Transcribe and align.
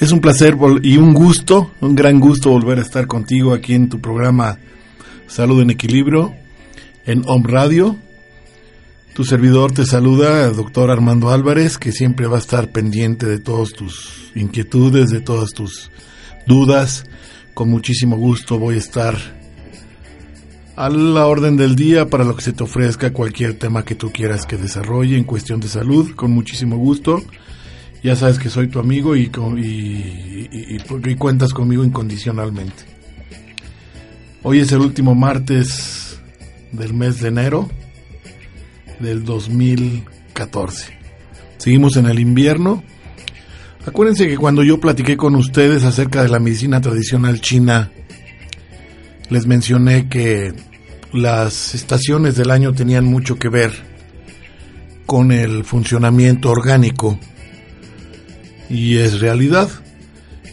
Es 0.00 0.12
un 0.12 0.20
placer 0.22 0.56
y 0.82 0.96
un 0.96 1.12
gusto, 1.12 1.72
un 1.82 1.94
gran 1.94 2.20
gusto 2.20 2.48
volver 2.48 2.78
a 2.78 2.80
estar 2.80 3.06
contigo 3.06 3.52
aquí 3.52 3.74
en 3.74 3.90
tu 3.90 4.00
programa 4.00 4.58
Salud 5.26 5.60
en 5.60 5.68
Equilibrio 5.68 6.32
en 7.04 7.22
Om 7.26 7.44
Radio. 7.44 7.98
Tu 9.14 9.24
servidor 9.24 9.72
te 9.72 9.84
saluda, 9.84 10.48
doctor 10.52 10.90
Armando 10.90 11.28
Álvarez, 11.28 11.76
que 11.76 11.92
siempre 11.92 12.26
va 12.26 12.36
a 12.36 12.40
estar 12.40 12.72
pendiente 12.72 13.26
de 13.26 13.40
todas 13.40 13.72
tus 13.72 14.32
inquietudes, 14.34 15.10
de 15.10 15.20
todas 15.20 15.50
tus 15.50 15.90
dudas. 16.46 17.04
Con 17.52 17.68
muchísimo 17.68 18.16
gusto 18.16 18.58
voy 18.58 18.76
a 18.76 18.78
estar 18.78 19.18
a 20.76 20.88
la 20.88 21.26
orden 21.26 21.58
del 21.58 21.76
día 21.76 22.08
para 22.08 22.24
lo 22.24 22.34
que 22.34 22.42
se 22.42 22.54
te 22.54 22.64
ofrezca, 22.64 23.12
cualquier 23.12 23.58
tema 23.58 23.84
que 23.84 23.96
tú 23.96 24.10
quieras 24.10 24.46
que 24.46 24.56
desarrolle 24.56 25.18
en 25.18 25.24
cuestión 25.24 25.60
de 25.60 25.68
salud, 25.68 26.12
con 26.14 26.30
muchísimo 26.30 26.78
gusto. 26.78 27.22
Ya 28.02 28.16
sabes 28.16 28.38
que 28.38 28.48
soy 28.48 28.68
tu 28.68 28.78
amigo 28.78 29.14
y, 29.14 29.30
y, 29.58 30.48
y, 30.50 31.14
cuentas 31.16 31.52
conmigo 31.52 31.84
incondicionalmente. 31.84 32.84
Hoy 34.42 34.60
es 34.60 34.72
el 34.72 34.80
último 34.80 35.14
martes 35.14 36.18
del 36.72 36.94
mes 36.94 37.20
de 37.20 37.28
enero 37.28 37.68
del 39.00 39.22
2014. 39.24 40.98
Seguimos 41.58 41.98
en 41.98 42.06
el 42.06 42.18
invierno. 42.18 42.82
Acuérdense 43.84 44.28
que 44.28 44.38
cuando 44.38 44.62
yo 44.62 44.80
platiqué 44.80 45.18
con 45.18 45.34
ustedes 45.34 45.84
acerca 45.84 46.22
de 46.22 46.30
la 46.30 46.38
medicina 46.38 46.80
tradicional 46.80 47.42
china, 47.42 47.90
les 49.28 49.46
mencioné 49.46 50.08
que 50.08 50.54
las 51.12 51.74
estaciones 51.74 52.34
del 52.34 52.50
año 52.50 52.72
tenían 52.72 53.04
mucho 53.04 53.36
que 53.38 53.50
ver 53.50 53.72
con 55.04 55.32
el 55.32 55.64
funcionamiento 55.64 56.50
orgánico 56.50 57.18
y 58.70 58.98
es 58.98 59.20
realidad. 59.20 59.68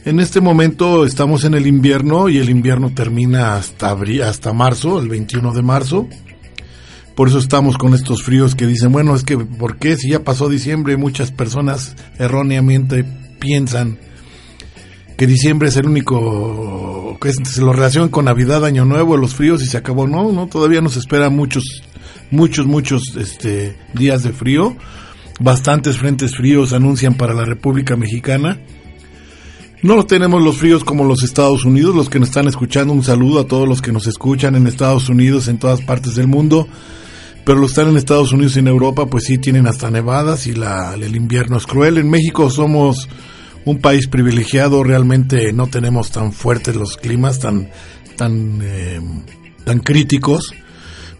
En 0.03 0.19
este 0.19 0.41
momento 0.41 1.05
estamos 1.05 1.43
en 1.43 1.53
el 1.53 1.67
invierno 1.67 2.29
y 2.29 2.39
el 2.39 2.49
invierno 2.49 2.91
termina 2.93 3.55
hasta, 3.55 3.95
hasta 4.25 4.53
marzo, 4.53 4.99
el 4.99 5.07
21 5.07 5.53
de 5.53 5.61
marzo. 5.61 6.07
Por 7.15 7.29
eso 7.29 7.39
estamos 7.39 7.77
con 7.77 7.93
estos 7.93 8.23
fríos 8.23 8.55
que 8.55 8.67
dicen, 8.67 8.91
bueno, 8.91 9.15
es 9.15 9.23
que, 9.23 9.37
¿por 9.37 9.77
qué 9.77 9.95
si 9.97 10.11
ya 10.11 10.23
pasó 10.23 10.49
diciembre? 10.49 10.97
Muchas 10.97 11.31
personas 11.31 11.95
erróneamente 12.17 13.03
piensan 13.39 13.97
que 15.17 15.25
diciembre 15.25 15.69
es 15.69 15.77
el 15.77 15.87
único 15.87 17.17
que 17.19 17.33
se 17.33 17.61
lo 17.61 17.73
relacionan 17.73 18.09
con 18.09 18.25
Navidad, 18.25 18.65
Año 18.65 18.85
Nuevo, 18.85 19.17
los 19.17 19.33
fríos 19.33 19.63
y 19.63 19.65
se 19.65 19.77
acabó. 19.77 20.07
No, 20.07 20.31
no, 20.31 20.47
todavía 20.47 20.79
nos 20.79 20.95
esperan 20.95 21.35
muchos, 21.35 21.83
muchos, 22.29 22.67
muchos 22.67 23.15
este, 23.17 23.75
días 23.93 24.23
de 24.23 24.31
frío 24.31 24.77
bastantes 25.39 25.97
frentes 25.97 26.35
fríos 26.35 26.73
anuncian 26.73 27.15
para 27.15 27.33
la 27.33 27.45
República 27.45 27.95
Mexicana. 27.95 28.59
No 29.83 30.05
tenemos 30.05 30.41
los 30.41 30.57
fríos 30.57 30.83
como 30.83 31.03
los 31.03 31.23
Estados 31.23 31.63
Unidos, 31.63 31.95
los 31.95 32.09
que 32.09 32.19
nos 32.19 32.29
están 32.29 32.47
escuchando, 32.47 32.93
un 32.93 33.03
saludo 33.03 33.41
a 33.41 33.47
todos 33.47 33.67
los 33.67 33.81
que 33.81 33.91
nos 33.91 34.07
escuchan 34.07 34.55
en 34.55 34.65
Estados 34.65 35.07
Unidos, 35.07 35.47
en 35.47 35.59
todas 35.59 35.81
partes 35.81 36.15
del 36.15 36.27
mundo, 36.27 36.67
pero 37.45 37.59
los 37.59 37.69
que 37.69 37.81
están 37.81 37.91
en 37.91 37.97
Estados 37.97 38.31
Unidos 38.31 38.55
y 38.55 38.59
en 38.59 38.67
Europa, 38.67 39.05
pues 39.05 39.25
sí 39.25 39.37
tienen 39.37 39.67
hasta 39.67 39.91
nevadas 39.91 40.47
y 40.47 40.53
la, 40.53 40.95
el 40.95 41.15
invierno 41.15 41.57
es 41.57 41.67
cruel. 41.67 41.99
En 41.99 42.09
México 42.09 42.49
somos 42.49 43.07
un 43.65 43.79
país 43.79 44.07
privilegiado, 44.07 44.83
realmente 44.83 45.53
no 45.53 45.67
tenemos 45.67 46.09
tan 46.09 46.33
fuertes 46.33 46.75
los 46.75 46.97
climas, 46.97 47.39
tan, 47.39 47.69
tan, 48.15 48.59
eh, 48.63 48.99
tan 49.63 49.79
críticos 49.79 50.53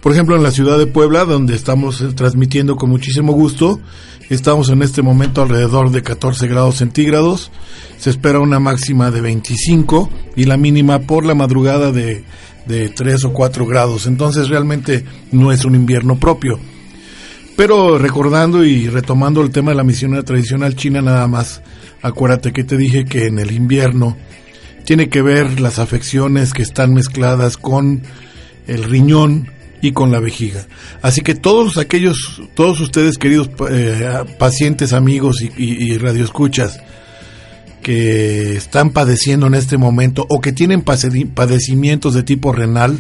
por 0.08 0.14
ejemplo, 0.14 0.38
en 0.38 0.44
la 0.44 0.52
ciudad 0.52 0.78
de 0.78 0.88
Puebla, 0.88 1.26
donde 1.26 1.54
estamos 1.54 2.00
eh, 2.00 2.14
transmitiendo 2.16 2.78
con 2.78 2.90
muchísimo 2.90 3.34
gusto, 3.34 3.82
estamos 4.30 4.70
en 4.70 4.82
este 4.82 5.02
momento 5.02 5.42
alrededor 5.42 5.92
de 5.92 6.02
14 6.02 6.48
grados 6.48 6.76
centígrados. 6.76 7.52
Se 7.98 8.12
espera 8.12 8.40
una 8.40 8.58
máxima 8.58 9.12
de 9.12 9.20
25 9.20 10.10
y 10.38 10.46
la 10.46 10.56
mínima 10.56 11.00
por 11.00 11.26
la 11.26 11.36
madrugada 11.36 11.92
de, 11.92 12.24
de 12.68 12.88
3 12.88 13.26
o 13.26 13.34
4 13.34 13.66
grados. 13.66 14.08
Entonces 14.08 14.48
realmente 14.48 15.04
no 15.34 15.52
es 15.52 15.66
un 15.66 15.76
invierno 15.76 16.18
propio. 16.18 16.58
Pero 17.58 17.98
recordando 17.98 18.64
y 18.64 18.88
retomando 18.88 19.42
el 19.42 19.50
tema 19.50 19.72
de 19.72 19.76
la 19.76 19.84
misión 19.84 20.24
tradicional 20.24 20.78
china 20.78 21.02
nada 21.02 21.28
más, 21.28 21.62
acuérdate 22.02 22.54
que 22.54 22.64
te 22.64 22.78
dije 22.78 23.04
que 23.04 23.26
en 23.26 23.40
el 23.40 23.52
invierno 23.52 24.16
tiene 24.86 25.10
que 25.10 25.22
ver 25.22 25.60
las 25.60 25.80
afecciones 25.80 26.54
que 26.54 26.62
están 26.62 26.94
mezcladas 26.94 27.58
con 27.58 28.04
el 28.68 28.86
riñón, 28.86 29.57
y 29.82 29.92
con 29.92 30.12
la 30.12 30.20
vejiga. 30.20 30.68
Así 31.02 31.22
que 31.22 31.36
todos 31.36 31.78
aquellos, 31.78 32.42
todos 32.56 32.80
ustedes 32.80 33.18
queridos 33.18 33.50
eh, 33.70 34.24
pacientes, 34.40 34.94
amigos 34.94 35.42
y, 35.42 35.64
y, 35.64 35.98
radioescuchas 35.98 36.80
que 37.82 38.58
están 38.58 38.90
padeciendo 38.90 39.48
en 39.48 39.54
este 39.54 39.78
momento 39.78 40.26
o 40.30 40.42
que 40.42 40.52
tienen 40.52 40.82
padecimientos 40.82 42.14
de 42.14 42.24
tipo 42.24 42.52
renal 42.52 43.00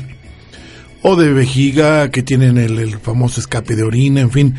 o 1.01 1.15
de 1.15 1.33
vejiga, 1.33 2.09
que 2.09 2.23
tienen 2.23 2.57
el, 2.57 2.97
famoso 2.99 3.39
escape 3.39 3.75
de 3.75 3.83
orina, 3.83 4.21
en 4.21 4.31
fin, 4.31 4.55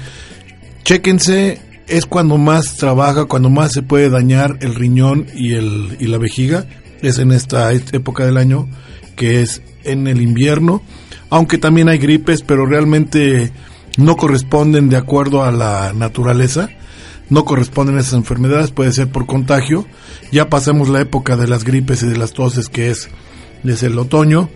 chéquense, 0.85 1.61
es 1.87 2.07
cuando 2.07 2.37
más 2.37 2.77
trabaja, 2.77 3.25
cuando 3.25 3.49
más 3.49 3.73
se 3.73 3.83
puede 3.83 4.11
dañar 4.11 4.59
el 4.61 4.75
riñón 4.75 5.27
y, 5.35 5.55
el, 5.55 5.97
y 5.99 6.07
la 6.07 6.19
vejiga, 6.19 6.67
es 7.01 7.19
en 7.19 7.33
esta 7.33 7.73
época 7.73 8.27
del 8.27 8.37
año, 8.37 8.69
que 9.17 9.41
es 9.43 9.63
en 9.85 10.07
el 10.07 10.21
invierno 10.21 10.83
aunque 11.31 11.59
también 11.59 11.89
hay 11.89 11.99
gripes, 11.99 12.43
pero 12.43 12.67
realmente 12.67 13.53
no 13.97 14.17
corresponden 14.17 14.89
de 14.89 14.97
acuerdo 14.97 15.45
a 15.45 15.51
la 15.51 15.93
naturaleza, 15.93 16.69
no 17.31 17.45
corresponden 17.45 17.97
a 17.97 18.01
esas 18.01 18.15
enfermedades, 18.15 18.71
puede 18.71 18.93
ser 18.93 19.09
por 19.09 19.27
contagio. 19.27 19.87
Ya 20.33 20.49
pasamos 20.49 20.89
la 20.89 21.01
época 21.01 21.37
de 21.37 21.49
las 21.49 21.65
gripes 21.65 22.03
y 22.03 22.07
de 22.07 22.17
las 22.17 22.33
toses, 22.33 22.69
que 22.69 22.91
es 22.91 23.09
desde 23.63 23.89
el 23.89 23.99
otoño. 23.99 24.49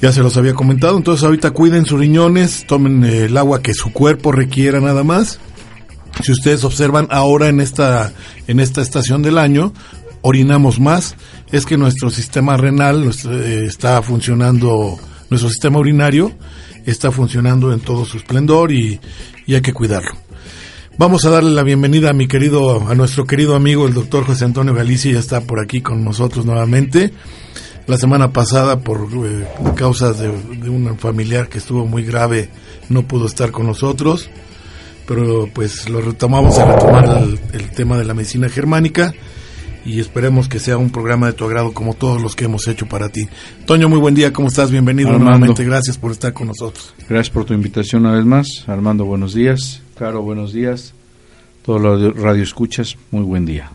Ya 0.00 0.12
se 0.12 0.22
los 0.22 0.36
había 0.36 0.54
comentado, 0.54 0.96
entonces 0.96 1.24
ahorita 1.24 1.52
cuiden 1.52 1.86
sus 1.86 1.98
riñones, 1.98 2.66
tomen 2.66 3.04
el 3.04 3.36
agua 3.36 3.62
que 3.62 3.72
su 3.72 3.92
cuerpo 3.92 4.32
requiera 4.32 4.80
nada 4.80 5.04
más. 5.04 5.38
Si 6.22 6.32
ustedes 6.32 6.64
observan 6.64 7.06
ahora 7.10 7.48
en 7.48 7.60
esta 7.60 8.12
en 8.46 8.60
esta 8.60 8.82
estación 8.82 9.22
del 9.22 9.38
año, 9.38 9.72
orinamos 10.22 10.80
más, 10.80 11.16
es 11.50 11.66
que 11.66 11.76
nuestro 11.76 12.10
sistema 12.10 12.56
renal 12.56 13.10
eh, 13.28 13.64
está 13.66 14.02
funcionando 14.02 14.98
nuestro 15.32 15.48
sistema 15.48 15.78
urinario 15.78 16.30
está 16.84 17.10
funcionando 17.10 17.72
en 17.72 17.80
todo 17.80 18.04
su 18.04 18.18
esplendor 18.18 18.70
y, 18.70 19.00
hay 19.48 19.60
que 19.62 19.72
cuidarlo. 19.72 20.12
Vamos 20.98 21.24
a 21.24 21.30
darle 21.30 21.50
la 21.50 21.62
bienvenida 21.62 22.10
a 22.10 22.12
mi 22.12 22.28
querido, 22.28 22.86
a 22.86 22.94
nuestro 22.94 23.24
querido 23.24 23.56
amigo 23.56 23.86
el 23.86 23.94
doctor 23.94 24.24
José 24.24 24.44
Antonio 24.44 24.74
Galicia, 24.74 25.12
ya 25.12 25.18
está 25.18 25.40
por 25.40 25.58
aquí 25.58 25.80
con 25.80 26.04
nosotros 26.04 26.44
nuevamente. 26.44 27.12
La 27.86 27.96
semana 27.96 28.30
pasada, 28.30 28.80
por 28.80 29.08
eh, 29.24 29.46
causas 29.74 30.18
de, 30.18 30.28
un 30.28 30.98
familiar 30.98 31.48
que 31.48 31.58
estuvo 31.58 31.86
muy 31.86 32.04
grave, 32.04 32.50
no 32.90 33.08
pudo 33.08 33.26
estar 33.26 33.50
con 33.52 33.66
nosotros, 33.66 34.28
pero 35.08 35.48
pues 35.52 35.88
lo 35.88 36.02
retomamos 36.02 36.58
a 36.58 36.74
retomar 36.74 37.24
el 37.52 37.70
tema 37.70 37.96
de 37.96 38.04
la 38.04 38.12
medicina 38.12 38.50
germánica 38.50 39.14
y 39.84 40.00
esperemos 40.00 40.48
que 40.48 40.58
sea 40.58 40.78
un 40.78 40.90
programa 40.90 41.26
de 41.26 41.32
tu 41.32 41.44
agrado 41.44 41.72
como 41.72 41.94
todos 41.94 42.20
los 42.22 42.36
que 42.36 42.44
hemos 42.44 42.68
hecho 42.68 42.86
para 42.86 43.08
ti. 43.08 43.28
Toño, 43.66 43.88
muy 43.88 43.98
buen 43.98 44.14
día, 44.14 44.32
¿cómo 44.32 44.48
estás? 44.48 44.70
Bienvenido 44.70 45.18
nuevamente, 45.18 45.64
gracias 45.64 45.98
por 45.98 46.12
estar 46.12 46.32
con 46.32 46.48
nosotros. 46.48 46.94
Gracias 47.08 47.30
por 47.30 47.44
tu 47.44 47.54
invitación 47.54 48.06
una 48.06 48.14
vez 48.14 48.24
más. 48.24 48.64
Armando, 48.66 49.04
buenos 49.04 49.34
días. 49.34 49.82
Caro, 49.96 50.22
buenos 50.22 50.52
días. 50.52 50.94
Todos 51.64 51.80
los 51.80 52.16
radio 52.16 52.42
escuchas, 52.42 52.96
muy 53.10 53.22
buen 53.22 53.44
día. 53.44 53.70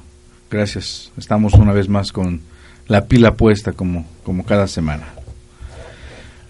Gracias. 0.50 1.12
Estamos 1.18 1.54
una 1.54 1.74
vez 1.74 1.90
más 1.90 2.12
con 2.12 2.42
la 2.88 3.06
pila 3.06 3.36
puesta 3.36 3.74
como, 3.74 4.06
como 4.24 4.46
cada 4.46 4.68
semana. 4.68 5.08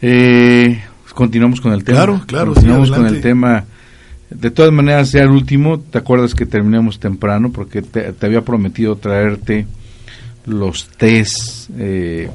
Eh, 0.01 0.81
continuamos 1.13 1.62
con 1.62 1.74
el 1.74 1.83
tema. 1.83 1.98
Claro, 1.98 2.21
claro. 2.27 2.53
Continuamos 2.53 2.92
con 2.92 3.06
el 3.07 3.21
tema 3.21 3.65
de 4.29 4.51
todas 4.51 4.71
maneras, 4.71 5.12
ya 5.12 5.21
el 5.21 5.29
último, 5.29 5.79
¿te 5.79 5.97
acuerdas 5.97 6.35
que 6.35 6.45
terminamos 6.45 7.00
temprano? 7.00 7.51
Porque 7.51 7.81
te, 7.81 8.13
había 8.21 8.41
prometido 8.41 8.97
traerte 8.97 9.65
los 10.45 10.88
test, 10.89 11.69
eh, 11.77 12.29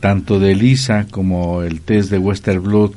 tanto 0.00 0.38
de 0.40 0.52
Elisa 0.52 1.06
como 1.10 1.62
el 1.62 1.80
test 1.80 2.10
de 2.10 2.18
Western 2.18 2.62
Blood 2.62 2.92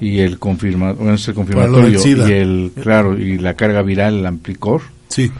y 0.00 0.20
el, 0.20 0.38
confirma, 0.38 0.92
bueno, 0.92 1.14
el 1.14 1.34
confirmatorio 1.34 2.00
y 2.06 2.32
el, 2.32 2.72
claro, 2.80 3.18
y 3.18 3.38
la 3.38 3.54
carga 3.54 3.82
viral, 3.82 4.18
el 4.18 4.26
Amplicor. 4.26 4.82
Sí. 5.08 5.30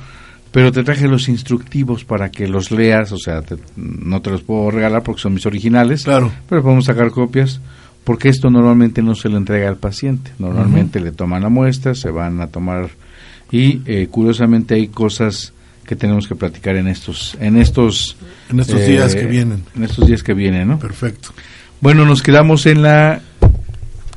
pero 0.50 0.72
te 0.72 0.82
traje 0.82 1.08
los 1.08 1.28
instructivos 1.28 2.04
para 2.04 2.30
que 2.30 2.48
los 2.48 2.70
leas, 2.70 3.12
o 3.12 3.18
sea, 3.18 3.42
no 3.76 4.22
te 4.22 4.30
los 4.30 4.42
puedo 4.42 4.70
regalar 4.70 5.02
porque 5.02 5.20
son 5.20 5.34
mis 5.34 5.46
originales, 5.46 6.04
claro. 6.04 6.32
pero 6.48 6.62
podemos 6.62 6.86
sacar 6.86 7.10
copias 7.10 7.60
porque 8.08 8.30
esto 8.30 8.48
normalmente 8.48 9.02
no 9.02 9.14
se 9.14 9.28
lo 9.28 9.36
entrega 9.36 9.68
al 9.68 9.76
paciente, 9.76 10.32
normalmente 10.38 10.98
le 10.98 11.12
toman 11.12 11.42
la 11.42 11.50
muestra, 11.50 11.94
se 11.94 12.10
van 12.10 12.40
a 12.40 12.46
tomar 12.46 12.88
y 13.52 13.82
eh, 13.84 14.08
curiosamente 14.10 14.76
hay 14.76 14.88
cosas 14.88 15.52
que 15.84 15.94
tenemos 15.94 16.26
que 16.26 16.34
platicar 16.34 16.76
en 16.76 16.88
estos 16.88 17.36
en 17.38 17.58
estos 17.58 18.16
en 18.48 18.60
estos 18.60 18.86
días 18.86 19.14
que 19.14 19.26
vienen. 19.26 19.62
en 19.76 19.84
estos 19.84 20.06
días 20.06 20.22
que 20.22 20.32
vienen 20.32 20.68
no 20.68 20.78
perfecto. 20.78 21.34
Bueno 21.82 22.06
nos 22.06 22.22
quedamos 22.22 22.64
en 22.64 22.80
la 22.80 23.20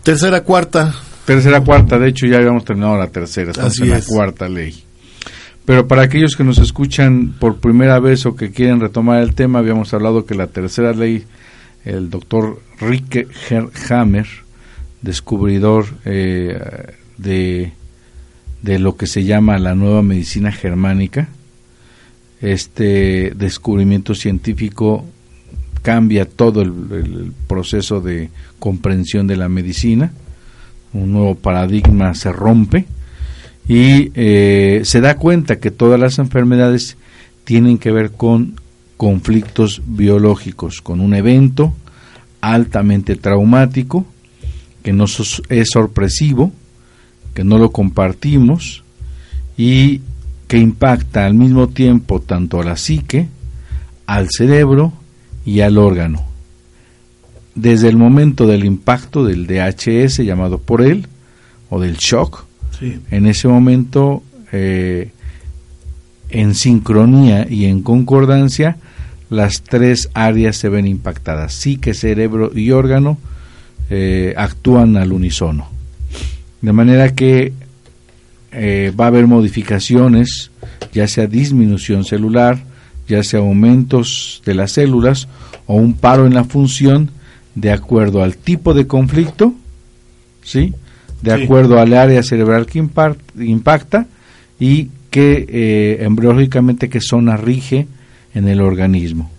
tercera 0.04 0.42
cuarta. 0.46 0.96
tercera 1.26 1.60
cuarta. 1.60 2.00
De 2.00 2.08
hecho 2.08 2.28
ya 2.28 2.38
habíamos 2.38 2.64
terminado 2.64 2.98
la 2.98 3.08
tercera. 3.08 3.52
Estamos 3.52 3.78
en 3.82 3.90
la 3.90 4.02
cuarta 4.02 4.48
ley. 4.48 4.86
Pero 5.66 5.86
para 5.86 6.04
aquellos 6.04 6.38
que 6.38 6.46
nos 6.46 6.60
escuchan 6.60 7.34
por 7.38 7.58
primera 7.58 8.00
vez 8.00 8.26
o 8.26 8.38
que 8.38 8.52
quieren 8.52 8.80
retomar 8.80 9.22
el 9.22 9.36
tema 9.36 9.60
habíamos 9.60 9.94
hablado 9.94 10.26
que 10.26 10.34
la 10.34 10.48
tercera 10.48 10.94
ley 10.94 11.26
el 11.84 12.10
doctor 12.10 12.62
Rick 12.82 13.28
Hammer 13.90 14.28
descubridor 15.02 15.86
eh, 16.06 16.94
de 17.18 17.74
de 18.62 18.80
lo 18.80 18.96
que 18.96 19.08
se 19.08 19.24
llama 19.24 19.58
la 19.58 19.76
nueva 19.76 20.02
medicina 20.02 20.52
germánica. 20.52 21.30
Este 22.42 23.34
descubrimiento 23.36 24.16
científico 24.16 25.06
cambia 25.82 26.26
todo 26.26 26.62
el, 26.62 27.34
proceso 27.48 28.02
de 28.02 28.30
comprensión 28.60 29.28
de 29.28 29.36
la 29.36 29.50
medicina, 29.50 30.12
un 30.94 31.12
nuevo 31.12 31.36
paradigma 31.36 32.14
se 32.14 32.32
rompe 32.32 32.86
y 33.68 34.12
eh, 34.14 34.82
se 34.84 35.02
da 35.02 35.16
cuenta 35.18 35.60
que 35.60 35.72
todas 35.72 36.00
las 36.00 36.20
enfermedades 36.20 36.98
tienen 37.44 37.78
que 37.78 37.92
ver 37.92 38.12
con 38.12 38.56
conflictos 38.98 39.82
biológicos, 39.86 40.82
con 40.82 41.02
un 41.02 41.16
evento 41.16 41.74
altamente 42.42 43.16
traumático, 43.16 44.06
que 44.84 44.94
no 44.94 45.06
es 45.06 45.70
sorpresivo, 45.70 46.52
que 47.34 47.44
no 47.44 47.58
lo 47.58 47.72
compartimos 47.72 48.84
y 49.58 50.02
que 50.48 50.58
impacta 50.58 51.26
al 51.26 51.34
mismo 51.34 51.70
tiempo 51.70 52.20
tanto 52.20 52.60
a 52.60 52.64
la 52.66 52.76
psique, 52.76 53.28
al 54.06 54.28
cerebro 54.30 54.92
y 55.46 55.62
al 55.62 55.78
órgano. 55.78 56.26
Desde 57.56 57.90
el 57.90 57.98
momento 57.98 58.48
del 58.48 58.66
impacto 58.66 59.24
del 59.24 59.48
DHS 59.48 60.18
llamado 60.18 60.58
por 60.58 60.82
él, 60.82 61.08
o 61.70 61.80
del 61.80 61.96
shock, 61.96 62.46
en 63.12 63.28
ese 63.28 63.48
momento, 63.48 64.24
eh, 64.52 65.12
en 66.30 66.56
sincronía 66.56 67.48
y 67.50 67.66
en 67.66 67.82
concordancia, 67.82 68.78
las 69.32 69.62
tres 69.62 70.10
áreas 70.14 70.58
se 70.58 70.68
ven 70.68 70.86
impactadas. 70.86 71.54
Psique, 71.54 71.94
cerebro 71.94 72.52
y 72.54 72.72
órgano 72.72 73.18
eh, 73.90 74.34
actúan 74.36 74.98
al 74.98 75.14
unísono. 75.14 75.70
De 76.62 76.74
manera 76.74 77.16
que 77.16 77.54
eh, 78.52 78.92
va 79.00 79.06
a 79.06 79.08
haber 79.08 79.28
modificaciones, 79.28 80.52
ya 80.92 81.08
sea 81.08 81.28
disminución 81.28 82.04
celular, 82.04 82.60
ya 83.08 83.24
sea 83.24 83.40
aumentos 83.40 84.42
de 84.46 84.54
las 84.54 84.74
células 84.74 85.30
o 85.66 85.76
un 85.76 85.94
paro 85.94 86.28
en 86.28 86.34
la 86.34 86.44
función 86.44 87.10
de 87.56 87.72
acuerdo 87.72 88.24
al 88.24 88.36
tipo 88.36 88.74
de 88.74 88.86
conflicto, 88.86 89.56
¿sí? 90.44 90.74
De 91.22 91.32
acuerdo 91.32 91.80
al 91.80 91.94
área 91.94 92.22
cerebral 92.22 92.66
que 92.66 92.80
impacta 93.40 94.08
y 94.60 94.90
que 95.10 95.46
eh, 95.48 96.04
embriológicamente 96.04 96.90
qué 96.90 97.00
zona 97.00 97.38
rige 97.38 97.88
en 98.34 98.48
el 98.48 98.62
organismo. 98.62 99.30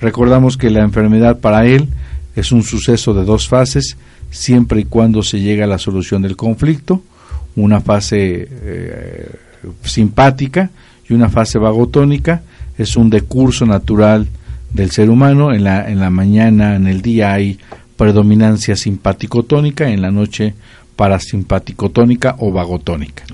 Recordamos 0.00 0.56
que 0.56 0.70
la 0.70 0.82
enfermedad 0.82 1.40
para 1.40 1.66
él 1.66 1.88
es 2.36 2.52
un 2.52 2.62
suceso 2.62 3.14
de 3.14 3.24
dos 3.24 3.48
fases, 3.48 3.96
siempre 4.30 4.80
y 4.80 4.84
cuando 4.84 5.22
se 5.22 5.40
llega 5.40 5.64
a 5.64 5.68
la 5.68 5.78
solución 5.78 6.22
del 6.22 6.36
conflicto, 6.36 7.02
una 7.56 7.80
fase 7.80 8.48
eh, 8.50 9.30
simpática 9.82 10.70
y 11.08 11.14
una 11.14 11.28
fase 11.28 11.58
vagotónica. 11.58 12.42
Es 12.76 12.96
un 12.96 13.10
decurso 13.10 13.66
natural 13.66 14.28
del 14.72 14.90
ser 14.90 15.10
humano. 15.10 15.52
En 15.52 15.64
la, 15.64 15.90
en 15.90 15.98
la 15.98 16.10
mañana, 16.10 16.76
en 16.76 16.86
el 16.86 17.02
día 17.02 17.32
hay 17.32 17.58
predominancia 17.96 18.76
simpático-tónica, 18.76 19.88
en 19.88 20.02
la 20.02 20.12
noche 20.12 20.54
parasimpático-tónica 20.94 22.36
o 22.38 22.52
vagotónica. 22.52 23.24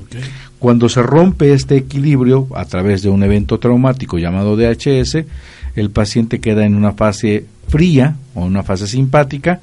Cuando 0.64 0.88
se 0.88 1.02
rompe 1.02 1.52
este 1.52 1.76
equilibrio 1.76 2.48
a 2.54 2.64
través 2.64 3.02
de 3.02 3.10
un 3.10 3.22
evento 3.22 3.58
traumático 3.58 4.16
llamado 4.16 4.56
DHS, 4.56 5.18
el 5.76 5.90
paciente 5.90 6.40
queda 6.40 6.64
en 6.64 6.74
una 6.74 6.92
fase 6.92 7.44
fría 7.68 8.16
o 8.34 8.46
una 8.46 8.62
fase 8.62 8.86
simpática 8.86 9.60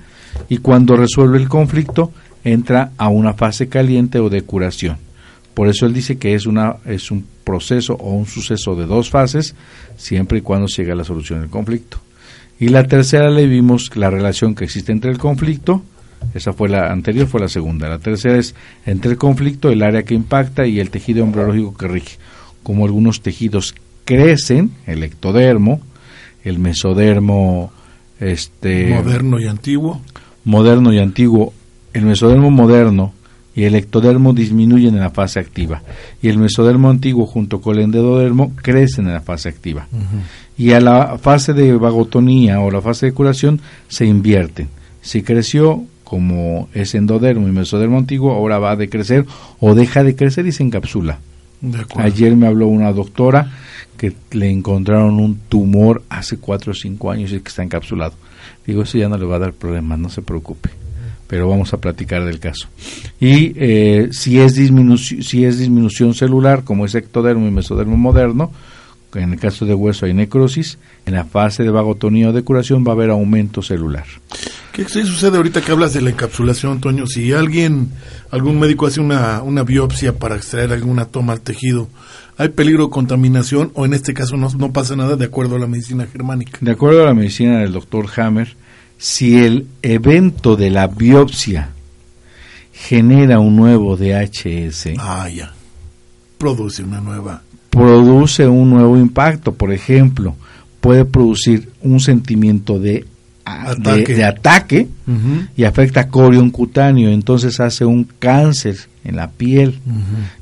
y 0.47 0.57
cuando 0.57 0.95
resuelve 0.95 1.39
el 1.39 1.49
conflicto 1.49 2.11
entra 2.43 2.91
a 2.99 3.07
una 3.07 3.33
fase 3.33 3.67
caliente 3.67 4.19
o 4.19 4.29
de 4.29 4.43
curación. 4.43 4.97
Por 5.55 5.69
eso 5.69 5.87
él 5.87 5.93
dice 5.95 6.19
que 6.19 6.35
es, 6.35 6.45
una, 6.45 6.75
es 6.85 7.09
un 7.09 7.25
proceso 7.43 7.95
o 7.95 8.11
un 8.11 8.27
suceso 8.27 8.75
de 8.75 8.85
dos 8.85 9.09
fases, 9.09 9.55
siempre 9.97 10.37
y 10.37 10.41
cuando 10.41 10.67
se 10.67 10.83
llegue 10.83 10.91
a 10.91 10.97
la 10.97 11.03
solución 11.03 11.41
del 11.41 11.49
conflicto. 11.49 11.97
Y 12.59 12.67
la 12.67 12.83
tercera 12.83 13.31
le 13.31 13.47
vimos 13.47 13.89
la 13.95 14.11
relación 14.11 14.53
que 14.53 14.65
existe 14.65 14.91
entre 14.91 15.09
el 15.09 15.17
conflicto, 15.17 15.81
esa 16.33 16.53
fue 16.53 16.69
la 16.69 16.91
anterior, 16.91 17.27
fue 17.27 17.41
la 17.41 17.49
segunda. 17.49 17.89
La 17.89 17.99
tercera 17.99 18.37
es 18.37 18.55
entre 18.85 19.11
el 19.11 19.17
conflicto, 19.17 19.69
el 19.69 19.83
área 19.83 20.03
que 20.03 20.13
impacta 20.13 20.65
y 20.65 20.79
el 20.79 20.89
tejido 20.89 21.23
embriológico 21.23 21.75
que 21.75 21.87
rige. 21.87 22.17
Como 22.63 22.85
algunos 22.85 23.21
tejidos 23.21 23.75
crecen, 24.05 24.71
el 24.85 25.03
ectodermo, 25.03 25.81
el 26.43 26.59
mesodermo 26.59 27.71
este 28.19 28.89
moderno 28.89 29.39
y 29.39 29.47
antiguo, 29.47 30.01
moderno 30.43 30.93
y 30.93 30.99
antiguo 30.99 31.53
el 31.93 32.05
mesodermo 32.05 32.49
moderno 32.51 33.13
y 33.53 33.63
el 33.65 33.75
ectodermo 33.75 34.33
disminuyen 34.33 34.95
en 34.95 35.01
la 35.01 35.09
fase 35.09 35.39
activa. 35.39 35.83
Y 36.21 36.29
el 36.29 36.37
mesodermo 36.37 36.89
antiguo 36.89 37.25
junto 37.25 37.59
con 37.59 37.77
el 37.77 37.83
endodermo 37.83 38.53
crecen 38.55 39.07
en 39.07 39.13
la 39.13 39.21
fase 39.21 39.49
activa. 39.49 39.87
Y 40.57 40.71
a 40.71 40.79
la 40.79 41.17
fase 41.17 41.53
de 41.53 41.73
vagotonía 41.73 42.61
o 42.61 42.71
la 42.71 42.81
fase 42.81 43.07
de 43.07 43.11
curación 43.11 43.59
se 43.89 44.05
invierten. 44.05 44.69
Si 45.01 45.21
creció 45.21 45.83
como 46.11 46.67
es 46.73 46.93
endodermo 46.93 47.47
y 47.47 47.53
mesodermo 47.53 47.97
antiguo 47.97 48.33
ahora 48.33 48.59
va 48.59 48.71
a 48.71 48.75
decrecer 48.75 49.25
o 49.61 49.75
deja 49.75 50.03
de 50.03 50.13
crecer 50.13 50.45
y 50.45 50.51
se 50.51 50.61
encapsula 50.61 51.19
ayer 51.95 52.35
me 52.35 52.47
habló 52.47 52.67
una 52.67 52.91
doctora 52.91 53.49
que 53.95 54.11
le 54.31 54.49
encontraron 54.49 55.21
un 55.21 55.39
tumor 55.47 56.03
hace 56.09 56.35
cuatro 56.35 56.73
o 56.73 56.75
cinco 56.75 57.11
años 57.11 57.31
y 57.31 57.39
que 57.39 57.47
está 57.47 57.63
encapsulado 57.63 58.11
digo 58.67 58.81
eso 58.81 58.97
ya 58.97 59.07
no 59.07 59.17
le 59.17 59.25
va 59.25 59.37
a 59.37 59.39
dar 59.39 59.53
problemas 59.53 59.99
no 59.99 60.09
se 60.09 60.21
preocupe 60.21 60.69
pero 61.27 61.47
vamos 61.47 61.73
a 61.73 61.77
platicar 61.77 62.25
del 62.25 62.39
caso. 62.39 62.67
Y 63.17 63.53
eh, 63.55 64.09
si, 64.11 64.37
es 64.37 64.55
si 64.55 65.45
es 65.45 65.59
disminución 65.59 66.13
celular, 66.13 66.65
como 66.65 66.83
es 66.83 66.93
ectodermo 66.93 67.47
y 67.47 67.51
mesodermo 67.51 67.95
moderno, 67.95 68.51
en 69.15 69.31
el 69.31 69.39
caso 69.39 69.65
de 69.65 69.73
hueso 69.73 70.05
hay 70.05 70.13
necrosis, 70.13 70.77
en 71.05 71.13
la 71.13 71.23
fase 71.23 71.63
de 71.63 71.69
vagotonía 71.69 72.27
o 72.27 72.33
de 72.33 72.43
curación 72.43 72.83
va 72.85 72.89
a 72.91 72.95
haber 72.95 73.11
aumento 73.11 73.61
celular. 73.61 74.03
¿Qué 74.71 74.87
sucede 74.87 75.35
ahorita 75.35 75.61
que 75.61 75.71
hablas 75.71 75.93
de 75.93 76.01
la 76.01 76.11
encapsulación, 76.11 76.73
Antonio? 76.73 77.05
Si 77.05 77.33
alguien, 77.33 77.91
algún 78.31 78.57
médico 78.57 78.87
hace 78.87 79.01
una, 79.01 79.41
una 79.41 79.63
biopsia 79.63 80.17
para 80.17 80.37
extraer 80.37 80.71
alguna 80.71 81.05
toma 81.05 81.33
al 81.33 81.41
tejido, 81.41 81.89
¿hay 82.37 82.49
peligro 82.49 82.85
de 82.85 82.91
contaminación 82.91 83.71
o 83.75 83.85
en 83.85 83.93
este 83.93 84.13
caso 84.13 84.37
no, 84.37 84.49
no 84.49 84.71
pasa 84.71 84.95
nada 84.95 85.17
de 85.17 85.25
acuerdo 85.25 85.57
a 85.57 85.59
la 85.59 85.67
medicina 85.67 86.07
germánica? 86.07 86.57
De 86.61 86.71
acuerdo 86.71 87.03
a 87.03 87.07
la 87.07 87.13
medicina 87.13 87.59
del 87.59 87.73
doctor 87.73 88.07
Hammer, 88.15 88.55
si 88.97 89.39
el 89.39 89.67
evento 89.81 90.55
de 90.55 90.69
la 90.69 90.87
biopsia 90.87 91.71
genera 92.71 93.39
un 93.39 93.57
nuevo 93.57 93.97
DHS, 93.97 94.91
ah, 94.99 95.27
ya. 95.27 95.53
produce 96.37 96.83
una 96.83 97.01
nueva. 97.01 97.41
Produce 97.69 98.47
un 98.47 98.69
nuevo 98.69 98.97
impacto, 98.97 99.53
por 99.53 99.73
ejemplo, 99.73 100.35
puede 100.79 101.03
producir 101.03 101.71
un 101.81 101.99
sentimiento 101.99 102.79
de 102.79 103.05
ataque, 103.51 104.15
de, 104.15 104.23
ataque 104.23 104.87
y 105.55 105.63
afecta 105.63 106.07
corion 106.07 106.49
cutáneo, 106.51 107.09
entonces 107.09 107.59
hace 107.59 107.85
un 107.85 108.03
cáncer 108.03 108.77
en 109.03 109.15
la 109.15 109.29
piel. 109.31 109.79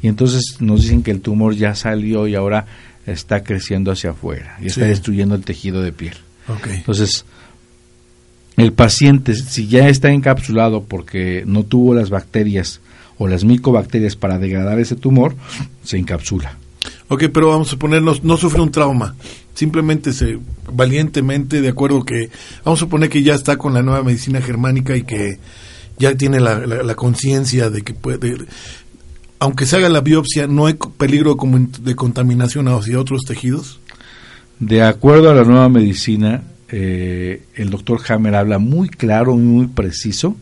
Y 0.02 0.08
entonces 0.08 0.58
nos 0.60 0.84
dicen 0.84 1.04
que 1.04 1.12
el 1.12 1.22
tumor 1.22 1.56
ya 1.56 1.76
salió 1.76 2.28
y 2.28 2.36
ahora 2.36 2.66
está 3.06 3.44
creciendo 3.44 3.92
hacia 3.92 4.12
afuera 4.12 4.58
y 4.62 4.68
está 4.68 4.86
destruyendo 4.86 5.36
el 5.36 5.42
tejido 5.42 5.82
de 5.82 5.92
piel. 5.92 6.16
Entonces, 6.68 7.26
el 8.58 8.74
paciente, 8.74 9.36
si 9.36 9.68
ya 9.68 9.88
está 9.88 10.12
encapsulado 10.12 10.84
porque 10.84 11.44
no 11.46 11.64
tuvo 11.64 11.94
las 11.94 12.10
bacterias 12.10 12.82
o 13.18 13.28
las 13.28 13.44
micobacterias 13.44 14.16
para 14.16 14.40
degradar 14.40 14.80
ese 14.80 14.96
tumor, 14.96 15.36
se 15.84 15.98
encapsula. 15.98 16.58
Ok, 17.10 17.26
pero 17.34 17.50
vamos 17.50 17.68
a 17.68 17.72
suponer, 17.72 18.02
no, 18.02 18.38
sufre 18.38 18.62
un 18.62 18.72
trauma, 18.72 19.16
simplemente 19.60 20.14
se 20.14 20.40
valientemente, 20.72 21.62
de 21.62 21.68
acuerdo 21.68 22.06
que, 22.06 22.30
vamos 22.64 22.80
a 22.80 22.86
suponer 22.86 23.10
que 23.10 23.24
ya 23.24 23.36
está 23.36 23.58
con 23.58 23.74
la 23.74 23.82
nueva 23.82 24.04
medicina 24.04 24.40
germánica 24.42 24.96
y 24.96 25.04
que 25.04 25.38
ya 25.98 26.16
tiene 26.16 26.40
la, 26.40 26.60
la, 26.66 26.96
conciencia 26.96 27.70
de 27.70 27.82
que 27.82 27.94
puede, 27.94 28.38
aunque 29.38 29.66
se 29.66 29.76
haga 29.76 29.90
la 29.90 30.00
biopsia, 30.00 30.48
no 30.48 30.66
hay 30.66 30.76
peligro 30.98 31.36
de 31.82 31.96
contaminación 31.96 32.70
hacia 32.70 33.02
otros 33.02 33.26
tejidos? 33.26 33.82
De 34.60 34.82
acuerdo 34.82 35.30
a 35.30 35.34
la 35.34 35.44
nueva 35.44 35.68
medicina, 35.68 36.44
eh, 36.70 37.44
el 37.56 37.70
doctor 37.70 38.00
Hammer 38.08 38.36
habla 38.36 38.60
muy 38.60 38.88
claro 38.88 39.34
y 39.34 39.40
muy 39.40 39.68
preciso 39.68 40.38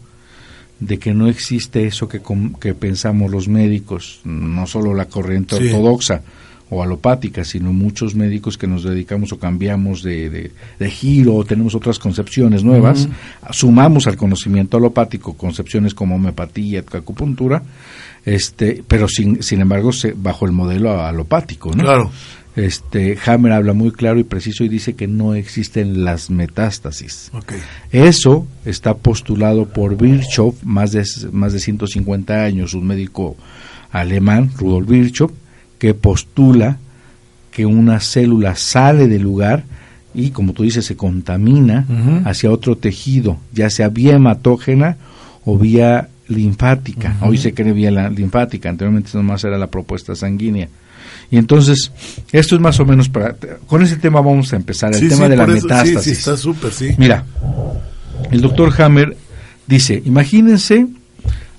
de 0.80 1.00
que 1.00 1.16
no 1.16 1.28
existe 1.28 1.88
eso 1.88 2.08
que, 2.08 2.22
que 2.62 2.76
pensamos 2.76 3.32
los 3.32 3.48
médicos, 3.48 4.20
no 4.26 4.68
solo 4.68 4.94
la 4.94 5.06
corriente 5.06 5.56
ortodoxa 5.56 6.22
o 6.70 6.84
alopática, 6.84 7.46
sino 7.46 7.72
muchos 7.72 8.16
médicos 8.16 8.58
que 8.58 8.68
nos 8.68 8.84
dedicamos 8.84 9.32
o 9.32 9.40
cambiamos 9.40 10.04
de, 10.04 10.52
de, 10.80 10.90
giro 10.90 11.36
o 11.36 11.46
tenemos 11.46 11.76
otras 11.76 11.98
concepciones 12.00 12.64
nuevas, 12.64 13.08
sumamos 13.52 14.08
al 14.08 14.18
conocimiento 14.18 14.78
alopático 14.78 15.34
concepciones 15.34 15.94
como 15.94 16.16
homeopatía, 16.16 16.84
acupuntura, 16.92 17.64
este, 18.26 18.84
pero 18.88 19.08
sin, 19.08 19.42
sin 19.42 19.62
embargo 19.62 19.92
bajo 20.16 20.46
el 20.46 20.52
modelo 20.52 21.02
alopático, 21.02 21.72
¿no? 21.74 21.84
Claro. 21.84 22.12
Este, 22.58 23.16
Hammer 23.24 23.52
habla 23.52 23.74
muy 23.74 23.92
claro 23.92 24.20
y 24.20 24.24
preciso 24.24 24.64
y 24.64 24.68
dice 24.68 24.96
que 24.96 25.06
no 25.08 25.36
existen 25.36 26.04
las 26.04 26.32
metástasis. 26.32 27.32
Eso 27.92 28.48
está 28.66 28.96
postulado 28.96 29.70
por 29.70 29.96
Virchow, 29.96 30.56
más 30.64 30.92
de, 30.92 31.06
más 31.32 31.54
de 31.54 31.60
150 31.60 32.44
años, 32.44 32.74
un 32.74 32.88
médico 32.88 33.38
alemán, 33.92 34.50
Rudolf 34.58 34.90
Virchow, 34.90 35.32
que 35.78 35.94
postula 35.94 36.78
que 37.52 37.66
una 37.66 38.00
célula 38.00 38.56
sale 38.56 39.08
del 39.08 39.24
lugar 39.24 39.64
y, 40.14 40.32
como 40.32 40.54
tú 40.54 40.64
dices, 40.64 40.86
se 40.86 40.96
contamina 40.96 41.86
hacia 42.26 42.52
otro 42.52 42.76
tejido, 42.76 43.38
ya 43.54 43.70
sea 43.70 43.90
vía 43.90 44.16
hematógena 44.16 44.98
o 45.46 45.58
vía 45.58 46.10
linfática. 46.28 47.18
Hoy 47.22 47.38
se 47.38 47.54
cree 47.54 47.74
vía 47.74 48.10
linfática, 48.10 48.70
anteriormente 48.70 49.12
nomás 49.14 49.44
era 49.44 49.58
la 49.58 49.68
propuesta 49.68 50.16
sanguínea. 50.16 50.70
Y 51.30 51.38
entonces, 51.38 51.92
esto 52.32 52.56
es 52.56 52.62
más 52.62 52.80
o 52.80 52.86
menos 52.86 53.10
para... 53.10 53.36
Con 53.68 53.82
ese 53.82 53.98
tema 53.98 54.22
vamos 54.22 54.54
a 54.54 54.56
empezar, 54.56 54.96
el 54.96 55.10
tema 55.10 55.28
de 55.28 55.36
la 55.36 55.46
metástasis. 55.46 56.04
Sí, 56.04 56.12
está 56.12 56.38
súper, 56.38 56.72
sí. 56.72 56.96
Mira, 56.98 57.26
el 58.32 58.42
doctor 58.42 58.74
Hammer 58.82 59.16
dice, 59.68 60.02
imagínense 60.06 60.88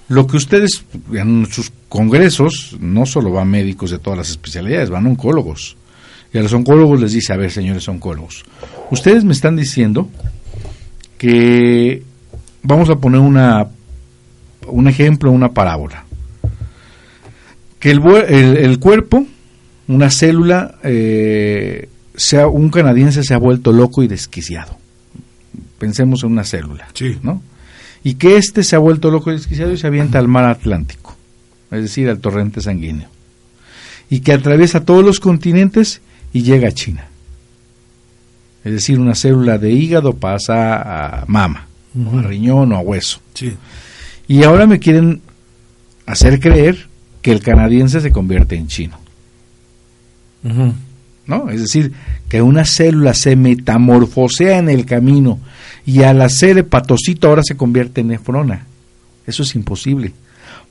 lo 0.08 0.26
que 0.26 0.36
ustedes 0.36 0.84
en 1.12 1.46
sus 1.46 1.72
congresos, 1.88 2.76
no 2.80 3.06
solo 3.06 3.30
van 3.30 3.48
médicos 3.48 3.90
de 3.90 3.98
todas 3.98 4.18
las 4.18 4.30
especialidades, 4.30 4.90
van 4.90 5.06
oncólogos. 5.06 5.76
Y 6.32 6.38
a 6.38 6.42
los 6.42 6.52
oncólogos 6.52 7.00
les 7.00 7.12
dice, 7.12 7.32
a 7.32 7.36
ver, 7.36 7.50
señores 7.50 7.88
oncólogos, 7.88 8.44
ustedes 8.90 9.24
me 9.24 9.32
están 9.32 9.56
diciendo 9.56 10.08
que 11.16 12.02
vamos 12.62 12.90
a 12.90 12.96
poner 12.96 13.20
una 13.20 13.68
un 14.66 14.86
ejemplo, 14.86 15.30
una 15.30 15.50
parábola. 15.54 16.04
Que 17.78 17.90
el, 17.92 18.02
el 18.04 18.78
cuerpo 18.78 19.24
una 19.88 20.10
célula, 20.10 20.76
eh, 20.84 21.88
sea, 22.14 22.46
un 22.46 22.70
canadiense 22.70 23.22
se 23.22 23.34
ha 23.34 23.38
vuelto 23.38 23.72
loco 23.72 24.02
y 24.02 24.08
desquiciado. 24.08 24.76
Pensemos 25.78 26.22
en 26.22 26.32
una 26.32 26.44
célula, 26.44 26.88
¿no? 27.22 27.42
Y 28.08 28.14
que 28.14 28.38
éste 28.38 28.64
se 28.64 28.74
ha 28.74 28.78
vuelto 28.78 29.10
loco 29.10 29.30
y 29.30 29.34
desquiciado 29.34 29.70
y 29.70 29.76
se 29.76 29.86
avienta 29.86 30.18
al 30.18 30.28
mar 30.28 30.46
Atlántico, 30.46 31.14
es 31.70 31.82
decir, 31.82 32.08
al 32.08 32.20
torrente 32.20 32.62
sanguíneo. 32.62 33.06
Y 34.08 34.20
que 34.20 34.32
atraviesa 34.32 34.86
todos 34.86 35.04
los 35.04 35.20
continentes 35.20 36.00
y 36.32 36.42
llega 36.42 36.68
a 36.68 36.72
China. 36.72 37.04
Es 38.64 38.72
decir, 38.72 38.98
una 38.98 39.14
célula 39.14 39.58
de 39.58 39.72
hígado 39.72 40.14
pasa 40.14 41.20
a 41.20 41.26
mama, 41.26 41.66
a 41.94 42.22
riñón 42.22 42.72
o 42.72 42.76
a 42.76 42.80
hueso. 42.80 43.20
Y 44.26 44.42
ahora 44.42 44.66
me 44.66 44.78
quieren 44.78 45.20
hacer 46.06 46.40
creer 46.40 46.88
que 47.20 47.30
el 47.30 47.40
canadiense 47.40 48.00
se 48.00 48.10
convierte 48.10 48.56
en 48.56 48.68
chino. 48.68 48.98
¿No? 51.28 51.50
Es 51.50 51.60
decir, 51.60 51.92
que 52.30 52.40
una 52.40 52.64
célula 52.64 53.12
se 53.12 53.36
metamorfosea 53.36 54.58
en 54.58 54.70
el 54.70 54.86
camino 54.86 55.38
y 55.84 56.02
al 56.02 56.22
hacer 56.22 56.56
hepatocito 56.56 57.28
ahora 57.28 57.42
se 57.44 57.54
convierte 57.54 58.00
en 58.00 58.08
nefrona. 58.08 58.66
Eso 59.26 59.42
es 59.42 59.54
imposible, 59.54 60.14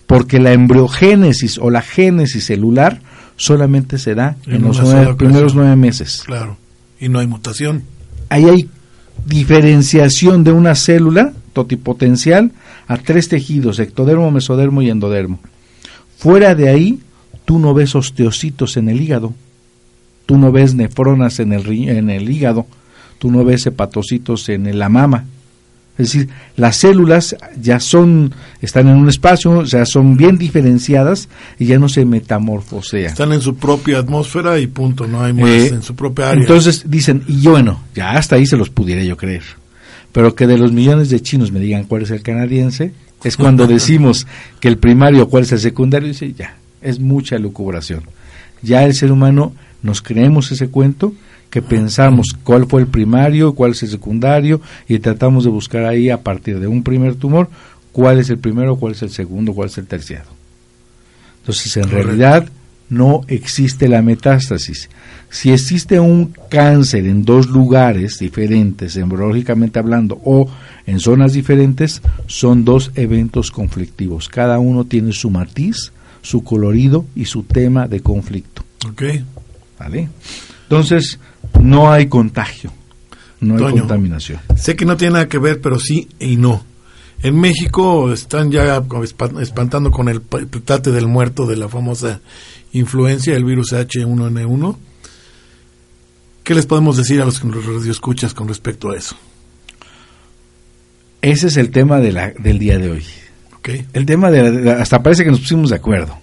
porque 0.07 0.39
la 0.39 0.53
embriogénesis 0.53 1.59
o 1.59 1.69
la 1.69 1.83
génesis 1.83 2.45
celular 2.45 3.01
solamente 3.35 3.99
se 3.99 4.15
da 4.15 4.35
en, 4.47 4.63
los 4.63 4.79
primeros 5.15 5.53
nueve 5.53 5.75
meses. 5.75 6.23
Claro, 6.25 6.57
y 6.99 7.07
no 7.07 7.19
hay 7.19 7.27
mutación. 7.27 7.83
Ahí 8.29 8.45
hay 8.45 8.67
diferenciación 9.27 10.43
de 10.43 10.53
una 10.53 10.73
célula 10.73 11.33
totipotencial 11.53 12.51
a 12.87 12.97
tres 12.97 13.29
tejidos, 13.29 13.77
ectodermo, 13.77 14.31
mesodermo 14.31 14.81
y 14.81 14.89
endodermo. 14.89 15.39
Fuera 16.17 16.55
de 16.55 16.69
ahí, 16.69 16.99
tú 17.45 17.59
no 17.59 17.75
ves 17.75 17.93
osteocitos 17.93 18.75
en 18.77 18.89
el 18.89 18.99
hígado 19.01 19.35
tú 20.27 20.37
no 20.37 20.51
ves 20.51 20.75
nefronas 20.75 21.39
en 21.39 21.53
el, 21.53 21.67
en 21.89 22.11
el 22.11 22.29
hígado, 22.29 22.67
tú 23.17 23.31
no 23.31 23.43
ves 23.43 23.65
hepatocitos 23.65 24.47
en 24.49 24.77
la 24.77 24.89
mama. 24.89 25.25
Es 25.97 26.11
decir, 26.11 26.29
las 26.55 26.75
células 26.75 27.35
ya 27.59 27.79
son, 27.79 28.31
están 28.61 28.87
en 28.87 28.97
un 28.97 29.09
espacio, 29.09 29.63
ya 29.63 29.83
son 29.83 30.15
bien 30.15 30.37
diferenciadas 30.37 31.27
y 31.57 31.65
ya 31.65 31.79
no 31.79 31.89
se 31.89 32.05
metamorfosean. 32.05 33.07
Están 33.07 33.33
en 33.33 33.41
su 33.41 33.55
propia 33.55 33.97
atmósfera 33.97 34.59
y 34.59 34.67
punto, 34.67 35.07
no 35.07 35.23
hay 35.23 35.33
más 35.33 35.49
eh, 35.49 35.67
en 35.69 35.81
su 35.81 35.95
propia 35.95 36.29
área. 36.29 36.41
Entonces 36.41 36.83
dicen, 36.87 37.23
y 37.25 37.41
yo 37.41 37.51
bueno, 37.51 37.81
ya 37.95 38.11
hasta 38.11 38.35
ahí 38.35 38.45
se 38.45 38.57
los 38.57 38.69
pudiera 38.69 39.03
yo 39.03 39.17
creer. 39.17 39.41
Pero 40.11 40.35
que 40.35 40.45
de 40.45 40.59
los 40.59 40.71
millones 40.71 41.09
de 41.09 41.19
chinos 41.19 41.51
me 41.51 41.59
digan 41.59 41.85
cuál 41.85 42.03
es 42.03 42.11
el 42.11 42.21
canadiense, 42.21 42.91
es 43.23 43.35
cuando 43.35 43.65
decimos 43.67 44.27
que 44.59 44.67
el 44.67 44.77
primario, 44.77 45.29
cuál 45.29 45.43
es 45.43 45.51
el 45.53 45.59
secundario, 45.59 46.09
dice, 46.09 46.31
ya, 46.33 46.57
es 46.79 46.99
mucha 46.99 47.39
lucubración. 47.39 48.03
Ya 48.61 48.83
el 48.83 48.93
ser 48.93 49.11
humano 49.11 49.53
nos 49.83 50.01
creemos 50.01 50.51
ese 50.51 50.69
cuento 50.69 51.13
que 51.49 51.61
pensamos 51.61 52.35
cuál 52.43 52.67
fue 52.67 52.81
el 52.81 52.87
primario, 52.87 53.53
cuál 53.53 53.71
es 53.71 53.83
el 53.83 53.89
secundario 53.89 54.61
y 54.87 54.99
tratamos 54.99 55.43
de 55.43 55.49
buscar 55.49 55.85
ahí 55.85 56.09
a 56.09 56.21
partir 56.21 56.59
de 56.59 56.67
un 56.67 56.83
primer 56.83 57.15
tumor 57.15 57.49
cuál 57.97 58.19
es 58.19 58.29
el 58.29 58.37
primero, 58.37 58.75
cuál 58.75 58.93
es 58.93 59.01
el 59.01 59.09
segundo, 59.09 59.53
cuál 59.53 59.69
es 59.69 59.77
el 59.79 59.87
terciado. 59.87 60.29
Entonces, 61.39 61.77
en 61.77 61.89
realidad 61.89 62.47
no 62.89 63.21
existe 63.27 63.87
la 63.87 64.01
metástasis. 64.01 64.89
Si 65.29 65.51
existe 65.51 65.99
un 65.99 66.33
cáncer 66.49 67.07
en 67.07 67.25
dos 67.25 67.47
lugares 67.47 68.19
diferentes, 68.19 68.95
embriológicamente 68.97 69.79
hablando, 69.79 70.21
o 70.23 70.49
en 70.85 70.99
zonas 70.99 71.33
diferentes, 71.33 72.01
son 72.27 72.65
dos 72.65 72.91
eventos 72.95 73.49
conflictivos. 73.49 74.29
Cada 74.29 74.59
uno 74.59 74.85
tiene 74.85 75.11
su 75.11 75.29
matiz, 75.29 75.91
su 76.21 76.43
colorido 76.43 77.05
y 77.15 77.25
su 77.25 77.43
tema 77.43 77.87
de 77.87 78.01
conflicto. 78.01 78.63
Okay. 78.91 79.23
¿Vale? 79.79 80.09
Entonces, 80.63 81.19
no 81.61 81.91
hay 81.91 82.07
contagio, 82.07 82.71
no 83.39 83.67
hay 83.67 83.73
contaminación. 83.73 84.39
Sé 84.55 84.75
que 84.75 84.85
no 84.85 84.97
tiene 84.97 85.13
nada 85.13 85.27
que 85.27 85.37
ver, 85.37 85.61
pero 85.61 85.79
sí 85.79 86.07
y 86.19 86.37
no. 86.37 86.63
En 87.23 87.39
México 87.39 88.11
están 88.11 88.51
ya 88.51 88.83
espantando 89.41 89.91
con 89.91 90.07
el 90.07 90.21
petate 90.21 90.91
del 90.91 91.07
muerto 91.07 91.47
de 91.47 91.57
la 91.57 91.67
famosa 91.67 92.21
influencia, 92.73 93.35
el 93.35 93.43
virus 93.43 93.73
H1N1. 93.73 94.77
¿Qué 96.43 96.55
les 96.55 96.65
podemos 96.65 96.95
decir 96.95 97.21
a 97.21 97.25
los 97.25 97.41
escuchas 97.87 98.33
con 98.33 98.47
respecto 98.47 98.91
a 98.91 98.97
eso? 98.97 99.17
Ese 101.21 101.47
es 101.47 101.57
el 101.57 101.71
tema 101.71 101.99
de 101.99 102.11
la, 102.11 102.31
del 102.31 102.59
día 102.59 102.77
de 102.77 102.91
hoy. 102.91 103.03
Okay. 103.57 103.85
El 103.93 104.05
tema 104.05 104.29
de, 104.29 104.71
hasta 104.71 105.01
parece 105.01 105.23
que 105.23 105.31
nos 105.31 105.39
pusimos 105.39 105.71
de 105.71 105.75
acuerdo. 105.75 106.17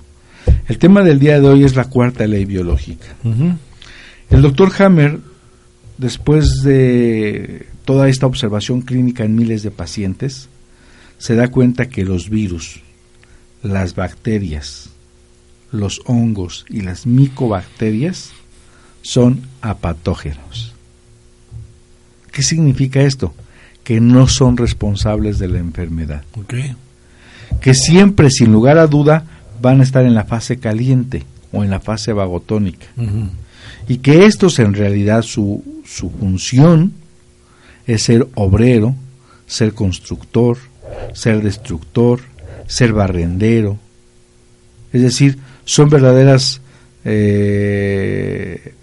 El 0.67 0.79
tema 0.79 1.03
del 1.03 1.19
día 1.19 1.41
de 1.41 1.47
hoy 1.47 1.65
es 1.65 1.77
la 1.77 1.85
cuarta 1.85 2.27
ley 2.27 2.47
biológica. 2.47 3.07
El 4.31 4.43
doctor 4.43 4.73
Hammer, 4.79 5.21
después 5.99 6.63
de 6.63 7.67
toda 7.85 8.09
esta 8.09 8.27
observación 8.27 8.81
clínica 8.81 9.25
en 9.25 9.37
miles 9.37 9.63
de 9.63 9.71
pacientes, 9.71 10.49
se 11.19 11.35
da 11.35 11.49
cuenta 11.49 11.89
que 11.89 12.05
los 12.05 12.31
virus, 12.31 12.81
las 13.63 13.95
bacterias, 13.95 14.91
los 15.71 16.01
hongos 16.07 16.65
y 16.71 16.81
las 16.81 17.07
micobacterias 17.07 18.31
son 19.03 19.43
apatógenos. 19.61 20.73
¿Qué 22.33 22.43
significa 22.43 23.03
esto? 23.03 23.35
Que 23.85 24.01
no 24.01 24.29
son 24.29 24.57
responsables 24.57 25.39
de 25.39 25.49
la 25.49 25.59
enfermedad. 25.59 26.25
Que 27.61 27.75
siempre, 27.75 28.31
sin 28.31 28.51
lugar 28.51 28.79
a 28.79 28.87
duda, 28.87 29.34
van 29.65 29.81
a 29.81 29.83
estar 29.83 30.05
en 30.05 30.15
la 30.15 30.25
fase 30.25 30.59
caliente 30.59 31.25
o 31.51 31.65
en 31.65 31.71
la 31.71 31.81
fase 31.81 32.13
vagotónica. 32.13 32.87
Y 33.89 33.99
que 33.99 34.27
estos 34.27 34.59
en 34.59 34.75
realidad 34.75 35.23
su, 35.23 35.65
su 35.87 36.11
función 36.11 36.93
es 37.87 38.03
ser 38.03 38.29
obrero, 38.35 38.95
ser 39.47 39.73
constructor, 39.73 40.59
ser 41.15 41.43
destructor, 41.43 42.21
ser 42.67 42.93
barrendero. 42.93 43.79
Es 44.93 45.01
decir, 45.01 45.39
son 45.65 45.89
verdaderas 45.89 46.61
eh, 47.07 48.75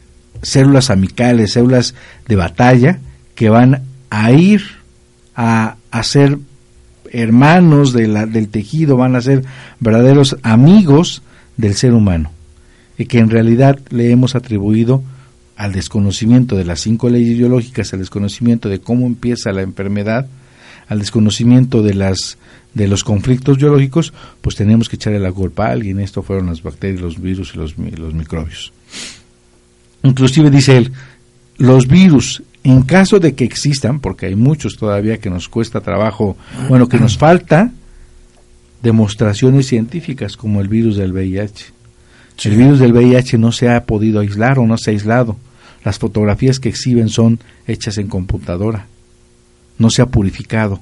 células 0.42 0.90
amicales, 0.90 1.52
células 1.52 1.94
de 2.28 2.36
batalla 2.36 3.00
que 3.36 3.50
van 3.50 3.84
a 4.10 4.32
ir 4.32 4.64
a 5.36 5.76
hacer 5.92 6.40
hermanos 7.12 7.94
de 7.94 8.08
la, 8.08 8.25
del 8.25 8.50
tejido, 8.50 8.98
van 8.98 9.15
a 9.15 9.22
ser 9.22 9.44
verdaderos 9.80 10.38
amigos 10.44 11.22
del 11.58 11.75
ser 11.75 11.94
humano 11.94 12.32
y 12.98 13.06
que 13.06 13.20
en 13.20 13.30
realidad 13.30 13.80
le 13.89 14.12
hemos 14.12 14.36
atribuido 14.36 15.03
al 15.58 15.74
desconocimiento 15.74 16.56
de 16.56 16.65
las 16.65 16.80
cinco 16.80 17.10
leyes 17.10 17.38
biológicas, 17.38 17.94
al 17.94 18.00
desconocimiento 18.00 18.70
de 18.70 18.80
cómo 18.80 19.06
empieza 19.06 19.51
la 19.51 19.62
enfermedad, 19.62 20.27
al 20.88 21.00
desconocimiento 21.00 21.84
de 21.84 21.94
las 21.94 22.38
de 22.74 22.88
los 22.88 23.03
conflictos 23.03 23.58
biológicos, 23.58 24.13
pues 24.39 24.56
tenemos 24.56 24.88
que 24.88 24.96
echarle 24.96 25.20
la 25.20 25.32
culpa 25.32 25.68
a 25.68 25.72
alguien. 25.72 26.00
Esto 26.00 26.24
fueron 26.24 26.48
las 26.48 26.63
bacterias, 26.63 27.01
los 27.01 27.22
virus 27.22 27.53
y 27.53 27.58
los, 27.58 27.77
los 27.77 28.13
microbios. 28.13 28.72
Inclusive 30.03 30.50
dice 30.50 30.77
él, 30.77 30.91
los 31.62 31.88
virus, 31.88 32.44
en 32.63 32.84
caso 32.84 33.20
de 33.20 33.34
que 33.34 33.44
existan, 33.44 34.00
porque 34.00 34.27
hay 34.27 34.36
muchos 34.36 34.75
todavía 34.75 35.18
que 35.18 35.30
nos 35.30 35.50
cuesta 35.50 35.82
trabajo, 35.82 36.38
bueno, 36.70 36.88
que 36.88 37.00
nos 37.00 37.18
falta 37.18 37.72
demostraciones 38.82 39.68
científicas 39.68 40.38
como 40.38 40.62
el 40.62 40.68
virus 40.68 40.98
del 40.98 41.13
VIH. 41.13 41.65
El 42.44 42.56
virus 42.56 42.80
del 42.80 42.94
VIH 42.94 43.38
no 43.38 43.51
se 43.51 43.70
ha 43.70 43.86
podido 43.86 44.20
aislar 44.20 44.58
o 44.58 44.65
no 44.65 44.77
se 44.77 44.89
ha 44.89 44.94
aislado. 44.94 45.38
Las 45.84 46.00
fotografías 46.00 46.60
que 46.60 46.70
exhiben 46.70 47.10
son 47.10 47.39
hechas 47.68 47.98
en 47.98 48.08
computadora. 48.08 48.88
No 49.77 49.89
se 49.89 50.01
ha 50.01 50.08
purificado. 50.08 50.80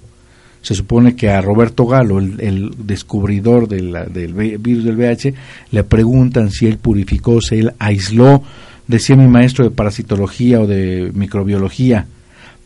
Se 0.62 0.76
supone 0.76 1.16
que 1.16 1.30
a 1.30 1.42
Roberto 1.42 1.86
Galo, 1.86 2.20
el, 2.20 2.72
descubridor 2.78 3.68
del 3.68 4.58
virus 4.60 4.84
del 4.84 4.98
VIH, 4.98 5.34
le 5.72 5.84
preguntan 5.84 6.52
si 6.52 6.68
él 6.68 6.78
purificó, 6.78 7.42
si 7.42 7.56
él 7.60 7.74
aisló, 7.80 8.44
decía 8.90 9.16
mi 9.16 9.28
maestro 9.28 9.64
de 9.64 9.72
parasitología 9.72 10.60
o 10.60 10.68
de 10.68 11.12
microbiología, 11.14 12.08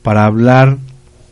para 0.01 0.25
hablar 0.25 0.77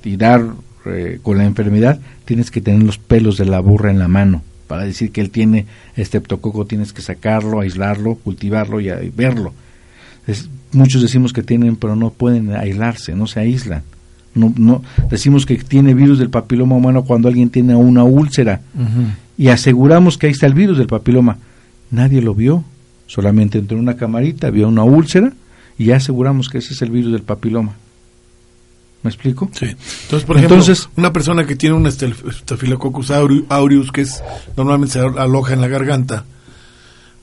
y 0.04 0.18
dar 0.18 0.44
eh, 0.86 1.20
con 1.24 1.38
la 1.38 1.46
enfermedad, 1.46 2.00
tienes 2.26 2.52
que 2.52 2.62
tener 2.62 2.84
los 2.84 2.98
pelos 2.98 3.38
de 3.38 3.46
la 3.46 3.62
burra 3.62 3.90
en 3.90 4.00
la 4.00 4.10
mano. 4.10 4.44
Para 4.68 4.84
decir 4.84 5.12
que 5.12 5.22
él 5.22 5.30
tiene 5.32 5.66
estreptococo, 5.96 6.66
tienes 6.66 6.92
que 6.92 7.02
sacarlo, 7.02 7.62
aislarlo, 7.62 8.16
cultivarlo 8.16 8.82
y, 8.82 8.90
verlo. 9.10 9.54
muchos 10.74 11.02
decimos 11.02 11.32
que 11.32 11.42
tienen, 11.42 11.78
pero 11.78 11.96
no 11.96 12.10
pueden 12.10 12.54
aislarse, 12.54 13.16
no 13.16 13.28
se 13.28 13.40
aíslan. 13.40 13.84
No, 14.34 14.54
no, 14.58 14.82
decimos 15.10 15.46
que 15.46 15.56
tiene 15.58 15.94
virus 15.94 16.20
del 16.20 16.30
papiloma 16.30 16.76
humano 16.76 17.04
cuando 17.04 17.28
alguien 17.28 17.50
tiene 17.50 17.76
una 17.76 18.06
úlcera 18.06 18.62
y 19.38 19.50
aseguramos 19.50 20.18
que 20.18 20.28
ahí 20.28 20.32
está 20.32 20.48
el 20.48 20.54
virus 20.54 20.78
del 20.78 20.88
papiloma. 20.88 21.38
Nadie 21.92 22.22
lo 22.22 22.34
vio, 22.34 22.64
solamente 23.12 23.58
entró 23.58 23.76
en 23.76 23.84
una 23.84 23.98
camarita, 23.98 24.50
vio 24.52 24.70
una 24.70 24.86
úlcera 24.86 25.34
y 25.78 25.86
ya 25.86 25.98
aseguramos 25.98 26.48
que 26.48 26.60
ese 26.60 26.74
es 26.74 26.82
el 26.82 26.92
virus 26.92 27.12
del 27.12 27.24
papiloma. 27.24 27.74
¿Me 29.04 29.10
explico? 29.10 29.50
Sí. 29.52 29.66
Entonces, 29.66 30.24
por 30.26 30.38
ejemplo, 30.38 30.64
una 30.96 31.12
persona 31.12 31.46
que 31.46 31.58
tiene 31.58 31.76
un 31.76 31.92
Staphylococcus 31.92 33.12
aureus, 33.12 33.92
que 33.92 34.02
es 34.02 34.24
normalmente 34.56 34.94
se 34.94 35.00
aloja 35.00 35.54
en 35.54 35.60
la 35.60 35.68
garganta 35.68 36.24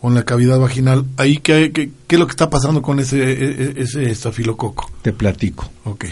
o 0.03 0.09
en 0.09 0.15
la 0.15 0.25
cavidad 0.25 0.59
vaginal, 0.59 1.07
ahí 1.17 1.39
qué, 1.39 1.73
qué, 1.73 1.91
es 2.09 2.19
lo 2.19 2.27
que 2.27 2.33
está 2.33 2.51
pasando 2.51 2.83
con 2.83 3.01
ese, 3.01 3.23
e, 3.23 3.63
e, 3.79 3.83
ese 3.83 4.11
estafilococo? 4.11 4.91
Te 5.01 5.15
platico. 5.15 5.71
Ok. 5.85 6.05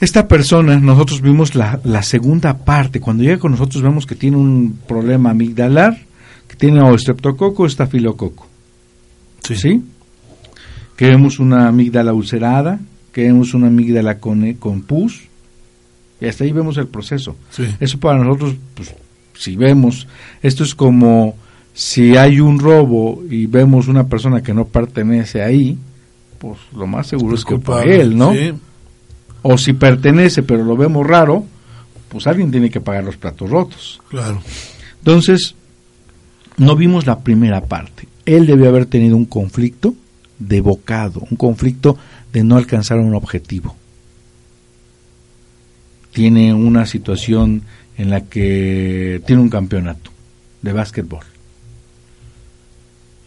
Esta 0.00 0.26
persona, 0.26 0.80
nosotros 0.80 1.20
vimos 1.20 1.54
la, 1.54 1.78
la 1.84 2.02
segunda 2.02 2.64
parte. 2.64 2.98
Cuando 2.98 3.22
llega 3.22 3.38
con 3.38 3.52
nosotros 3.52 3.80
vemos 3.80 4.06
que 4.06 4.16
tiene 4.16 4.38
un 4.38 4.80
problema 4.88 5.30
amigdalar, 5.30 5.98
que 6.48 6.56
tiene 6.56 6.82
o 6.82 6.94
estreptococo 6.94 7.62
o 7.62 7.66
estafilococo. 7.66 8.55
Sí. 9.46 9.56
¿Sí? 9.56 9.82
Que 10.96 11.06
vemos 11.06 11.38
una 11.38 11.68
amígdala 11.68 12.12
ulcerada, 12.12 12.78
que 13.12 13.22
vemos 13.22 13.54
una 13.54 13.66
amígdala 13.66 14.18
con, 14.18 14.44
eh, 14.44 14.56
con 14.58 14.82
pus, 14.82 15.24
y 16.20 16.26
hasta 16.26 16.44
ahí 16.44 16.52
vemos 16.52 16.78
el 16.78 16.88
proceso. 16.88 17.36
Eso 17.78 17.98
para 17.98 18.18
nosotros, 18.18 18.54
pues, 18.74 18.94
si 19.34 19.56
vemos, 19.56 20.06
esto 20.42 20.64
es 20.64 20.74
como 20.74 21.36
si 21.74 22.16
hay 22.16 22.40
un 22.40 22.58
robo 22.58 23.22
y 23.28 23.46
vemos 23.46 23.88
una 23.88 24.04
persona 24.04 24.42
que 24.42 24.54
no 24.54 24.66
pertenece 24.66 25.42
ahí, 25.42 25.76
pues 26.38 26.58
lo 26.74 26.86
más 26.86 27.06
seguro 27.06 27.34
es, 27.34 27.44
que 27.44 27.58
fue 27.58 28.00
él, 28.00 28.16
¿no? 28.16 28.32
Sí 28.32 28.52
o 29.48 29.56
si 29.56 29.72
pertenece 29.74 30.42
pero 30.42 30.64
lo 30.64 30.76
vemos 30.76 31.06
raro, 31.06 31.44
pues 32.08 32.26
alguien 32.26 32.50
tiene 32.50 32.68
que 32.68 32.80
pagar 32.80 33.04
los 33.04 33.16
platos 33.16 33.48
rotos. 33.48 34.00
Claro. 34.08 34.40
Entonces, 34.98 35.54
no 36.56 36.74
vimos 36.74 37.06
la 37.06 37.20
primera 37.20 37.60
parte. 37.60 38.08
Él 38.26 38.46
debió 38.46 38.68
haber 38.68 38.86
tenido 38.86 39.16
un 39.16 39.24
conflicto 39.24 39.94
de 40.38 40.60
bocado, 40.60 41.22
un 41.30 41.36
conflicto 41.36 41.96
de 42.32 42.44
no 42.44 42.56
alcanzar 42.56 42.98
un 42.98 43.14
objetivo. 43.14 43.74
Tiene 46.12 46.52
una 46.52 46.86
situación 46.86 47.62
en 47.96 48.10
la 48.10 48.22
que 48.22 49.22
tiene 49.26 49.42
un 49.42 49.48
campeonato 49.48 50.10
de 50.62 50.72
básquetbol. 50.72 51.24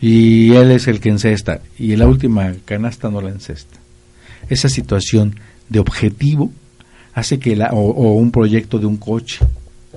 Y 0.02 0.54
él 0.54 0.72
es 0.72 0.88
el 0.88 1.00
que 1.00 1.10
encesta. 1.10 1.62
Y 1.78 1.94
en 1.94 2.00
la 2.00 2.08
última 2.08 2.54
canasta 2.66 3.10
no 3.10 3.22
la 3.22 3.30
encesta. 3.30 3.78
Esa 4.50 4.70
situación 4.70 5.36
de 5.68 5.80
objetivo 5.80 6.52
hace 7.14 7.40
que 7.40 7.56
la, 7.56 7.70
o, 7.72 8.14
un 8.14 8.32
proyecto 8.32 8.80
de 8.80 8.86
un 8.86 8.98
coche. 8.98 9.46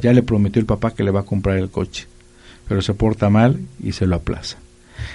Ya 0.03 0.13
le 0.13 0.23
prometió 0.23 0.61
el 0.61 0.67
papá 0.67 0.95
que 0.95 1.05
le 1.05 1.11
va 1.11 1.21
a 1.21 1.25
comprar 1.25 1.59
el 1.59 1.71
coche, 1.71 2.07
pero 2.67 2.81
se 2.81 2.95
porta 2.95 3.29
mal 3.29 3.61
y 3.83 3.93
se 3.93 4.07
lo 4.07 4.17
aplaza. 4.17 4.57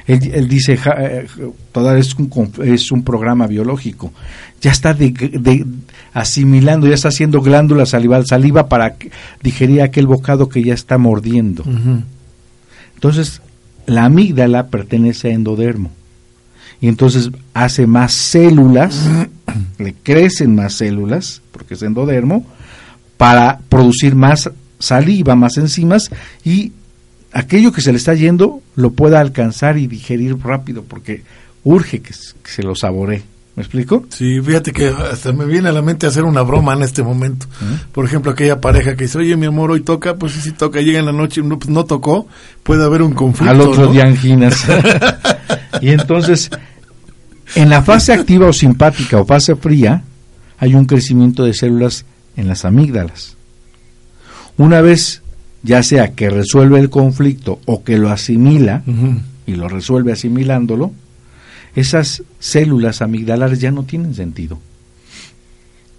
Él, 0.05 0.47
dice, 0.47 0.79
eh, 0.97 1.27
toda 1.71 1.97
es 1.97 2.15
un, 2.15 2.51
es 2.63 2.91
un 2.91 3.03
programa 3.03 3.47
biológico, 3.47 4.11
ya 4.61 4.71
está 4.71 4.93
de, 4.93 5.65
asimilando, 6.13 6.87
ya 6.87 6.95
está 6.95 7.09
haciendo 7.09 7.41
glándula 7.41 7.85
salival, 7.85 8.25
saliva 8.25 8.67
para 8.67 8.95
digerir 9.43 9.81
aquel 9.81 10.07
bocado 10.07 10.49
que 10.49 10.63
ya 10.63 10.73
está 10.73 10.97
mordiendo. 10.97 11.63
Entonces, 12.95 13.41
la 13.85 14.05
amígdala 14.05 14.67
pertenece 14.67 15.29
a 15.29 15.33
endodermo. 15.33 15.91
Y 16.79 16.87
entonces 16.87 17.31
hace 17.53 17.87
más 17.87 18.13
células, 18.13 19.09
le 19.79 19.93
crecen 19.93 20.55
más 20.55 20.73
células, 20.73 21.41
porque 21.51 21.73
es 21.73 21.81
endodermo, 21.81 22.45
para 23.17 23.59
producir 23.69 24.15
más 24.15 24.49
saliva, 24.79 25.35
más 25.35 25.57
enzimas 25.57 26.11
y 26.45 26.71
aquello 27.37 27.71
que 27.71 27.81
se 27.81 27.91
le 27.91 27.99
está 27.99 28.15
yendo 28.15 28.61
lo 28.75 28.91
pueda 28.91 29.19
alcanzar 29.19 29.77
y 29.77 29.85
digerir 29.85 30.37
rápido, 30.39 30.83
porque 30.83 31.21
urge 31.63 32.01
que, 32.01 32.13
se 32.13 32.63
lo 32.63 32.75
saboree. 32.75 33.23
¿Me 33.55 33.63
explico? 33.63 34.05
Sí, 34.09 34.39
fíjate 34.41 34.71
que 34.71 34.87
hasta 34.87 35.33
me 35.33 35.45
viene 35.45 35.69
a 35.69 35.71
la 35.71 35.81
mente 35.81 36.05
hacer 36.05 36.23
una 36.23 36.43
broma 36.43 36.73
en 36.73 36.83
este 36.83 37.01
momento. 37.01 37.47
Por 37.91 38.05
ejemplo, 38.05 38.31
aquella 38.31 38.61
pareja 38.61 38.95
que 38.95 39.05
dice, 39.05 39.17
oye, 39.17 39.35
mi 39.35 39.47
amor, 39.47 39.71
hoy 39.71 39.81
toca, 39.81 40.15
pues 40.15 40.33
sí, 40.33 40.41
sí 40.41 40.51
toca, 40.51 40.79
llega 40.79 40.99
en 40.99 41.07
la 41.07 41.11
noche, 41.11 41.41
no, 41.41 41.57
pues 41.57 41.69
no 41.69 41.83
tocó, 41.85 42.27
puede 42.61 42.83
haber 42.83 43.01
un 43.01 43.13
conflicto. 43.13 43.51
Al 43.51 43.61
otro 43.61 43.91
día 43.91 44.03
anginas. 44.03 44.63
y 45.81 45.89
entonces, 45.89 46.51
en 47.55 47.69
la 47.69 47.81
fase 47.81 48.13
activa 48.13 48.47
o 48.47 48.53
simpática 48.53 49.19
o 49.19 49.25
fase 49.25 49.55
fría, 49.55 50.03
hay 50.59 50.75
un 50.75 50.85
crecimiento 50.85 51.43
de 51.43 51.55
células 51.55 52.05
en 52.35 52.47
las 52.47 52.63
amígdalas. 52.63 53.37
Una 54.57 54.81
vez, 54.81 55.23
ya 55.63 55.83
sea 55.83 56.13
que 56.13 56.29
resuelve 56.29 56.79
el 56.79 56.89
conflicto 56.89 57.59
o 57.65 57.83
que 57.83 57.97
lo 57.97 58.09
asimila, 58.09 58.83
y 59.45 59.55
lo 59.55 59.69
resuelve 59.69 60.11
asimilándolo, 60.11 60.91
esas 61.75 62.23
células 62.39 63.01
amigdalares 63.01 63.59
ya 63.59 63.71
no 63.71 63.83
tienen 63.83 64.13
sentido. 64.15 64.59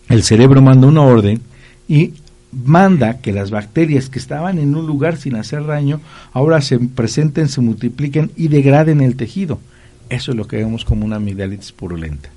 El 0.08 0.22
cerebro 0.22 0.62
manda 0.62 0.86
una 0.86 1.02
orden 1.02 1.40
y 1.86 2.14
manda 2.52 3.18
que 3.18 3.32
las 3.32 3.50
bacterias 3.50 4.08
que 4.08 4.18
estaban 4.18 4.58
en 4.58 4.74
un 4.74 4.86
lugar 4.86 5.18
sin 5.18 5.36
hacer 5.36 5.66
daño 5.66 6.00
ahora 6.32 6.60
se 6.60 6.78
presenten, 6.78 7.48
se 7.48 7.60
multipliquen 7.60 8.30
y 8.36 8.48
degraden 8.48 9.00
el 9.00 9.16
tejido. 9.16 9.60
Eso 10.08 10.30
es 10.30 10.36
lo 10.36 10.46
que 10.46 10.56
vemos 10.56 10.84
como 10.84 11.04
una 11.04 11.16
amigdalitis 11.16 11.72
purulenta. 11.72 12.30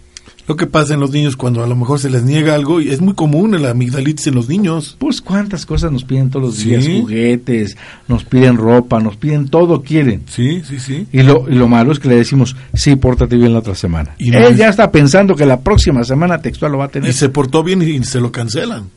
Lo 0.47 0.55
que 0.55 0.67
pasa 0.67 0.93
en 0.93 0.99
los 0.99 1.11
niños 1.11 1.35
cuando 1.35 1.63
a 1.63 1.67
lo 1.67 1.75
mejor 1.75 1.99
se 1.99 2.09
les 2.09 2.23
niega 2.23 2.55
algo, 2.55 2.81
y 2.81 2.89
es 2.89 3.01
muy 3.01 3.13
común 3.13 3.59
la 3.61 3.69
amigdalitis 3.69 4.27
en 4.27 4.35
los 4.35 4.49
niños. 4.49 4.95
Pues 4.99 5.21
cuántas 5.21 5.65
cosas 5.65 5.91
nos 5.91 6.03
piden 6.03 6.29
todos 6.29 6.45
los 6.45 6.63
días, 6.63 6.87
juguetes, 6.87 7.77
nos 8.07 8.23
piden 8.23 8.57
ropa, 8.57 8.99
nos 8.99 9.17
piden 9.17 9.49
todo, 9.49 9.81
quieren. 9.81 10.23
Sí, 10.27 10.61
sí, 10.67 10.79
sí. 10.79 11.07
Y 11.11 11.23
lo, 11.23 11.45
lo 11.47 11.67
malo 11.67 11.91
es 11.91 11.99
que 11.99 12.09
le 12.09 12.15
decimos, 12.15 12.55
sí, 12.73 12.95
pórtate 12.95 13.35
bien 13.37 13.53
la 13.53 13.59
otra 13.59 13.75
semana. 13.75 14.15
Y 14.17 14.33
Él 14.33 14.55
ya 14.55 14.69
está 14.69 14.91
pensando 14.91 15.35
que 15.35 15.45
la 15.45 15.61
próxima 15.61 16.03
semana 16.03 16.41
textual 16.41 16.71
lo 16.71 16.79
va 16.79 16.85
a 16.85 16.89
tener. 16.89 17.09
Y 17.09 17.13
se 17.13 17.29
portó 17.29 17.63
bien 17.63 17.81
y, 17.81 18.03
se 18.03 18.19
lo 18.19 18.31
cancelan. 18.31 18.89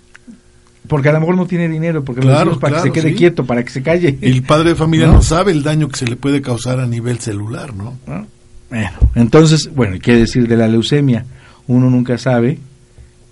Porque 0.87 1.09
a 1.09 1.13
lo 1.13 1.21
mejor 1.21 1.37
no 1.37 1.47
tiene 1.47 1.69
dinero, 1.69 2.05
porque 2.05 2.21
claro, 2.21 2.59
para 2.59 2.77
que 2.77 2.83
se 2.83 2.93
quede 2.93 3.15
quieto, 3.15 3.45
para 3.47 3.65
que 3.65 3.71
se 3.71 3.83
calle. 3.83 4.19
el 4.21 4.43
padre 4.43 4.71
de 4.71 4.75
familia 4.75 5.07
¿No? 5.07 5.23
sabe 5.23 5.53
el 5.53 5.63
daño 5.63 5.89
que 5.89 5.97
se 5.97 6.07
le 6.07 6.17
puede 6.17 6.43
causar 6.43 6.79
a 6.79 6.87
nivel 6.87 7.21
celular, 7.21 7.75
¿no? 7.75 7.97
¿No? 8.07 8.27
Bueno, 8.71 8.91
entonces, 9.15 9.71
bueno, 9.75 9.99
¿qué 10.01 10.17
decir 10.17 10.49
de 10.49 10.57
la 10.57 10.69
leucemia? 10.69 11.25
Uno 11.67 11.91
nunca 11.91 12.19
sabe, 12.19 12.59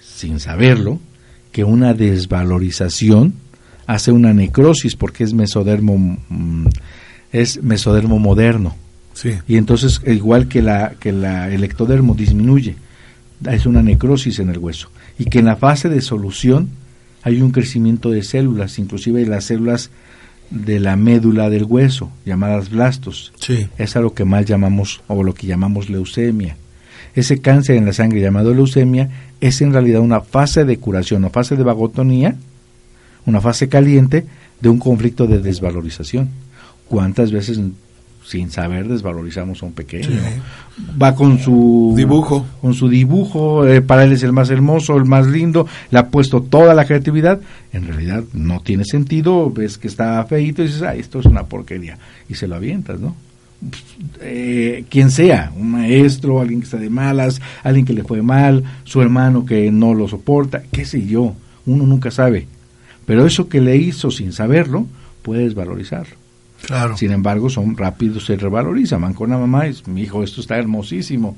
sin 0.01 0.41
saberlo, 0.41 1.01
que 1.53 1.65
una 1.65 1.95
desvalorización 1.95 3.35
hace 3.87 4.13
una 4.13 4.33
necrosis 4.33 4.97
porque 4.97 5.25
es 5.25 5.35
mesodermo 5.35 6.19
mm, 6.29 6.67
es 7.33 7.63
mesodermo 7.63 8.19
moderno. 8.19 8.75
Sí. 9.15 9.33
Y 9.47 9.57
entonces 9.57 10.01
igual 10.07 10.49
que 10.49 10.63
la 10.63 10.95
que 10.99 11.13
la 11.13 11.51
el 11.51 11.65
ectodermo 11.65 12.15
disminuye, 12.15 12.77
es 13.51 13.67
una 13.67 13.83
necrosis 13.83 14.39
en 14.39 14.51
el 14.51 14.59
hueso 14.59 14.91
y 15.19 15.27
que 15.27 15.41
en 15.41 15.47
la 15.47 15.57
fase 15.57 15.89
de 15.89 16.01
solución 16.01 16.71
hay 17.23 17.41
un 17.41 17.51
crecimiento 17.51 18.11
de 18.11 18.23
células, 18.23 18.79
inclusive 18.79 19.25
las 19.27 19.45
células 19.45 19.91
de 20.53 20.79
la 20.79 20.97
médula 20.97 21.49
del 21.51 21.65
hueso, 21.65 22.11
llamadas 22.27 22.71
blastos. 22.71 23.33
Sí. 23.39 23.69
Es 23.79 23.97
a 23.97 24.01
lo 24.01 24.15
que 24.15 24.25
mal 24.25 24.45
llamamos, 24.45 25.01
o 25.09 25.23
lo 25.23 25.35
que 25.35 25.47
llamamos 25.47 25.89
leucemia. 25.89 26.57
Ese 27.15 27.41
cáncer 27.41 27.77
en 27.77 27.87
la 27.87 27.93
sangre 27.93 28.21
llamado 28.21 28.55
leucemia 28.55 29.09
es 29.41 29.61
en 29.61 29.73
realidad 29.73 30.01
una 30.01 30.21
fase 30.21 30.65
de 30.65 30.79
curación 30.79 31.25
o 31.25 31.31
fase 31.31 31.57
de 31.57 31.63
vagotonía, 31.63 32.37
una 33.27 33.41
fase 33.41 33.69
caliente 33.69 34.27
de 34.61 34.69
un 34.69 34.79
conflicto 34.79 35.27
de 35.27 35.41
desvalorización. 35.41 36.31
¿Cuántas 36.89 37.33
veces 37.33 37.59
sin 38.25 38.51
saber 38.51 38.89
desvalorizamos 38.89 39.63
a 39.63 39.67
un 39.67 39.73
pequeño? 39.73 40.09
Va 41.01 41.15
con 41.15 41.39
su 41.39 41.93
Dibujo. 41.97 42.47
con 42.61 42.75
su 42.75 42.89
dibujo, 42.89 43.67
eh, 43.67 43.83
para 43.83 44.05
él 44.05 44.13
es 44.13 44.23
el 44.23 44.33
más 44.33 44.51
hermoso, 44.51 44.97
el 44.97 45.05
más 45.05 45.27
lindo, 45.27 45.67
le 45.91 45.99
ha 45.99 46.09
puesto 46.09 46.43
toda 46.43 46.75
la 46.75 46.85
creatividad, 46.85 47.41
en 47.73 47.87
realidad 47.87 48.25
no 48.33 48.61
tiene 48.61 48.85
sentido, 48.85 49.51
ves 49.51 49.79
que 49.79 49.89
está 49.89 50.25
feito 50.25 50.63
y 50.63 50.67
dices, 50.67 50.83
ay, 50.83 51.01
esto 51.01 51.21
es 51.21 51.27
una 51.27 51.45
porquería, 51.45 51.99
y 52.29 52.35
se 52.35 52.47
lo 52.47 52.57
avientas, 52.57 53.01
¿no? 53.01 53.15
Eh, 54.21 54.85
quien 54.89 55.11
sea, 55.11 55.53
un 55.57 55.71
maestro, 55.71 56.41
alguien 56.41 56.61
que 56.61 56.65
está 56.65 56.79
de 56.79 56.91
malas, 56.91 57.41
alguien 57.63 57.85
que 57.85 57.93
le 57.93 58.03
fue 58.03 58.23
mal, 58.23 58.65
su 58.85 59.01
hermano 59.01 59.45
que 59.45 59.71
no 59.71 59.95
lo 59.95 60.09
soporta, 60.09 60.63
qué 60.73 60.85
sé 60.85 61.07
yo, 61.07 61.35
uno 61.67 61.87
nunca 61.87 62.11
sabe. 62.11 62.47
Pero 63.07 63.27
eso 63.27 63.49
que 63.49 63.61
le 63.61 63.77
hizo 63.77 64.11
sin 64.11 64.33
saberlo, 64.33 64.87
puedes 65.23 65.55
valorizarlo. 65.55 66.22
Claro. 66.63 66.97
Sin 66.97 67.13
embargo, 67.13 67.51
son 67.51 67.77
rápidos, 67.77 68.27
se 68.27 68.37
revaloriza. 68.37 68.97
Van 68.97 69.15
con 69.15 69.31
la 69.31 69.39
mamá 69.39 69.67
y 69.67 69.71
dice, 69.71 69.91
mi 69.91 70.03
hijo, 70.03 70.23
esto 70.23 70.41
está 70.41 70.57
hermosísimo. 70.59 71.37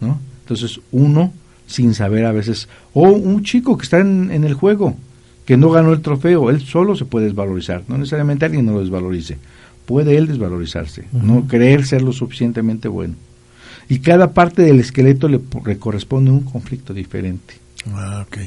¿no? 0.00 0.18
Entonces, 0.40 0.80
uno, 0.90 1.32
sin 1.66 1.94
saber 1.94 2.24
a 2.24 2.32
veces, 2.32 2.68
o 2.94 3.02
un 3.10 3.42
chico 3.44 3.76
que 3.76 3.84
está 3.84 3.98
en, 3.98 4.30
en 4.30 4.44
el 4.44 4.54
juego, 4.54 4.96
que 5.44 5.56
no 5.56 5.70
ganó 5.70 5.92
el 5.92 6.00
trofeo, 6.00 6.50
él 6.50 6.60
solo 6.62 6.96
se 6.96 7.04
puede 7.04 7.26
desvalorizar. 7.26 7.82
No 7.88 7.98
necesariamente 7.98 8.44
alguien 8.44 8.66
no 8.66 8.72
lo 8.72 8.80
desvalorice. 8.80 9.38
Puede 9.86 10.16
él 10.16 10.28
desvalorizarse, 10.28 11.06
no 11.12 11.46
creer 11.48 11.84
ser 11.84 12.02
lo 12.02 12.12
suficientemente 12.12 12.86
bueno. 12.86 13.14
Y 13.88 13.98
cada 13.98 14.32
parte 14.32 14.62
del 14.62 14.78
esqueleto 14.78 15.28
le, 15.28 15.40
le 15.66 15.78
corresponde 15.78 16.30
un 16.30 16.40
conflicto 16.40 16.94
diferente. 16.94 17.54
Ah, 17.92 18.24
ok. 18.26 18.38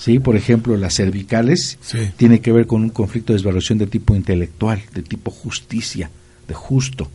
¿Sí? 0.00 0.18
Por 0.18 0.34
ejemplo, 0.34 0.76
las 0.78 0.94
cervicales 0.94 1.78
Sí. 1.82 1.98
tiene 2.16 2.40
que 2.40 2.52
ver 2.52 2.66
con 2.66 2.82
un 2.82 2.88
conflicto 2.90 3.32
de 3.32 3.36
desvaloración 3.36 3.76
de 3.78 3.86
tipo 3.86 4.14
intelectual, 4.16 4.80
de 4.94 5.02
tipo 5.02 5.30
justicia, 5.30 6.10
de 6.48 6.54
justo. 6.54 7.08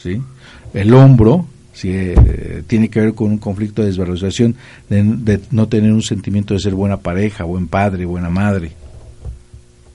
¿sí? 0.00 0.22
El 0.72 0.94
hombro 0.94 1.46
¿sí? 1.74 1.88
eh, 1.92 2.62
tiene 2.68 2.88
que 2.90 3.00
ver 3.00 3.14
con 3.14 3.32
un 3.32 3.38
conflicto 3.38 3.82
de 3.82 3.88
desvalorización 3.88 4.54
de, 4.88 5.02
de 5.02 5.40
no 5.50 5.66
tener 5.68 5.92
un 5.92 6.02
sentimiento 6.02 6.54
de 6.54 6.60
ser 6.60 6.74
buena 6.74 6.98
pareja, 6.98 7.42
buen 7.44 7.66
padre, 7.66 8.04
buena 8.06 8.30
madre. 8.30 8.70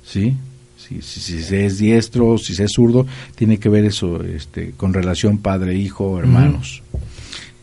¿sí? 0.06 0.36
Si, 0.78 1.02
si, 1.02 1.19
si 1.21 1.41
se 1.43 1.65
es 1.65 1.78
diestro, 1.78 2.38
si 2.38 2.56
se 2.56 2.65
es 2.65 2.71
zurdo, 2.74 3.06
tiene 3.36 3.58
que 3.58 3.69
ver 3.69 3.86
eso 3.86 4.21
este, 4.24 4.71
con 4.76 4.93
relación 4.93 5.38
padre-hijo, 5.38 6.19
hermanos. 6.19 6.82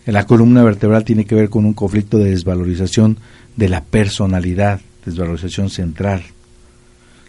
La 0.07 0.25
columna 0.27 0.63
vertebral 0.63 1.05
tiene 1.05 1.27
que 1.27 1.35
ver 1.35 1.51
con 1.51 1.67
un 1.67 1.75
conflicto 1.75 2.17
de 2.17 2.31
desvalorización 2.31 3.19
de 3.59 3.69
la 3.69 3.83
personalidad, 3.85 4.81
desvalorización 5.05 5.69
central. 5.69 6.23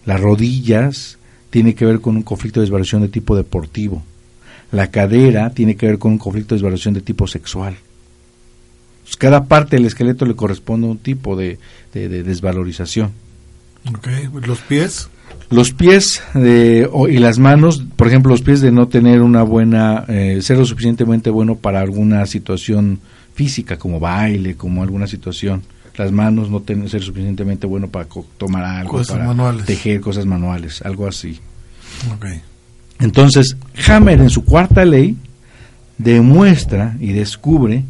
Las 0.06 0.22
rodillas 0.22 1.18
tiene 1.50 1.76
que 1.76 1.86
ver 1.86 2.00
con 2.00 2.16
un 2.16 2.24
conflicto 2.24 2.60
de 2.60 2.66
desvalorización 2.66 3.02
de 3.02 3.08
tipo 3.10 3.36
deportivo. 3.36 4.04
La 4.72 4.92
cadera 4.92 5.50
tiene 5.50 5.76
que 5.76 5.88
ver 5.88 5.98
con 5.98 6.12
un 6.14 6.18
conflicto 6.20 6.54
de 6.54 6.58
desvalorización 6.60 6.94
de 6.94 7.02
tipo 7.02 7.28
sexual. 7.28 7.76
Pues 9.04 9.18
cada 9.18 9.46
parte 9.46 9.76
del 9.76 9.86
esqueleto 9.88 10.26
le 10.26 10.36
corresponde 10.36 10.88
a 10.88 10.92
un 10.92 11.00
tipo 11.00 11.36
de, 11.36 11.58
de- 11.94 12.08
de 12.10 12.22
desvalorización. 12.24 13.12
Ok. 13.92 14.08
Los 14.46 14.60
pies. 14.60 15.10
Los 15.50 15.72
pies 15.74 16.22
de, 16.36 16.88
o- 16.92 17.08
y 17.08 17.18
las 17.18 17.40
manos, 17.40 17.84
por 17.96 18.08
ejemplo, 18.08 18.32
los 18.32 18.44
pies 18.44 18.62
de 18.62 18.72
no 18.72 18.88
tener 18.88 19.22
una 19.24 19.42
buena, 19.42 20.06
eh, 20.08 20.40
ser 20.44 20.60
lo 20.60 20.66
suficientemente 20.66 21.32
bueno 21.32 21.56
para 21.56 21.82
alguna 21.82 22.26
situación 22.28 23.00
física, 23.34 23.78
como 23.80 24.00
baile, 24.00 24.56
como 24.56 24.84
alguna 24.84 25.08
situación. 25.08 25.64
Las 26.00 26.14
manos 26.14 26.50
no 26.50 26.62
tener, 26.62 26.90
ser 26.90 27.04
suficientemente 27.04 27.68
bueno 27.68 27.90
para 27.90 28.06
co- 28.06 28.26
tomar 28.38 28.64
algo, 28.64 28.92
Cosas 28.94 29.18
para 29.18 29.28
manuales. 29.28 29.66
tejer 29.66 30.00
cosas 30.00 30.26
manuales, 30.26 30.82
algo 30.82 31.06
así. 31.06 31.38
Entonces, 33.00 33.58
Hammer 33.88 34.22
en 34.22 34.30
su 34.30 34.46
cuarta 34.46 34.86
ley 34.86 35.18
demuestra 35.98 36.96
y 37.02 37.12
descubre 37.12 37.84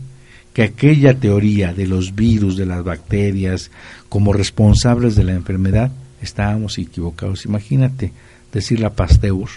que 0.54 0.64
aquella 0.64 1.14
teoría 1.20 1.72
de 1.74 1.86
los 1.86 2.16
virus, 2.16 2.58
de 2.58 2.66
las 2.66 2.84
bacterias, 2.84 3.70
como 4.10 4.34
responsables 4.34 5.16
de 5.16 5.24
la 5.26 5.34
enfermedad, 5.34 5.92
estábamos 6.22 6.80
equivocados. 6.80 7.46
Imagínate 7.46 8.12
decirle 8.52 8.88
a 8.88 8.94
Pasteur, 8.94 9.50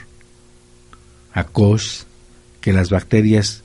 a 1.32 1.44
Koch, 1.44 2.04
que 2.60 2.74
las 2.74 2.90
bacterias 2.90 3.62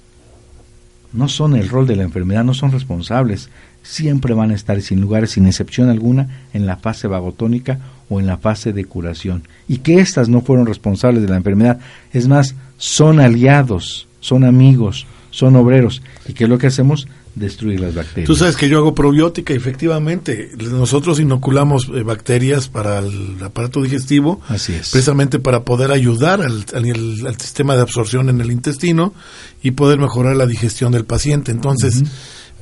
no 1.12 1.28
son 1.28 1.56
el 1.58 1.68
rol 1.68 1.86
de 1.88 1.98
la 1.98 2.04
enfermedad, 2.04 2.46
no 2.46 2.54
son 2.54 2.72
responsables, 2.72 3.50
siempre 3.90 4.34
van 4.34 4.52
a 4.52 4.56
estar 4.56 4.82
sin 4.82 5.00
lugar, 5.02 5.28
sin 5.28 5.46
excepción 5.48 5.90
alguna, 5.90 6.46
en 6.54 6.66
la 6.66 6.78
fase 6.78 7.08
vagotónica 7.08 7.80
o 8.10 8.20
en 8.20 8.28
la 8.28 8.38
fase 8.38 8.74
de 8.74 8.86
curación. 8.86 9.44
Y 9.68 9.78
que 9.78 10.00
éstas 10.00 10.30
no 10.30 10.42
fueron 10.42 10.66
responsables 10.66 11.22
de 11.24 11.30
la 11.30 11.38
enfermedad, 11.38 11.80
es 12.14 12.28
más, 12.28 12.56
son 12.78 13.20
aliados, 13.20 14.08
son 14.20 14.44
amigos, 14.44 15.06
son 15.32 15.56
obreros. 15.56 16.02
¿Y 16.28 16.34
qué 16.34 16.44
es 16.46 16.50
lo 16.50 16.58
que 16.58 16.68
hacemos? 16.68 17.08
Destruir 17.36 17.80
las 17.80 17.94
bacterias. 17.94 18.26
Tú 18.26 18.36
sabes 18.36 18.56
que 18.56 18.68
yo 18.68 18.80
hago 18.80 18.96
probiótica, 18.96 19.54
efectivamente. 19.54 20.50
Nosotros 20.58 21.20
inoculamos 21.20 21.88
eh, 21.94 22.02
bacterias 22.02 22.68
para 22.68 22.98
el 23.00 23.38
aparato 23.44 23.82
digestivo, 23.84 24.42
Así 24.48 24.74
es. 24.74 24.90
precisamente 24.90 25.38
para 25.38 25.64
poder 25.64 25.92
ayudar 25.92 26.42
al, 26.42 26.66
al- 26.74 27.28
al 27.28 27.40
sistema 27.40 27.76
de 27.76 27.82
absorción 27.84 28.30
en 28.30 28.42
el 28.42 28.52
intestino 28.52 29.14
y 29.62 29.72
poder 29.72 30.00
mejorar 30.00 30.36
la 30.36 30.48
digestión 30.48 30.92
del 30.92 31.06
paciente. 31.06 31.52
Entonces, 31.52 32.02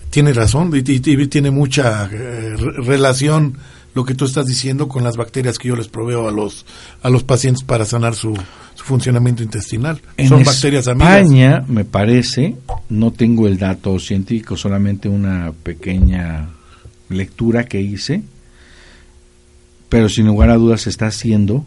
tiene 0.09 0.33
razón 0.33 0.71
y, 0.73 0.81
tiene 0.81 1.51
mucha 1.51 2.05
eh, 2.11 2.55
re- 2.57 2.83
relación 2.85 3.57
lo 3.93 4.03
que 4.05 4.13
tú 4.13 4.25
estás 4.25 4.45
diciendo 4.45 4.87
con 4.89 5.03
las 5.03 5.15
bacterias 5.17 5.57
que 5.57 5.69
yo 5.69 5.75
les 5.75 5.87
proveo 5.87 6.27
a 6.27 6.31
los 6.31 6.65
a 7.01 7.09
los 7.09 7.23
pacientes 7.23 7.63
para 7.63 7.85
sanar 7.85 8.13
su, 8.15 8.33
su 8.75 8.83
funcionamiento 8.83 9.41
intestinal. 9.43 10.01
En 10.17 10.27
Son 10.29 10.43
bacterias 10.43 10.87
amigas. 10.87 11.21
España, 11.21 11.63
me 11.67 11.85
parece, 11.85 12.55
no 12.89 13.11
tengo 13.11 13.47
el 13.47 13.57
dato 13.57 13.97
científico, 13.99 14.57
solamente 14.57 15.07
una 15.07 15.53
pequeña 15.63 16.49
lectura 17.09 17.65
que 17.65 17.79
hice, 17.81 18.21
pero 19.87 20.09
sin 20.09 20.25
lugar 20.27 20.49
a 20.49 20.55
dudas 20.55 20.81
se 20.81 20.89
está 20.89 21.07
haciendo 21.07 21.63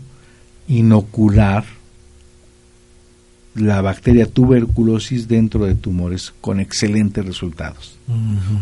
inocular 0.69 1.65
la 3.59 3.81
bacteria 3.83 4.27
tuberculosis 4.27 5.29
dentro 5.29 5.65
de 5.67 5.75
tumores 5.75 6.33
con 6.41 6.61
excelentes 6.61 7.25
resultados. 7.25 7.99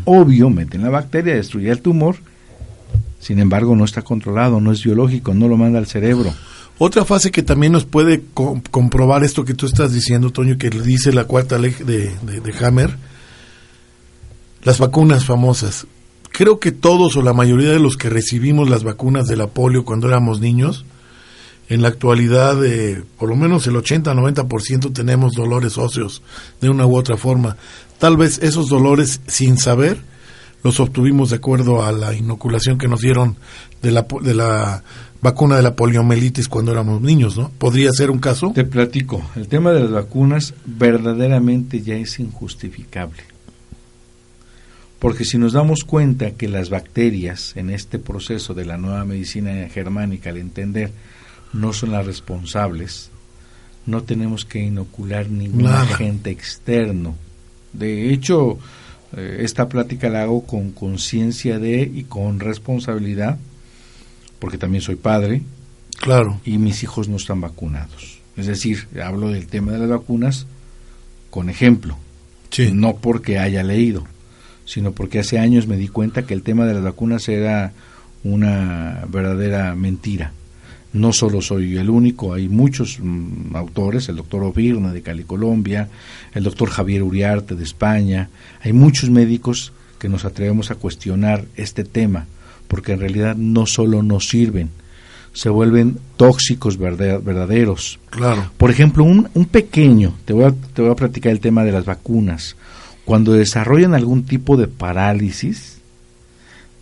Obvio, 0.04 0.50
meten 0.50 0.82
la 0.82 0.90
bacteria, 0.90 1.34
destruye 1.34 1.70
el 1.70 1.80
tumor, 1.80 2.16
sin 3.20 3.38
embargo 3.38 3.74
no 3.76 3.84
está 3.84 4.02
controlado, 4.02 4.60
no 4.60 4.72
es 4.72 4.82
biológico, 4.82 5.34
no 5.34 5.48
lo 5.48 5.56
manda 5.56 5.78
al 5.78 5.86
cerebro. 5.86 6.32
Otra 6.78 7.04
fase 7.04 7.30
que 7.30 7.42
también 7.42 7.72
nos 7.72 7.84
puede 7.84 8.22
co- 8.34 8.60
comprobar 8.70 9.24
esto 9.24 9.44
que 9.44 9.54
tú 9.54 9.66
estás 9.66 9.92
diciendo, 9.92 10.30
Toño, 10.30 10.58
que 10.58 10.68
dice 10.70 11.12
la 11.12 11.24
cuarta 11.24 11.58
ley 11.58 11.74
de, 11.84 12.10
de- 12.22 12.40
de 12.40 12.54
Hammer, 12.66 12.96
las 14.62 14.78
vacunas 14.78 15.24
famosas. 15.24 15.86
Creo 16.32 16.58
que 16.60 16.72
todos 16.72 17.16
o 17.16 17.22
la 17.22 17.32
mayoría 17.32 17.70
de 17.70 17.80
los 17.80 17.96
que 17.96 18.10
recibimos 18.10 18.68
las 18.68 18.84
vacunas 18.84 19.26
de 19.26 19.36
la 19.36 19.46
polio 19.46 19.84
cuando 19.84 20.08
éramos 20.08 20.40
niños, 20.40 20.84
en 21.68 21.82
la 21.82 21.88
actualidad, 21.88 22.64
eh, 22.64 23.02
por 23.18 23.28
lo 23.28 23.36
menos 23.36 23.66
el 23.66 23.74
80-90% 23.74 24.92
tenemos 24.92 25.32
dolores 25.34 25.78
óseos 25.78 26.22
de 26.60 26.68
una 26.68 26.86
u 26.86 26.96
otra 26.96 27.16
forma. 27.16 27.56
Tal 27.98 28.16
vez 28.16 28.38
esos 28.42 28.68
dolores, 28.68 29.20
sin 29.26 29.58
saber, 29.58 29.98
los 30.62 30.80
obtuvimos 30.80 31.30
de 31.30 31.36
acuerdo 31.36 31.84
a 31.84 31.92
la 31.92 32.14
inoculación 32.14 32.78
que 32.78 32.88
nos 32.88 33.00
dieron 33.00 33.36
de 33.82 33.90
la, 33.90 34.06
de 34.22 34.34
la 34.34 34.82
vacuna 35.20 35.56
de 35.56 35.62
la 35.62 35.74
poliomielitis 35.74 36.48
cuando 36.48 36.72
éramos 36.72 37.00
niños, 37.00 37.36
¿no? 37.36 37.50
¿Podría 37.58 37.92
ser 37.92 38.10
un 38.10 38.18
caso? 38.18 38.52
Te 38.54 38.64
platico, 38.64 39.22
el 39.34 39.48
tema 39.48 39.72
de 39.72 39.80
las 39.80 39.90
vacunas 39.90 40.54
verdaderamente 40.64 41.82
ya 41.82 41.96
es 41.96 42.18
injustificable. 42.20 43.22
Porque 44.98 45.24
si 45.24 45.36
nos 45.36 45.52
damos 45.52 45.84
cuenta 45.84 46.32
que 46.32 46.48
las 46.48 46.70
bacterias 46.70 47.52
en 47.56 47.70
este 47.70 47.98
proceso 47.98 48.54
de 48.54 48.64
la 48.64 48.78
nueva 48.78 49.04
medicina 49.04 49.68
germánica, 49.68 50.30
al 50.30 50.38
entender, 50.38 50.90
no 51.52 51.72
son 51.72 51.92
las 51.92 52.04
responsables, 52.06 53.10
no 53.86 54.02
tenemos 54.02 54.44
que 54.44 54.58
inocular 54.60 55.28
ningún 55.30 55.66
agente 55.66 56.30
externo. 56.30 57.14
De 57.72 58.12
hecho, 58.12 58.58
eh, 59.16 59.38
esta 59.40 59.68
plática 59.68 60.08
la 60.08 60.22
hago 60.22 60.44
con 60.46 60.72
conciencia 60.72 61.58
de 61.58 61.82
y 61.82 62.04
con 62.04 62.40
responsabilidad, 62.40 63.38
porque 64.38 64.58
también 64.58 64.82
soy 64.82 64.96
padre, 64.96 65.42
Claro. 65.98 66.40
y 66.44 66.58
mis 66.58 66.82
hijos 66.82 67.08
no 67.08 67.16
están 67.16 67.40
vacunados. 67.40 68.18
Es 68.36 68.46
decir, 68.46 68.86
hablo 69.02 69.30
del 69.30 69.46
tema 69.46 69.72
de 69.72 69.78
las 69.78 69.88
vacunas 69.88 70.46
con 71.30 71.48
ejemplo, 71.48 71.96
Sí. 72.50 72.70
no 72.72 72.96
porque 72.96 73.38
haya 73.38 73.62
leído, 73.62 74.04
sino 74.66 74.92
porque 74.92 75.20
hace 75.20 75.38
años 75.38 75.66
me 75.66 75.76
di 75.76 75.88
cuenta 75.88 76.26
que 76.26 76.34
el 76.34 76.42
tema 76.42 76.66
de 76.66 76.74
las 76.74 76.82
vacunas 76.82 77.28
era 77.28 77.72
una 78.24 79.04
verdadera 79.08 79.74
mentira. 79.74 80.32
No 80.92 81.12
solo 81.12 81.40
soy 81.40 81.76
el 81.76 81.90
único, 81.90 82.32
hay 82.32 82.48
muchos 82.48 82.98
mm, 83.00 83.54
autores, 83.54 84.08
el 84.08 84.16
doctor 84.16 84.44
Ovirna 84.44 84.92
de 84.92 85.02
Cali, 85.02 85.24
Colombia, 85.24 85.88
el 86.34 86.44
doctor 86.44 86.70
Javier 86.70 87.02
Uriarte 87.02 87.54
de 87.54 87.64
España, 87.64 88.30
hay 88.62 88.72
muchos 88.72 89.10
médicos 89.10 89.72
que 89.98 90.08
nos 90.08 90.24
atrevemos 90.24 90.70
a 90.70 90.76
cuestionar 90.76 91.44
este 91.56 91.84
tema, 91.84 92.26
porque 92.68 92.92
en 92.92 93.00
realidad 93.00 93.36
no 93.36 93.66
solo 93.66 94.02
nos 94.02 94.28
sirven, 94.28 94.70
se 95.32 95.50
vuelven 95.50 95.98
tóxicos 96.16 96.78
verdaderos. 96.78 97.98
Claro. 98.08 98.50
Por 98.56 98.70
ejemplo, 98.70 99.04
un, 99.04 99.28
un 99.34 99.44
pequeño, 99.44 100.14
te 100.24 100.32
voy, 100.32 100.44
a, 100.44 100.54
te 100.72 100.80
voy 100.80 100.90
a 100.90 100.96
platicar 100.96 101.30
el 101.30 101.40
tema 101.40 101.62
de 101.62 101.72
las 101.72 101.84
vacunas. 101.84 102.56
Cuando 103.04 103.32
desarrollan 103.32 103.94
algún 103.94 104.24
tipo 104.24 104.56
de 104.56 104.66
parálisis, 104.66 105.76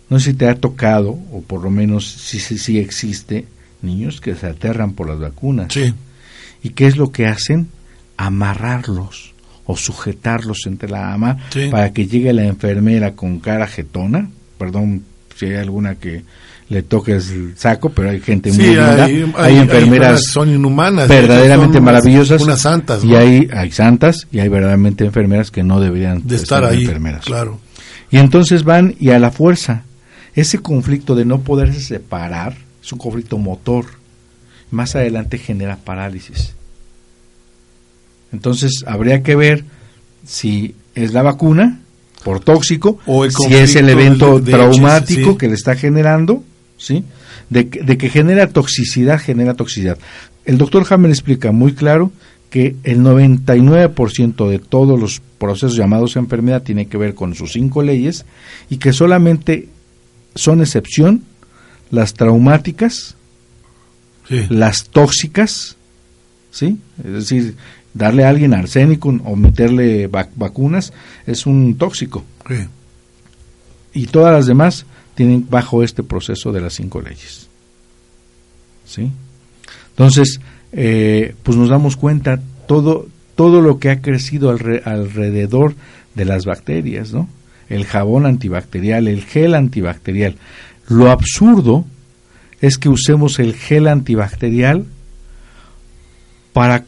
no 0.09 0.19
sé 0.19 0.31
si 0.31 0.37
te 0.37 0.47
ha 0.47 0.55
tocado, 0.55 1.17
o 1.31 1.41
por 1.45 1.61
lo 1.61 1.69
menos 1.69 2.07
si 2.07 2.39
sí 2.39 2.57
si, 2.57 2.79
existe, 2.79 3.45
niños 3.81 4.21
que 4.21 4.35
se 4.35 4.47
aterran 4.47 4.93
por 4.93 5.09
las 5.09 5.19
vacunas. 5.19 5.73
Sí. 5.73 5.93
¿Y 6.63 6.69
qué 6.69 6.87
es 6.87 6.97
lo 6.97 7.11
que 7.11 7.27
hacen? 7.27 7.69
Amarrarlos 8.17 9.33
o 9.65 9.75
sujetarlos 9.75 10.59
entre 10.67 10.89
la 10.89 11.13
ama 11.13 11.37
para 11.71 11.91
que 11.91 12.07
llegue 12.07 12.33
la 12.33 12.45
enfermera 12.45 13.13
con 13.13 13.39
cara 13.39 13.67
jetona, 13.67 14.29
perdón 14.57 15.03
si 15.35 15.47
hay 15.47 15.55
alguna 15.55 15.95
que 15.95 16.23
le 16.69 16.81
toque 16.83 17.13
el 17.13 17.53
saco, 17.55 17.89
pero 17.89 18.09
hay 18.09 18.19
gente 18.19 18.51
muy 18.51 18.65
linda, 18.65 19.05
hay, 19.05 19.57
enfermeras 19.57 20.23
son 20.31 20.49
inhumanas, 20.49 21.07
verdaderamente 21.07 21.79
maravillosas, 21.79 22.41
unas 22.41 22.61
santas, 22.61 23.03
y 23.03 23.15
hay, 23.15 23.47
hay 23.53 23.71
santas 23.71 24.27
y 24.31 24.39
hay 24.39 24.49
verdaderamente 24.49 25.05
enfermeras 25.05 25.51
que 25.51 25.63
no 25.63 25.79
deberían 25.79 26.25
de 26.25 26.37
estar 26.37 26.63
ahí, 26.63 26.81
enfermeras. 26.81 27.25
Claro. 27.25 27.59
Y 28.09 28.17
entonces 28.17 28.63
van 28.63 28.95
y 28.99 29.09
a 29.09 29.19
la 29.19 29.31
fuerza, 29.31 29.83
ese 30.33 30.59
conflicto 30.59 31.15
de 31.15 31.25
no 31.25 31.41
poderse 31.41 31.81
separar 31.81 32.55
es 32.85 32.91
un 32.91 32.99
conflicto 32.99 33.37
motor, 33.39 33.85
más 34.69 34.95
adelante 34.95 35.39
genera 35.39 35.77
parálisis. 35.77 36.53
Entonces 38.31 38.83
habría 38.85 39.23
que 39.23 39.35
ver 39.35 39.63
si 40.25 40.75
es 40.93 41.13
la 41.13 41.23
vacuna 41.23 41.79
por 42.23 42.39
tóxico, 42.39 42.99
o 43.05 43.29
si 43.29 43.53
es 43.55 43.75
el 43.75 43.89
evento 43.89 44.41
traumático 44.41 45.37
que 45.37 45.47
le 45.47 45.55
está 45.55 45.75
generando, 45.75 46.43
¿sí? 46.77 47.03
De, 47.49 47.63
de, 47.63 47.97
que 47.97 48.09
genera 48.09 48.47
toxicidad, 48.47 49.19
genera 49.19 49.53
toxicidad. 49.53 49.97
El 50.45 50.57
doctor 50.57 50.85
Hammer 50.89 51.11
explica 51.11 51.51
muy 51.51 51.73
claro 51.73 52.11
que 52.49 52.75
el 52.83 52.99
99% 53.01 54.49
de 54.49 54.59
todos 54.59 54.99
los 54.99 55.21
procesos 55.37 55.75
llamados 55.75 56.15
enfermedad 56.15 56.63
tiene 56.63 56.87
que 56.87 56.97
ver 56.97 57.13
con 57.13 57.35
sus 57.35 57.53
cinco 57.53 57.83
leyes 57.83 58.25
y 58.69 58.77
que 58.77 58.93
solamente 58.93 59.69
son 60.33 60.61
excepción 60.61 61.23
las 61.95 62.13
traumáticas, 62.13 63.15
las 64.49 64.89
tóxicas, 64.89 65.75
¿sí? 66.51 66.77
Es 67.03 67.11
decir, 67.11 67.55
darle 67.93 68.25
a 68.25 68.29
alguien 68.29 68.53
arsénico 68.53 69.09
o 69.09 69.35
meterle 69.35 70.07
vacunas 70.07 70.93
es 71.25 71.45
un 71.45 71.77
tóxico. 71.77 72.23
Y 73.93 74.07
todas 74.07 74.33
las 74.33 74.45
demás 74.45 74.85
tienen 75.15 75.47
bajo 75.49 75.81
este 75.81 76.03
proceso 76.03 76.51
de 76.51 76.61
las 76.61 76.73
cinco 76.73 77.01
leyes. 77.01 77.47
¿Sí? 78.85 79.11
Entonces, 79.91 80.39
eh, 80.73 81.33
pues 81.41 81.57
nos 81.57 81.69
damos 81.69 81.95
cuenta 81.95 82.39
todo, 82.67 83.07
todo 83.35 83.61
lo 83.61 83.79
que 83.79 83.89
ha 83.89 84.01
crecido 84.01 84.49
alrededor 84.49 85.75
de 86.15 86.25
las 86.25 86.45
bacterias, 86.45 87.13
¿no? 87.13 87.29
El 87.69 87.85
jabón 87.85 88.25
antibacterial, 88.25 89.07
el 89.07 89.23
gel 89.23 89.55
antibacterial. 89.55 90.35
Lo 90.87 91.09
absurdo 91.09 91.85
es 92.61 92.77
que 92.77 92.89
usemos 92.89 93.39
el 93.39 93.53
gel 93.53 93.87
antibacterial 93.87 94.85
para 96.53 96.85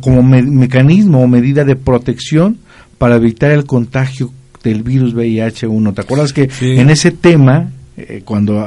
como 0.00 0.22
mecanismo 0.22 1.22
o 1.22 1.26
medida 1.26 1.64
de 1.64 1.76
protección 1.76 2.58
para 2.98 3.16
evitar 3.16 3.50
el 3.50 3.64
contagio 3.64 4.32
del 4.62 4.82
virus 4.82 5.14
VIH-1. 5.14 5.94
¿Te 5.94 6.00
acuerdas 6.00 6.32
que 6.32 6.50
en 6.60 6.90
ese 6.90 7.12
tema, 7.12 7.70
eh, 7.96 8.22
cuando 8.24 8.66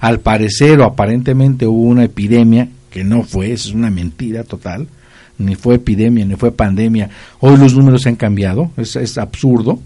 al 0.00 0.20
parecer 0.20 0.80
o 0.80 0.84
aparentemente 0.84 1.66
hubo 1.66 1.82
una 1.82 2.04
epidemia, 2.04 2.68
que 2.90 3.04
no 3.04 3.22
fue, 3.22 3.52
es 3.52 3.72
una 3.72 3.90
mentira 3.90 4.44
total, 4.44 4.86
ni 5.38 5.54
fue 5.54 5.76
epidemia, 5.76 6.24
ni 6.24 6.36
fue 6.36 6.52
pandemia, 6.52 7.10
hoy 7.40 7.56
los 7.56 7.74
números 7.74 8.02
se 8.02 8.10
han 8.10 8.16
cambiado, 8.16 8.70
es, 8.76 8.96
es 8.96 9.18
absurdo, 9.18 9.80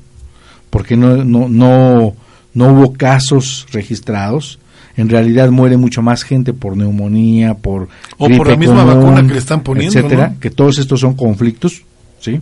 porque 0.70 0.96
no, 0.96 1.24
no, 1.24 1.48
no, 1.48 2.14
no 2.58 2.72
hubo 2.72 2.92
casos 2.92 3.68
registrados, 3.72 4.58
en 4.96 5.08
realidad 5.08 5.48
muere 5.50 5.76
mucho 5.76 6.02
más 6.02 6.24
gente 6.24 6.52
por 6.52 6.76
neumonía, 6.76 7.54
por 7.54 7.88
o 8.16 8.28
por 8.28 8.48
la 8.48 8.56
misma 8.56 8.82
vacuna 8.82 9.24
que 9.24 9.34
le 9.34 9.38
están 9.38 9.62
poniendo, 9.62 9.96
etcétera, 9.96 10.34
que 10.40 10.50
todos 10.50 10.78
estos 10.78 10.98
son 10.98 11.14
conflictos, 11.14 11.84
¿sí? 12.18 12.40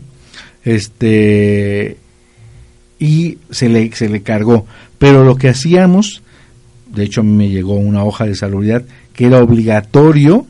Este 0.64 1.98
y 2.98 3.36
se 3.50 3.68
le 3.68 3.92
se 3.92 4.08
le 4.08 4.22
cargó, 4.22 4.64
pero 4.98 5.22
lo 5.22 5.36
que 5.36 5.50
hacíamos, 5.50 6.22
de 6.94 7.04
hecho 7.04 7.20
a 7.20 7.24
mí 7.24 7.32
me 7.32 7.50
llegó 7.50 7.74
una 7.74 8.02
hoja 8.02 8.24
de 8.24 8.34
salubridad 8.34 8.84
que 9.12 9.26
era 9.26 9.42
obligatorio 9.42 10.46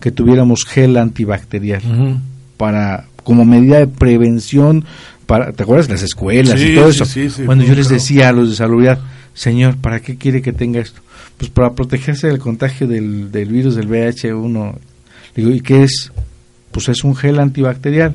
que 0.00 0.10
tuviéramos 0.10 0.64
gel 0.64 0.96
antibacterial 0.96 2.20
para 2.56 3.06
como 3.22 3.44
medida 3.44 3.78
de 3.78 3.86
prevención 3.86 4.84
para 5.26 5.52
¿te 5.52 5.62
acuerdas? 5.62 5.88
las 5.88 6.02
escuelas 6.02 6.60
y 6.60 6.74
todo 6.74 6.88
eso. 6.88 7.04
Cuando 7.46 7.64
yo 7.64 7.74
les 7.74 7.88
decía 7.88 8.28
a 8.28 8.32
los 8.32 8.50
de 8.50 8.56
salubridad, 8.56 8.98
"Señor, 9.34 9.76
¿para 9.76 10.00
qué 10.00 10.16
quiere 10.16 10.42
que 10.42 10.52
tenga 10.52 10.80
esto?" 10.80 11.00
pues 11.36 11.50
para 11.50 11.72
protegerse 11.74 12.28
del 12.28 12.38
contagio 12.38 12.86
del, 12.86 13.30
del 13.32 13.48
virus 13.48 13.74
del 13.74 13.88
VH1. 13.88 14.78
Digo, 15.34 15.50
¿y 15.50 15.60
qué 15.60 15.82
es? 15.82 16.12
Pues 16.70 16.88
es 16.88 17.04
un 17.04 17.16
gel 17.16 17.38
antibacterial. 17.38 18.14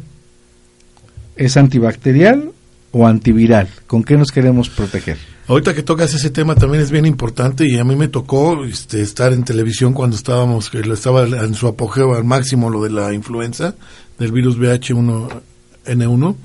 ¿Es 1.35 1.57
antibacterial 1.57 2.51
o 2.91 3.07
antiviral? 3.07 3.69
¿Con 3.87 4.03
qué 4.03 4.17
nos 4.17 4.31
queremos 4.31 4.69
proteger? 4.69 5.17
Ahorita 5.47 5.73
que 5.73 5.83
tocas 5.83 6.13
ese 6.13 6.29
tema 6.29 6.55
también 6.55 6.83
es 6.83 6.91
bien 6.91 7.05
importante 7.05 7.67
y 7.67 7.77
a 7.77 7.83
mí 7.83 7.95
me 7.95 8.07
tocó 8.07 8.63
este, 8.65 9.01
estar 9.01 9.33
en 9.33 9.43
televisión 9.43 9.93
cuando 9.93 10.15
estábamos, 10.15 10.69
que 10.69 10.79
estaba 10.79 11.23
en 11.23 11.55
su 11.55 11.67
apogeo 11.67 12.13
al 12.13 12.23
máximo 12.23 12.69
lo 12.69 12.83
de 12.83 12.91
la 12.91 13.13
influenza, 13.13 13.75
del 14.19 14.31
virus 14.31 14.57
VH1N1. 14.59 16.35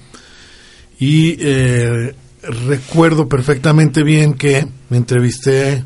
Y 1.06 1.36
eh, 1.38 2.14
recuerdo 2.66 3.28
perfectamente 3.28 4.02
bien 4.02 4.32
que 4.32 4.66
me 4.88 4.96
entrevisté 4.96 5.84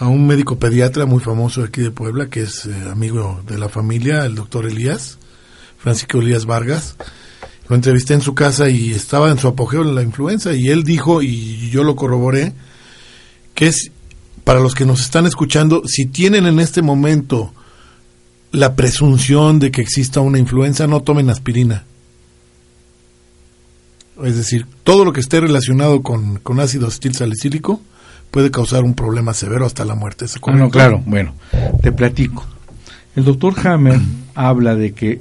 a 0.00 0.08
un 0.08 0.26
médico 0.26 0.58
pediatra 0.58 1.06
muy 1.06 1.20
famoso 1.20 1.62
aquí 1.62 1.80
de 1.80 1.92
Puebla, 1.92 2.28
que 2.28 2.40
es 2.40 2.66
eh, 2.66 2.74
amigo 2.90 3.40
de 3.46 3.56
la 3.56 3.68
familia, 3.68 4.24
el 4.24 4.34
doctor 4.34 4.66
Elías, 4.66 5.18
Francisco 5.78 6.18
Elías 6.18 6.44
Vargas. 6.44 6.96
Lo 7.68 7.76
entrevisté 7.76 8.14
en 8.14 8.20
su 8.20 8.34
casa 8.34 8.68
y 8.68 8.90
estaba 8.90 9.30
en 9.30 9.38
su 9.38 9.46
apogeo 9.46 9.84
la 9.84 10.02
influenza 10.02 10.54
y 10.54 10.70
él 10.70 10.82
dijo, 10.82 11.22
y 11.22 11.70
yo 11.70 11.84
lo 11.84 11.94
corroboré, 11.94 12.52
que 13.54 13.68
es, 13.68 13.92
para 14.42 14.58
los 14.58 14.74
que 14.74 14.86
nos 14.86 15.02
están 15.02 15.26
escuchando, 15.26 15.82
si 15.86 16.06
tienen 16.06 16.46
en 16.46 16.58
este 16.58 16.82
momento 16.82 17.54
la 18.50 18.74
presunción 18.74 19.60
de 19.60 19.70
que 19.70 19.82
exista 19.82 20.18
una 20.18 20.40
influenza, 20.40 20.88
no 20.88 21.00
tomen 21.04 21.30
aspirina. 21.30 21.84
Es 24.22 24.36
decir, 24.36 24.66
todo 24.84 25.04
lo 25.04 25.12
que 25.12 25.20
esté 25.20 25.40
relacionado 25.40 26.02
con, 26.02 26.38
con 26.38 26.60
ácido 26.60 26.86
acetil 26.86 27.14
salicílico, 27.14 27.80
puede 28.30 28.50
causar 28.50 28.82
un 28.82 28.94
problema 28.94 29.32
severo 29.32 29.64
hasta 29.64 29.84
la 29.84 29.94
muerte. 29.94 30.24
¿es 30.24 30.36
no, 30.44 30.68
claro, 30.68 31.00
bueno, 31.06 31.34
te 31.82 31.92
platico. 31.92 32.44
El 33.14 33.24
doctor 33.24 33.54
Hammer 33.64 34.00
habla 34.34 34.74
de 34.74 34.92
que, 34.92 35.20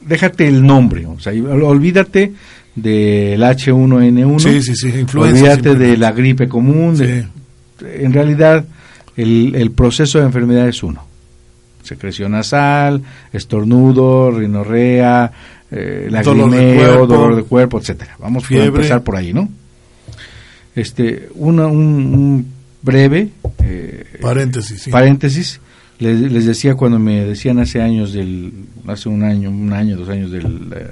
déjate 0.00 0.46
el 0.46 0.64
nombre, 0.64 1.04
o 1.06 1.18
sea, 1.18 1.32
olvídate 1.32 2.32
del 2.76 3.42
H1N1, 3.42 4.38
sí, 4.38 4.62
sí, 4.62 4.76
sí, 4.76 5.06
olvídate 5.16 5.74
de 5.74 5.96
la 5.96 6.12
gripe 6.12 6.48
común, 6.48 6.96
en 7.80 8.12
realidad 8.12 8.64
el, 9.16 9.56
el 9.56 9.72
proceso 9.72 10.20
de 10.20 10.26
enfermedad 10.26 10.68
es 10.68 10.82
uno. 10.84 11.04
Secreción 11.82 12.32
nasal, 12.32 13.02
estornudo, 13.32 14.30
rinorrea, 14.30 15.32
eh, 15.70 16.08
lagrimeo, 16.10 17.06
dolor 17.06 17.36
de 17.36 17.42
cuerpo, 17.42 17.78
etcétera. 17.78 18.16
Vamos 18.18 18.50
a 18.50 18.54
empezar 18.54 19.02
por 19.02 19.16
ahí, 19.16 19.32
¿no? 19.32 19.48
este 20.80 21.28
una, 21.34 21.66
un, 21.66 22.46
breve 22.82 23.28
eh, 23.64 24.04
paréntesis 24.20 24.88
paréntesis. 24.88 25.60
Les, 25.98 26.46
decía 26.46 26.76
cuando 26.76 27.00
me 27.00 27.24
decían 27.24 27.58
hace 27.58 27.82
años 27.82 28.12
del 28.12 28.52
hace 28.86 29.08
un 29.08 29.24
año 29.24 29.50
un 29.50 29.72
año 29.72 29.96
dos 29.96 30.08
años 30.08 30.30
del, 30.30 30.72
eh, 30.72 30.90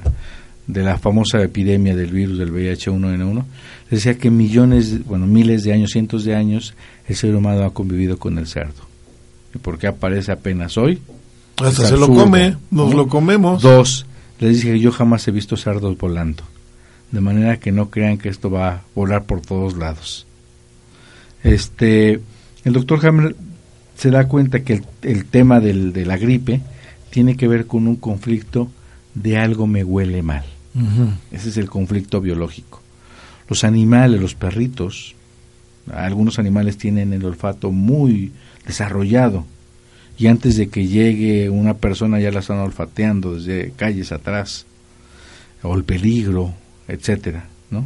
de 0.66 0.82
la 0.82 0.98
famosa 0.98 1.40
epidemia 1.40 1.94
del 1.94 2.10
virus 2.10 2.38
del 2.38 2.52
VIH1N1 2.52 3.44
les 3.88 4.02
decía 4.02 4.18
que 4.18 4.30
millones 4.30 5.06
bueno 5.06 5.28
miles 5.28 5.62
de 5.62 5.72
años 5.72 5.92
cientos 5.92 6.24
de 6.24 6.34
años 6.34 6.74
el 7.06 7.14
ser 7.14 7.36
humano 7.36 7.64
ha 7.64 7.72
convivido 7.72 8.18
con 8.18 8.36
el 8.38 8.48
cerdo. 8.48 8.84
Y 9.54 9.58
por 9.58 9.78
qué 9.78 9.86
aparece 9.86 10.32
apenas 10.32 10.76
hoy 10.76 11.00
hasta 11.58 11.86
se 11.86 11.96
lo 11.96 12.08
come 12.08 12.56
nos 12.72 12.92
lo 12.92 13.06
comemos. 13.06 13.62
Dos 13.62 14.06
les 14.38 14.56
dije 14.56 14.72
que 14.72 14.80
yo 14.80 14.92
jamás 14.92 15.26
he 15.28 15.30
visto 15.30 15.56
cerdos 15.56 15.96
volando 15.96 16.44
de 17.10 17.20
manera 17.20 17.58
que 17.58 17.72
no 17.72 17.90
crean 17.90 18.18
que 18.18 18.28
esto 18.28 18.50
va 18.50 18.68
a 18.68 18.82
volar 18.94 19.24
por 19.24 19.40
todos 19.40 19.76
lados. 19.76 20.26
Este, 21.42 22.20
el 22.64 22.72
doctor 22.72 23.04
Hammer 23.06 23.36
se 23.96 24.10
da 24.10 24.28
cuenta 24.28 24.60
que 24.60 24.82
el, 25.02 25.24
tema 25.26 25.60
del, 25.60 25.92
de 25.92 26.04
la 26.04 26.16
gripe 26.16 26.60
tiene 27.10 27.36
que 27.36 27.48
ver 27.48 27.66
con 27.66 27.86
un 27.86 27.96
conflicto 27.96 28.68
de 29.14 29.38
algo 29.38 29.66
me 29.66 29.84
huele 29.84 30.22
mal. 30.22 30.44
Ese 31.30 31.48
es 31.48 31.56
el 31.56 31.70
conflicto 31.70 32.20
biológico. 32.20 32.82
Los 33.48 33.64
animales, 33.64 34.20
los 34.20 34.34
perritos, 34.34 35.14
algunos 35.90 36.38
animales 36.38 36.76
tienen 36.76 37.14
el 37.14 37.24
olfato 37.24 37.70
muy 37.70 38.32
desarrollado 38.66 39.46
y 40.18 40.26
antes 40.26 40.56
de 40.56 40.68
que 40.68 40.86
llegue 40.86 41.50
una 41.50 41.74
persona 41.74 42.18
ya 42.20 42.30
la 42.30 42.40
están 42.40 42.58
olfateando 42.58 43.34
desde 43.34 43.72
calles 43.76 44.12
atrás 44.12 44.66
o 45.62 45.74
el 45.74 45.84
peligro, 45.84 46.52
etcétera, 46.88 47.46
¿no? 47.70 47.84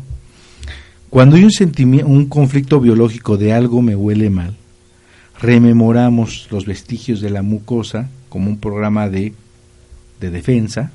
Cuando 1.08 1.36
hay 1.36 1.44
un 1.44 1.50
sentimiento, 1.50 2.06
un 2.06 2.26
conflicto 2.26 2.80
biológico 2.80 3.36
de 3.36 3.52
algo 3.52 3.82
me 3.82 3.96
huele 3.96 4.30
mal, 4.30 4.56
rememoramos 5.40 6.46
los 6.50 6.66
vestigios 6.66 7.20
de 7.20 7.30
la 7.30 7.42
mucosa 7.42 8.08
como 8.28 8.48
un 8.48 8.58
programa 8.58 9.08
de, 9.08 9.32
de 10.20 10.30
defensa 10.30 10.92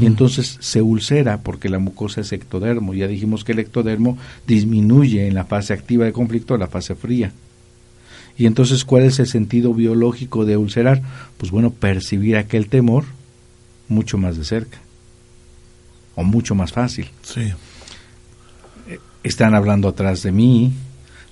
y 0.00 0.06
entonces 0.06 0.58
se 0.60 0.82
ulcera 0.82 1.38
porque 1.42 1.68
la 1.68 1.78
mucosa 1.78 2.22
es 2.22 2.32
ectodermo. 2.32 2.94
Ya 2.94 3.06
dijimos 3.06 3.44
que 3.44 3.52
el 3.52 3.60
ectodermo 3.60 4.18
disminuye 4.44 5.28
en 5.28 5.34
la 5.34 5.44
fase 5.44 5.72
activa 5.72 6.04
de 6.04 6.12
conflicto 6.12 6.54
a 6.54 6.58
la 6.58 6.66
fase 6.66 6.96
fría. 6.96 7.32
Y 8.38 8.46
entonces, 8.46 8.84
¿cuál 8.84 9.02
es 9.02 9.18
el 9.18 9.26
sentido 9.26 9.74
biológico 9.74 10.44
de 10.44 10.56
ulcerar? 10.56 11.02
Pues 11.36 11.50
bueno, 11.50 11.70
percibir 11.70 12.36
aquel 12.36 12.68
temor 12.68 13.04
mucho 13.88 14.16
más 14.16 14.38
de 14.38 14.44
cerca 14.44 14.78
o 16.14 16.22
mucho 16.22 16.54
más 16.54 16.72
fácil. 16.72 17.08
Sí. 17.22 17.52
Están 19.24 19.54
hablando 19.54 19.88
atrás 19.88 20.22
de 20.22 20.30
mí, 20.30 20.72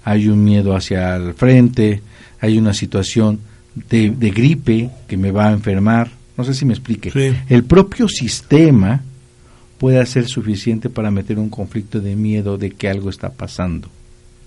hay 0.04 0.28
un 0.28 0.42
miedo 0.42 0.74
hacia 0.74 1.16
el 1.16 1.34
frente, 1.34 2.02
hay 2.40 2.58
una 2.58 2.74
situación 2.74 3.38
de, 3.88 4.10
de 4.10 4.30
gripe 4.30 4.90
que 5.06 5.16
me 5.16 5.30
va 5.30 5.48
a 5.48 5.52
enfermar, 5.52 6.10
no 6.36 6.44
sé 6.44 6.54
si 6.54 6.64
me 6.64 6.72
explique. 6.72 7.12
El 7.48 7.64
propio 7.64 8.08
sistema 8.08 9.02
puede 9.78 10.04
ser 10.06 10.26
suficiente 10.26 10.90
para 10.90 11.10
meter 11.10 11.38
un 11.38 11.50
conflicto 11.50 12.00
de 12.00 12.16
miedo 12.16 12.58
de 12.58 12.70
que 12.70 12.88
algo 12.88 13.10
está 13.10 13.30
pasando. 13.30 13.88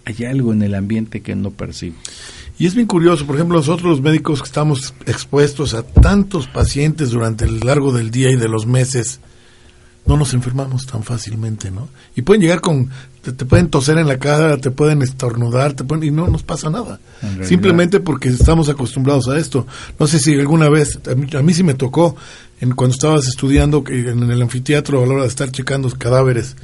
Hay 0.05 0.25
algo 0.25 0.53
en 0.53 0.61
el 0.61 0.75
ambiente 0.75 1.21
que 1.21 1.35
no 1.35 1.51
percibo. 1.51 1.95
Y 2.59 2.67
es 2.67 2.75
bien 2.75 2.87
curioso, 2.87 3.25
por 3.25 3.35
ejemplo, 3.35 3.57
nosotros 3.57 3.89
los 3.89 4.01
médicos 4.01 4.41
que 4.41 4.47
estamos 4.47 4.93
expuestos 5.05 5.73
a 5.73 5.81
tantos 5.83 6.47
pacientes 6.47 7.11
durante 7.11 7.45
el 7.45 7.61
largo 7.61 7.93
del 7.93 8.11
día 8.11 8.29
y 8.31 8.35
de 8.35 8.49
los 8.49 8.65
meses, 8.65 9.21
no 10.05 10.17
nos 10.17 10.33
enfermamos 10.33 10.85
tan 10.85 11.03
fácilmente, 11.03 11.71
¿no? 11.71 11.87
Y 12.17 12.23
pueden 12.23 12.41
llegar 12.41 12.59
con, 12.59 12.89
te, 13.21 13.31
pueden 13.45 13.69
toser 13.69 13.97
en 13.97 14.09
la 14.09 14.19
cara, 14.19 14.57
te 14.57 14.71
pueden 14.71 15.01
estornudar, 15.01 15.71
te 15.73 15.85
pueden, 15.85 16.03
y 16.03 16.11
no 16.11 16.27
nos 16.27 16.43
pasa 16.43 16.69
nada. 16.69 16.99
Simplemente 17.43 18.01
porque 18.01 18.27
estamos 18.27 18.67
acostumbrados 18.67 19.29
a 19.29 19.37
esto. 19.37 19.65
No 19.97 20.07
sé 20.07 20.19
si 20.19 20.37
alguna 20.37 20.67
vez, 20.67 20.99
a 21.07 21.41
mí, 21.41 21.53
sí 21.53 21.63
me 21.63 21.75
tocó, 21.75 22.17
en, 22.59 22.71
cuando 22.71 22.93
estabas 22.93 23.25
estudiando 23.27 23.85
en 23.87 24.29
el 24.29 24.41
anfiteatro 24.41 25.01
a 25.01 25.05
la 25.05 25.13
hora 25.13 25.21
de 25.23 25.29
estar 25.29 25.49
checando 25.49 25.89
cadáveres, 25.97 26.57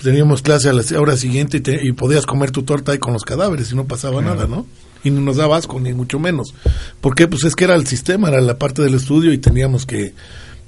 teníamos 0.00 0.42
clase 0.42 0.68
a 0.68 0.72
la 0.72 0.84
hora 1.00 1.16
siguiente 1.16 1.60
y, 1.82 1.92
podías 1.92 2.26
comer 2.26 2.52
tu 2.52 2.62
torta 2.62 2.92
ahí 2.92 2.98
con 2.98 3.12
los 3.12 3.24
cadáveres 3.24 3.72
y 3.72 3.74
no 3.74 3.86
pasaba 3.86 4.22
nada, 4.22 4.46
¿no? 4.46 4.66
Y 5.06 5.10
no 5.10 5.20
nos 5.20 5.36
daba 5.36 5.56
asco, 5.56 5.78
ni 5.78 5.92
mucho 5.94 6.18
menos. 6.18 6.52
porque 7.00 7.28
Pues 7.28 7.44
es 7.44 7.54
que 7.54 7.64
era 7.64 7.76
el 7.76 7.86
sistema, 7.86 8.28
era 8.28 8.40
la 8.40 8.58
parte 8.58 8.82
del 8.82 8.94
estudio 8.94 9.32
y 9.32 9.38
teníamos 9.38 9.86
que 9.86 10.14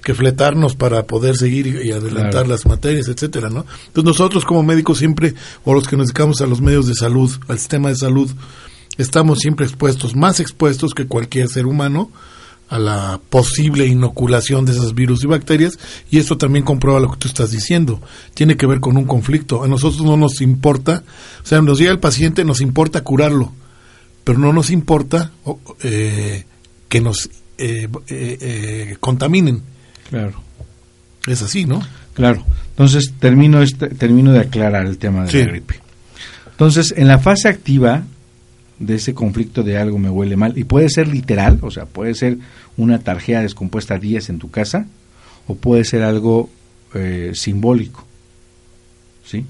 que 0.03 0.15
fletarnos 0.15 0.77
para 0.77 1.03
poder 1.07 1.37
seguir 1.37 1.67
y, 1.67 1.91
adelantar 1.91 2.47
las 2.47 2.67
materias, 2.67 3.09
etcétera, 3.09 3.51
¿no? 3.51 3.67
Entonces 3.89 4.05
nosotros 4.05 4.45
como 4.45 4.63
médicos 4.63 4.99
siempre, 4.99 5.35
o 5.65 5.75
los 5.75 5.89
que 5.89 5.97
nos 5.97 6.07
dedicamos 6.07 6.41
a 6.41 6.47
los 6.47 6.61
medios 6.61 6.87
de 6.87 6.95
salud, 6.95 7.31
al 7.49 7.59
sistema 7.59 7.89
de 7.89 7.97
salud, 7.97 8.31
estamos 8.97 9.41
siempre 9.41 9.67
expuestos, 9.67 10.15
más 10.15 10.41
expuestos 10.41 10.95
que 10.95 11.07
cualquier 11.07 11.49
ser 11.49 11.67
humano 11.67 12.11
a 12.69 12.79
la 12.79 13.21
posible 13.31 13.87
inoculación 13.87 14.65
de 14.65 14.73
esos 14.73 14.95
virus 14.95 15.25
y 15.25 15.27
bacterias 15.27 15.79
y 16.11 16.19
esto 16.19 16.37
también 16.37 16.65
comprueba 16.65 17.01
lo 17.01 17.11
que 17.11 17.19
tú 17.19 17.29
estás 17.29 17.51
diciendo. 17.51 18.01
Tiene 18.35 18.57
que 18.57 18.67
ver 18.67 18.81
con 18.81 18.97
un 18.97 19.05
conflicto. 19.05 19.65
A 19.65 19.69
nosotros 19.69 20.03
no 20.03 20.17
nos 20.17 20.41
importa, 20.41 21.03
o 21.43 21.47
sea, 21.47 21.63
nos 21.63 21.79
llega 21.79 21.93
el 21.93 21.99
paciente, 21.99 22.45
nos 22.45 22.61
importa 22.61 23.03
curarlo, 23.03 23.53
pero 24.29 24.41
no 24.41 24.53
nos 24.53 24.69
importa 24.69 25.33
eh, 25.83 26.45
que 26.87 27.01
nos 27.01 27.31
eh, 27.57 27.89
eh, 28.09 28.95
contaminen 29.01 29.63
Claro. 30.11 30.43
Es 31.27 31.41
así, 31.41 31.65
¿no? 31.65 31.81
Claro. 32.13 32.45
Entonces, 32.69 33.15
termino, 33.19 33.63
este, 33.63 33.89
termino 33.89 34.31
de 34.33 34.41
aclarar 34.41 34.85
el 34.85 34.99
tema 34.99 35.25
de 35.25 35.33
la 35.33 35.51
gripe. 35.51 35.81
Entonces, 36.51 36.93
en 36.95 37.09
la 37.09 37.19
fase 37.19 37.49
activa 37.49 38.03
de 38.79 38.97
ese 38.97 39.15
conflicto 39.15 39.63
de 39.63 39.79
algo 39.79 39.99
me 39.99 40.11
huele 40.11 40.37
mal, 40.37 40.59
y 40.59 40.65
puede 40.65 40.91
ser 40.91 41.09
literal, 41.09 41.59
o 41.63 41.71
sea, 41.71 41.87
puede 41.87 42.15
ser 42.15 42.37
una 42.77 42.99
tarjeta 42.99 43.41
descompuesta 43.41 43.97
10 43.97 44.29
en 44.29 44.39
tu 44.39 44.51
casa, 44.51 44.85
o 45.47 45.55
puede 45.55 45.87
ser 45.87 46.03
algo 46.03 46.51
eh, 46.93 47.31
simbólico, 47.33 48.07
¿sí? 49.25 49.47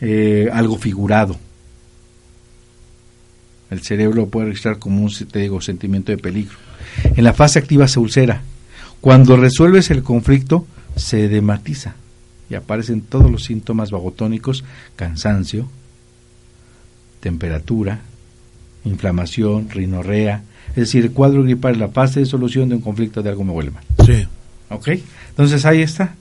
Eh, 0.00 0.48
algo 0.52 0.76
figurado. 0.76 1.38
El 3.70 3.82
cerebro 3.82 4.28
puede 4.28 4.48
registrar 4.48 4.78
como 4.78 5.02
un, 5.02 5.12
te 5.12 5.40
digo, 5.40 5.60
sentimiento 5.60 6.12
de 6.12 6.18
peligro. 6.18 6.56
En 7.04 7.24
la 7.24 7.32
fase 7.32 7.58
activa 7.58 7.88
se 7.88 7.98
ulcera, 7.98 8.42
cuando 9.00 9.36
resuelves 9.36 9.90
el 9.90 10.02
conflicto, 10.02 10.66
se 10.96 11.28
dematiza 11.28 11.94
y 12.48 12.54
aparecen 12.54 13.00
todos 13.02 13.30
los 13.30 13.44
síntomas 13.44 13.90
vagotónicos, 13.90 14.64
cansancio, 14.94 15.68
temperatura, 17.20 18.00
inflamación, 18.84 19.68
rinorrea, 19.68 20.42
es 20.70 20.76
decir, 20.76 21.04
el 21.04 21.12
cuadro 21.12 21.42
gripal 21.42 21.72
es 21.72 21.78
la 21.78 21.88
fase 21.88 22.20
de 22.20 22.26
solución 22.26 22.68
de 22.68 22.76
un 22.76 22.80
conflicto 22.82 23.22
de 23.22 23.30
algo 23.30 23.44
me 23.44 23.52
huele 23.52 23.70
mal. 23.70 23.84
Sí. 24.04 24.26
¿Ok? 24.70 24.88
Entonces 25.30 25.64
ahí 25.64 25.82
está. 25.82 26.14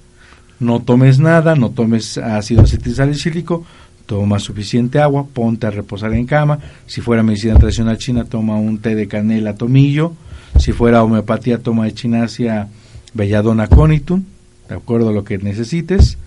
No 0.60 0.80
tomes 0.80 1.20
nada, 1.20 1.56
no 1.56 1.72
tomes 1.72 2.18
ácido 2.18 2.62
acetilsalicílico, 2.62 3.66
toma 4.06 4.40
suficiente 4.40 5.00
agua, 5.00 5.26
ponte 5.26 5.68
a 5.68 5.72
reposar 5.72 6.14
en 6.14 6.26
cama. 6.26 6.60
Si 6.86 7.02
fuera 7.02 7.24
medicina 7.24 7.58
tradicional 7.58 7.98
china, 7.98 8.26
toma 8.26 8.56
un 8.56 8.78
té 8.80 8.96
de 8.96 9.08
canela 9.08 9.56
tomillo, 9.56 10.14
si 10.60 10.72
fuera 10.72 11.04
homeopatía, 11.04 11.60
toma 11.60 11.88
echinasia, 11.88 12.68
belladona 13.14 13.68
conitum, 13.68 14.24
de 14.70 14.76
acuerdo 14.76 15.10
a 15.10 15.14
lo 15.14 15.24
que 15.24 15.38
necesites. 15.38 16.18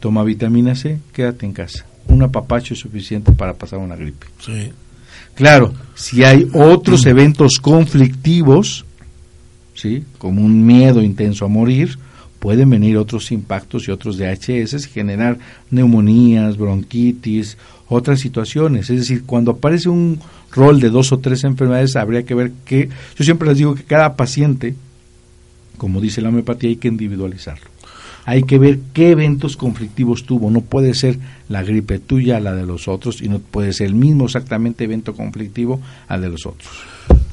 Toma 0.00 0.22
vitamina 0.22 0.74
C, 0.74 0.98
quédate 1.12 1.46
en 1.46 1.52
casa. 1.52 1.86
Un 2.08 2.22
apapacho 2.22 2.74
es 2.74 2.80
suficiente 2.80 3.32
para 3.32 3.54
pasar 3.54 3.78
una 3.78 3.96
gripe. 3.96 4.26
Sí. 4.38 4.70
Claro, 5.34 5.72
si 5.94 6.24
hay 6.24 6.48
otros 6.52 7.06
eventos 7.06 7.54
conflictivos, 7.60 8.84
¿sí? 9.74 10.04
como 10.18 10.42
un 10.42 10.64
miedo 10.64 11.02
intenso 11.02 11.44
a 11.44 11.48
morir, 11.48 11.98
pueden 12.44 12.68
venir 12.68 12.98
otros 12.98 13.32
impactos 13.32 13.88
y 13.88 13.90
otros 13.90 14.18
DHS 14.18 14.74
y 14.74 14.90
generar 14.90 15.38
neumonías, 15.70 16.58
bronquitis, 16.58 17.56
otras 17.88 18.20
situaciones. 18.20 18.90
Es 18.90 18.98
decir, 18.98 19.24
cuando 19.24 19.52
aparece 19.52 19.88
un 19.88 20.20
rol 20.52 20.78
de 20.78 20.90
dos 20.90 21.10
o 21.12 21.20
tres 21.20 21.42
enfermedades, 21.44 21.96
habría 21.96 22.26
que 22.26 22.34
ver 22.34 22.52
que, 22.66 22.90
yo 23.16 23.24
siempre 23.24 23.48
les 23.48 23.56
digo 23.56 23.74
que 23.74 23.84
cada 23.84 24.14
paciente, 24.14 24.74
como 25.78 26.02
dice 26.02 26.20
la 26.20 26.28
homeopatía, 26.28 26.68
hay 26.68 26.76
que 26.76 26.88
individualizarlo. 26.88 27.64
Hay 28.26 28.42
que 28.42 28.58
ver 28.58 28.78
qué 28.92 29.12
eventos 29.12 29.56
conflictivos 29.56 30.24
tuvo. 30.26 30.50
No 30.50 30.60
puede 30.60 30.92
ser 30.92 31.18
la 31.48 31.62
gripe 31.62 31.98
tuya 31.98 32.40
la 32.40 32.54
de 32.54 32.66
los 32.66 32.88
otros 32.88 33.22
y 33.22 33.30
no 33.30 33.38
puede 33.38 33.72
ser 33.72 33.86
el 33.86 33.94
mismo 33.94 34.26
exactamente 34.26 34.84
evento 34.84 35.14
conflictivo 35.14 35.80
al 36.08 36.20
de 36.20 36.28
los 36.28 36.44
otros. 36.44 36.68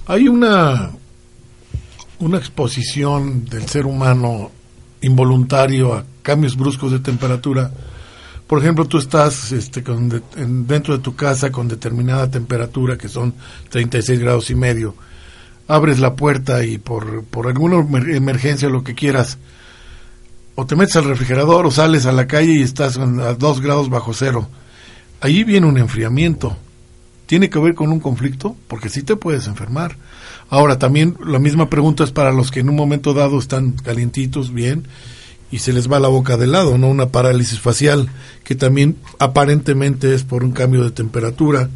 Hay 0.06 0.30
una, 0.30 0.90
una 2.20 2.38
exposición 2.38 3.44
del 3.44 3.68
ser 3.68 3.86
humano 3.86 4.52
involuntario 5.02 5.94
a 5.94 6.06
cambios 6.22 6.56
bruscos 6.56 6.92
de 6.92 7.00
temperatura 7.00 7.72
por 8.52 8.60
ejemplo, 8.60 8.84
tú 8.84 8.98
estás 8.98 9.54
este, 9.54 9.82
con 9.82 10.10
dentro 10.68 10.98
de 10.98 11.02
tu 11.02 11.16
casa 11.16 11.54
con 11.54 11.70
determinada 11.70 12.30
temperatura, 12.30 12.98
que 12.98 13.08
son 13.08 13.34
36 13.70 14.20
grados 14.20 14.50
y 14.50 14.56
medio, 14.56 14.94
abres 15.70 16.00
la 16.00 16.18
puerta 16.18 16.62
y 16.66 16.78
por, 16.78 17.24
por 17.24 17.48
alguna 17.48 17.78
emergencia 18.14 18.68
lo 18.68 18.84
que 18.84 18.94
quieras, 18.94 19.38
o 20.56 20.66
te 20.66 20.76
metes 20.76 20.98
al 20.98 21.06
refrigerador 21.06 21.66
o 21.66 21.72
sales 21.72 22.06
a 22.06 22.12
la 22.12 22.28
calle 22.28 22.52
y 22.52 22.62
estás 22.62 22.98
a 22.98 23.06
2 23.36 23.62
grados 23.62 23.90
bajo 23.90 24.14
cero. 24.14 24.50
Allí 25.22 25.46
viene 25.46 25.68
un 25.68 25.78
enfriamiento. 25.78 26.58
¿Tiene 27.28 27.50
que 27.50 27.58
ver 27.58 27.74
con 27.74 27.90
un 27.90 28.02
conflicto? 28.02 28.58
Porque 28.68 28.90
sí 28.90 29.02
te 29.02 29.16
puedes 29.16 29.48
enfermar. 29.48 29.96
Ahora, 30.52 30.78
también 30.78 31.16
la 31.26 31.40
misma 31.40 31.70
pregunta 31.70 32.04
es 32.04 32.12
para 32.12 32.34
los 32.34 32.52
que 32.52 32.60
en 32.60 32.68
un 32.68 32.76
momento 32.76 33.14
dado 33.14 33.40
están 33.40 33.72
calientitos, 33.72 34.54
bien, 34.54 34.86
y 35.50 35.60
se 35.60 35.72
les 35.72 35.90
va 35.90 36.02
la 36.02 36.10
boca 36.10 36.36
de 36.36 36.46
lado, 36.46 36.78
¿no? 36.78 36.90
Una 36.90 37.08
parálisis 37.08 37.62
facial 37.62 38.10
que 38.44 38.56
también 38.56 38.98
aparentemente 39.18 40.14
es 40.14 40.24
por 40.24 40.44
un 40.44 40.52
cambio 40.52 40.84
de 40.84 40.92
temperatura 40.92 41.70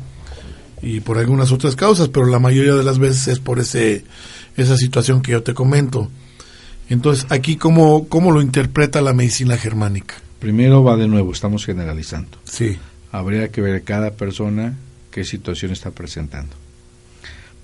y 0.81 0.99
por 0.99 1.17
algunas 1.17 1.53
otras 1.53 1.77
causas, 1.77 2.09
pero 2.09 2.25
la 2.25 2.39
mayoría 2.39 2.75
de 2.75 2.83
las 2.83 2.99
veces 2.99 3.29
es 3.29 3.39
por 3.39 3.59
ese 3.59 4.03
esa 4.57 4.75
situación 4.75 5.21
que 5.21 5.31
yo 5.31 5.41
te 5.41 5.53
comento. 5.53 6.09
Entonces, 6.89 7.27
aquí 7.29 7.55
cómo 7.55 8.09
cómo 8.09 8.33
lo 8.33 8.41
interpreta 8.41 8.99
la 8.99 9.13
medicina 9.13 9.55
germánica. 9.55 10.15
Primero 10.39 10.83
va 10.83 10.97
de 10.97 11.07
nuevo, 11.07 11.31
estamos 11.31 11.65
generalizando. 11.65 12.39
Sí. 12.43 12.77
Habría 13.13 13.47
que 13.53 13.61
ver 13.61 13.83
cada 13.83 14.11
persona 14.11 14.77
qué 15.11 15.23
situación 15.23 15.71
está 15.71 15.91
presentando. 15.91 16.64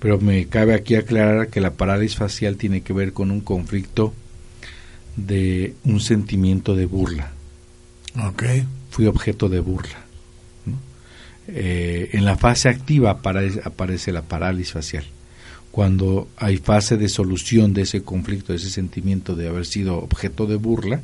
Pero 0.02 0.18
me 0.18 0.46
cabe 0.46 0.74
aquí 0.74 0.96
aclarar 0.96 1.46
que 1.46 1.60
la 1.60 1.74
parálisis 1.74 2.18
facial 2.18 2.56
tiene 2.56 2.80
que 2.80 2.92
ver 2.92 3.12
con 3.12 3.30
un 3.30 3.40
conflicto 3.40 4.12
de 5.14 5.76
un 5.84 6.00
sentimiento 6.00 6.74
de 6.74 6.86
burla. 6.86 7.30
Ok. 8.20 8.42
Fui 8.90 9.06
objeto 9.06 9.48
de 9.48 9.60
burla. 9.60 10.04
Eh, 11.46 12.10
en 12.14 12.24
la 12.24 12.36
fase 12.36 12.68
activa 12.68 13.12
aparece, 13.12 13.60
aparece 13.64 14.10
la 14.10 14.22
parálisis 14.22 14.72
facial. 14.72 15.04
Cuando 15.70 16.26
hay 16.36 16.56
fase 16.56 16.96
de 16.96 17.08
solución 17.08 17.72
de 17.72 17.82
ese 17.82 18.02
conflicto, 18.02 18.52
de 18.52 18.58
ese 18.58 18.70
sentimiento 18.70 19.36
de 19.36 19.46
haber 19.46 19.66
sido 19.66 19.98
objeto 19.98 20.46
de 20.46 20.56
burla, 20.56 21.00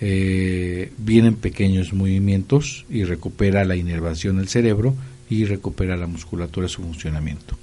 eh, 0.00 0.90
vienen 0.98 1.36
pequeños 1.36 1.92
movimientos 1.92 2.84
y 2.90 3.04
recupera 3.04 3.64
la 3.64 3.76
inervación 3.76 4.38
del 4.38 4.48
cerebro 4.48 4.96
y 5.32 5.46
recupera 5.46 5.96
la 5.96 6.06
musculatura 6.06 6.68
su 6.68 6.82
funcionamiento. 6.82 7.56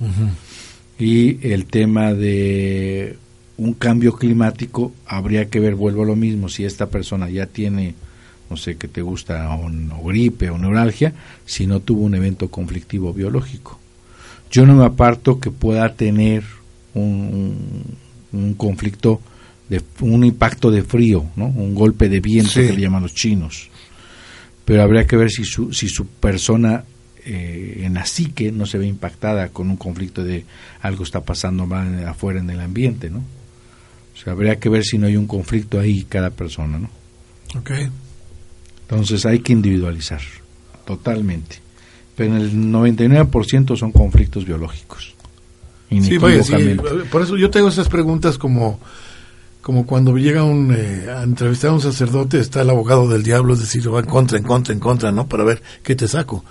Y 0.97 1.47
el 1.47 1.65
tema 1.65 2.13
de 2.13 3.15
un 3.57 3.73
cambio 3.73 4.13
climático 4.13 4.91
habría 5.05 5.49
que 5.49 5.59
ver, 5.59 5.75
vuelvo 5.75 6.01
a 6.01 6.07
lo 6.07 6.15
mismo, 6.15 6.49
si 6.49 6.65
esta 6.65 6.89
persona 6.89 7.29
ya 7.29 7.45
tiene, 7.45 7.93
no 8.49 8.57
sé, 8.57 8.75
que 8.77 8.87
te 8.87 9.03
gusta, 9.03 9.49
o 9.55 10.03
gripe 10.03 10.49
o 10.49 10.57
neuralgia, 10.57 11.13
si 11.45 11.67
no 11.67 11.79
tuvo 11.79 12.01
un 12.01 12.15
evento 12.15 12.49
conflictivo 12.49 13.13
biológico. 13.13 13.79
Yo 14.49 14.65
no 14.65 14.75
me 14.75 14.85
aparto 14.85 15.39
que 15.39 15.51
pueda 15.51 15.93
tener 15.93 16.43
un, 16.95 17.83
un, 18.31 18.53
conflicto, 18.55 19.21
de, 19.69 19.83
un 19.99 20.23
impacto 20.23 20.71
de 20.71 20.81
frío, 20.81 21.25
¿no? 21.35 21.45
un 21.45 21.75
golpe 21.75 22.09
de 22.09 22.19
viento 22.19 22.55
que 22.55 22.73
le 22.73 22.81
llaman 22.81 23.03
los 23.03 23.13
chinos. 23.13 23.69
Pero 24.65 24.81
habría 24.81 25.05
que 25.05 25.17
ver 25.17 25.29
si 25.29 25.43
su, 25.43 25.71
si 25.71 25.87
su 25.87 26.07
persona 26.07 26.83
eh, 27.25 27.81
en 27.83 27.93
la 27.93 28.05
psique 28.05 28.51
no 28.51 28.65
se 28.65 28.77
ve 28.77 28.87
impactada 28.87 29.49
con 29.49 29.69
un 29.69 29.77
conflicto 29.77 30.23
de 30.23 30.45
algo 30.81 31.03
está 31.03 31.21
pasando 31.21 31.65
mal 31.65 32.07
afuera 32.07 32.39
en 32.39 32.49
el 32.49 32.59
ambiente, 32.59 33.09
¿no? 33.09 33.19
O 33.19 34.21
sea, 34.21 34.33
habría 34.33 34.59
que 34.59 34.69
ver 34.69 34.83
si 34.83 34.97
no 34.97 35.07
hay 35.07 35.15
un 35.15 35.27
conflicto 35.27 35.79
ahí 35.79 36.03
cada 36.03 36.29
persona, 36.29 36.79
¿no? 36.79 36.89
Ok. 37.57 37.71
Entonces 38.81 39.25
hay 39.25 39.39
que 39.39 39.53
individualizar, 39.53 40.21
totalmente. 40.85 41.57
Pero 42.15 42.35
en 42.35 42.41
el 42.41 42.53
99% 42.53 43.77
son 43.77 43.91
conflictos 43.91 44.45
biológicos. 44.45 45.13
Sí, 45.89 46.17
vaya, 46.17 46.43
sí, 46.43 46.53
por 47.09 47.23
eso 47.23 47.35
yo 47.35 47.49
tengo 47.49 47.69
esas 47.69 47.89
preguntas 47.89 48.37
como 48.37 48.79
como 49.61 49.85
cuando 49.85 50.17
llega 50.17 50.43
un, 50.43 50.73
eh, 50.75 51.07
a 51.11 51.23
entrevistar 51.23 51.71
a 51.71 51.73
un 51.73 51.81
sacerdote, 51.81 52.39
está 52.39 52.61
el 52.61 52.69
abogado 52.69 53.07
del 53.07 53.23
diablo, 53.23 53.53
es 53.53 53.59
decir, 53.59 53.93
va 53.93 53.99
en 53.99 54.05
contra, 54.05 54.37
en 54.37 54.43
contra, 54.43 54.73
en 54.73 54.79
contra, 54.79 55.11
¿no? 55.11 55.27
Para 55.27 55.43
ver 55.43 55.61
qué 55.83 55.95
te 55.95 56.07
saco. 56.07 56.43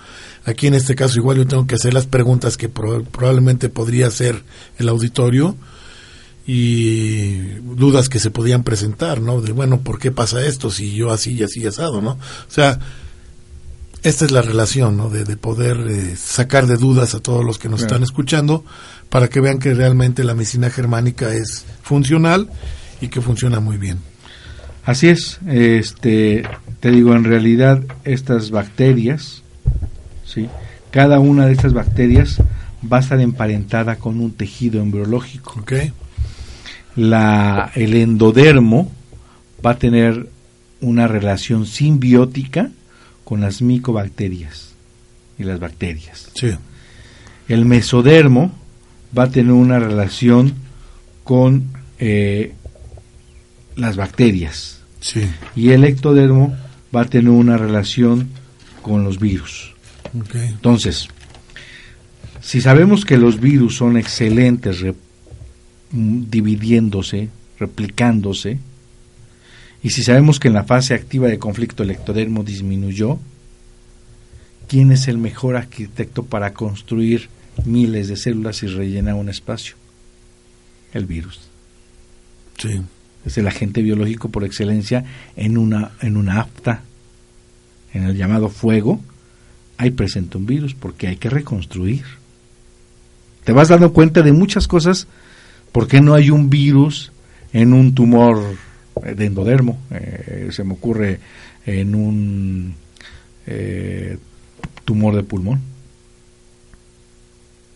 Aquí 0.45 0.67
en 0.67 0.73
este 0.73 0.95
caso 0.95 1.17
igual 1.19 1.37
yo 1.37 1.47
tengo 1.47 1.67
que 1.67 1.75
hacer 1.75 1.93
las 1.93 2.07
preguntas 2.07 2.57
que 2.57 2.69
probablemente 2.69 3.69
podría 3.69 4.07
hacer 4.07 4.43
el 4.77 4.89
auditorio 4.89 5.55
y 6.47 7.37
dudas 7.75 8.09
que 8.09 8.19
se 8.19 8.31
podían 8.31 8.63
presentar, 8.63 9.21
¿no? 9.21 9.41
De, 9.41 9.51
bueno, 9.51 9.81
¿por 9.81 9.99
qué 9.99 10.11
pasa 10.11 10.43
esto 10.43 10.71
si 10.71 10.95
yo 10.95 11.11
así 11.11 11.33
y 11.33 11.43
así 11.43 11.65
asado, 11.67 12.01
¿no? 12.01 12.11
O 12.13 12.19
sea, 12.51 12.79
esta 14.01 14.25
es 14.25 14.31
la 14.31 14.41
relación, 14.41 14.97
¿no? 14.97 15.09
De, 15.09 15.37
poder 15.37 15.77
eh, 15.89 16.15
sacar 16.15 16.67
de 16.67 16.77
dudas 16.77 17.13
a 17.13 17.19
todos 17.19 17.43
los 17.45 17.59
que 17.59 17.69
nos 17.69 17.81
están 17.81 18.01
escuchando 18.01 18.63
para 19.09 19.27
que 19.27 19.41
vean 19.41 19.59
que 19.59 19.73
realmente 19.73 20.23
la 20.23 20.33
medicina 20.33 20.69
germánica 20.69 21.33
es 21.33 21.65
funcional 21.83 22.49
y 23.01 23.09
que 23.09 23.21
funciona 23.21 23.59
muy 23.59 23.77
bien. 23.77 23.99
Así 24.85 25.09
es, 25.09 25.39
este, 25.47 26.43
te 26.79 26.91
digo, 26.91 27.13
en 27.13 27.25
realidad 27.25 27.83
estas 28.05 28.49
bacterias, 28.49 29.43
¿sí? 30.31 30.47
cada 30.91 31.19
una 31.19 31.45
de 31.45 31.53
estas 31.53 31.73
bacterias 31.73 32.41
va 32.91 32.97
a 32.97 32.99
estar 33.01 33.19
emparentada 33.19 33.97
con 33.97 34.19
un 34.19 34.31
tejido 34.31 34.81
embriológico. 34.81 35.59
Okay. 35.61 35.91
La, 36.95 37.71
el 37.75 37.95
endodermo 37.95 38.91
va 39.65 39.71
a 39.71 39.77
tener 39.77 40.29
una 40.81 41.07
relación 41.07 41.65
simbiótica 41.65 42.71
con 43.23 43.41
las 43.41 43.61
micobacterias 43.61 44.71
y 45.37 45.43
las 45.43 45.59
bacterias. 45.59 46.29
Sí. 46.33 46.51
El 47.47 47.65
mesodermo 47.65 48.51
va 49.17 49.23
a 49.23 49.29
tener 49.29 49.51
una 49.51 49.79
relación 49.79 50.53
con 51.23 51.71
eh, 51.99 52.53
las 53.75 53.95
bacterias. 53.95 54.81
Sí. 54.99 55.21
Y 55.55 55.69
el 55.69 55.83
ectodermo 55.83 56.55
va 56.95 57.01
a 57.01 57.05
tener 57.05 57.29
una 57.29 57.57
relación 57.57 58.29
con 58.81 59.03
los 59.03 59.19
virus. 59.19 59.73
Entonces, 60.13 61.07
si 62.41 62.61
sabemos 62.61 63.05
que 63.05 63.17
los 63.17 63.39
virus 63.39 63.77
son 63.77 63.97
excelentes 63.97 64.83
mm, 65.91 66.23
dividiéndose, 66.29 67.29
replicándose, 67.59 68.59
y 69.81 69.91
si 69.91 70.03
sabemos 70.03 70.39
que 70.39 70.49
en 70.49 70.55
la 70.55 70.63
fase 70.63 70.93
activa 70.93 71.27
de 71.27 71.39
conflicto 71.39 71.83
el 71.83 71.91
ectodermo 71.91 72.43
disminuyó, 72.43 73.17
¿quién 74.67 74.91
es 74.91 75.07
el 75.07 75.17
mejor 75.17 75.55
arquitecto 75.55 76.23
para 76.23 76.53
construir 76.53 77.29
miles 77.65 78.07
de 78.07 78.17
células 78.17 78.61
y 78.63 78.67
rellenar 78.67 79.15
un 79.15 79.29
espacio? 79.29 79.75
El 80.93 81.05
virus. 81.05 81.39
Sí 82.57 82.81
es 83.25 83.37
el 83.37 83.47
agente 83.47 83.81
biológico 83.81 84.29
por 84.29 84.43
excelencia 84.43 85.05
en 85.35 85.57
una, 85.57 85.91
en 86.01 86.17
una 86.17 86.41
afta, 86.41 86.81
en 87.93 88.03
el 88.03 88.15
llamado 88.15 88.49
fuego, 88.49 88.99
hay 89.79 89.91
presente 89.91 90.37
un 90.37 90.45
virus 90.45 90.73
porque 90.73 91.07
hay 91.07 91.15
que 91.15 91.29
reconstruir. 91.29 92.03
Te 93.45 93.53
vas 93.53 93.69
dando 93.69 93.93
cuenta 93.93 94.21
de 94.21 94.33
muchas 94.33 94.67
cosas, 94.67 95.07
¿por 95.71 95.87
qué 95.87 96.01
no 96.01 96.15
hay 96.15 96.29
un 96.29 96.49
virus 96.49 97.13
en 97.53 97.71
un 97.71 97.95
tumor 97.95 98.43
de 99.01 99.25
endodermo? 99.25 99.79
Eh, 99.89 100.49
se 100.51 100.65
me 100.65 100.73
ocurre 100.73 101.21
en 101.65 101.95
un 101.95 102.75
eh, 103.47 104.17
tumor 104.83 105.15
de 105.15 105.23
pulmón. 105.23 105.61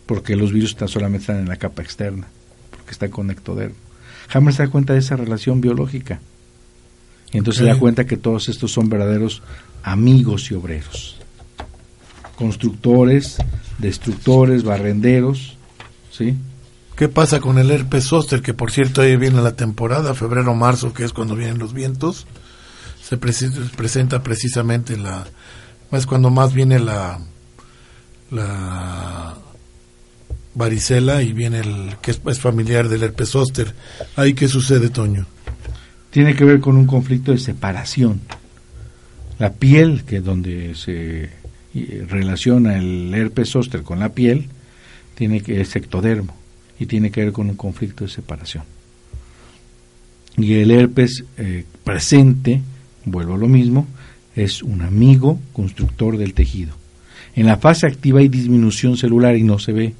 Porque 0.04 0.36
los 0.36 0.52
virus 0.52 0.72
están 0.72 0.88
solamente 0.88 1.22
están 1.22 1.38
en 1.38 1.48
la 1.48 1.56
capa 1.56 1.80
externa, 1.80 2.26
porque 2.70 2.90
están 2.90 3.10
con 3.10 3.30
ectodermo. 3.30 3.76
Hammer 4.30 4.52
se 4.52 4.64
da 4.64 4.68
cuenta 4.68 4.92
de 4.92 4.98
esa 4.98 5.16
relación 5.16 5.62
biológica. 5.62 6.20
Y 7.32 7.38
entonces 7.38 7.62
se 7.62 7.66
da 7.66 7.78
cuenta 7.78 8.04
que 8.04 8.18
todos 8.18 8.50
estos 8.50 8.72
son 8.72 8.90
verdaderos 8.90 9.42
amigos 9.82 10.50
y 10.50 10.54
obreros. 10.54 11.23
Constructores, 12.36 13.38
destructores, 13.78 14.64
barrenderos, 14.64 15.56
¿sí? 16.10 16.36
¿Qué 16.96 17.08
pasa 17.08 17.40
con 17.40 17.58
el 17.58 17.70
herpes 17.70 18.04
zóster? 18.04 18.40
Que 18.40 18.54
por 18.54 18.70
cierto 18.70 19.02
ahí 19.02 19.16
viene 19.16 19.42
la 19.42 19.56
temporada, 19.56 20.14
febrero-marzo, 20.14 20.92
que 20.92 21.04
es 21.04 21.12
cuando 21.12 21.34
vienen 21.34 21.58
los 21.58 21.72
vientos. 21.72 22.26
Se 23.02 23.16
presenta 23.16 24.22
precisamente 24.22 24.96
la... 24.96 25.26
Es 25.90 26.06
cuando 26.06 26.30
más 26.30 26.54
viene 26.54 26.78
la... 26.78 27.18
la 28.30 29.34
varicela 30.54 31.22
y 31.22 31.32
viene 31.32 31.60
el 31.60 31.96
que 32.00 32.12
es, 32.12 32.38
familiar 32.38 32.88
del 32.88 33.02
herpes 33.02 33.30
zóster. 33.30 33.74
¿Ahí 34.16 34.34
qué 34.34 34.46
sucede, 34.46 34.88
Toño? 34.88 35.26
Tiene 36.10 36.36
que 36.36 36.44
ver 36.44 36.60
con 36.60 36.76
un 36.76 36.86
conflicto 36.86 37.32
de 37.32 37.38
separación. 37.38 38.20
La 39.40 39.52
piel, 39.52 40.04
que 40.04 40.18
es 40.18 40.24
donde 40.24 40.76
se 40.76 41.30
relaciona 42.08 42.78
el 42.78 43.12
herpes 43.14 43.50
zóster 43.50 43.82
con 43.82 43.98
la 43.98 44.10
piel, 44.10 44.48
tiene 45.14 45.40
que 45.40 45.60
es 45.60 45.74
ectodermo 45.76 46.34
y 46.78 46.86
tiene 46.86 47.10
que 47.10 47.24
ver 47.24 47.32
con 47.32 47.48
un 47.48 47.56
conflicto 47.56 48.04
de 48.04 48.10
separación. 48.10 48.64
Y 50.36 50.54
el 50.54 50.70
herpes 50.70 51.24
eh, 51.36 51.64
presente, 51.84 52.60
vuelvo 53.04 53.34
a 53.34 53.38
lo 53.38 53.48
mismo, 53.48 53.86
es 54.34 54.62
un 54.62 54.82
amigo 54.82 55.38
constructor 55.52 56.16
del 56.16 56.34
tejido. 56.34 56.74
En 57.36 57.46
la 57.46 57.56
fase 57.56 57.86
activa 57.86 58.20
hay 58.20 58.28
disminución 58.28 58.96
celular 58.96 59.36
y 59.36 59.42
no 59.42 59.58
se 59.58 59.72
ve 59.72 59.94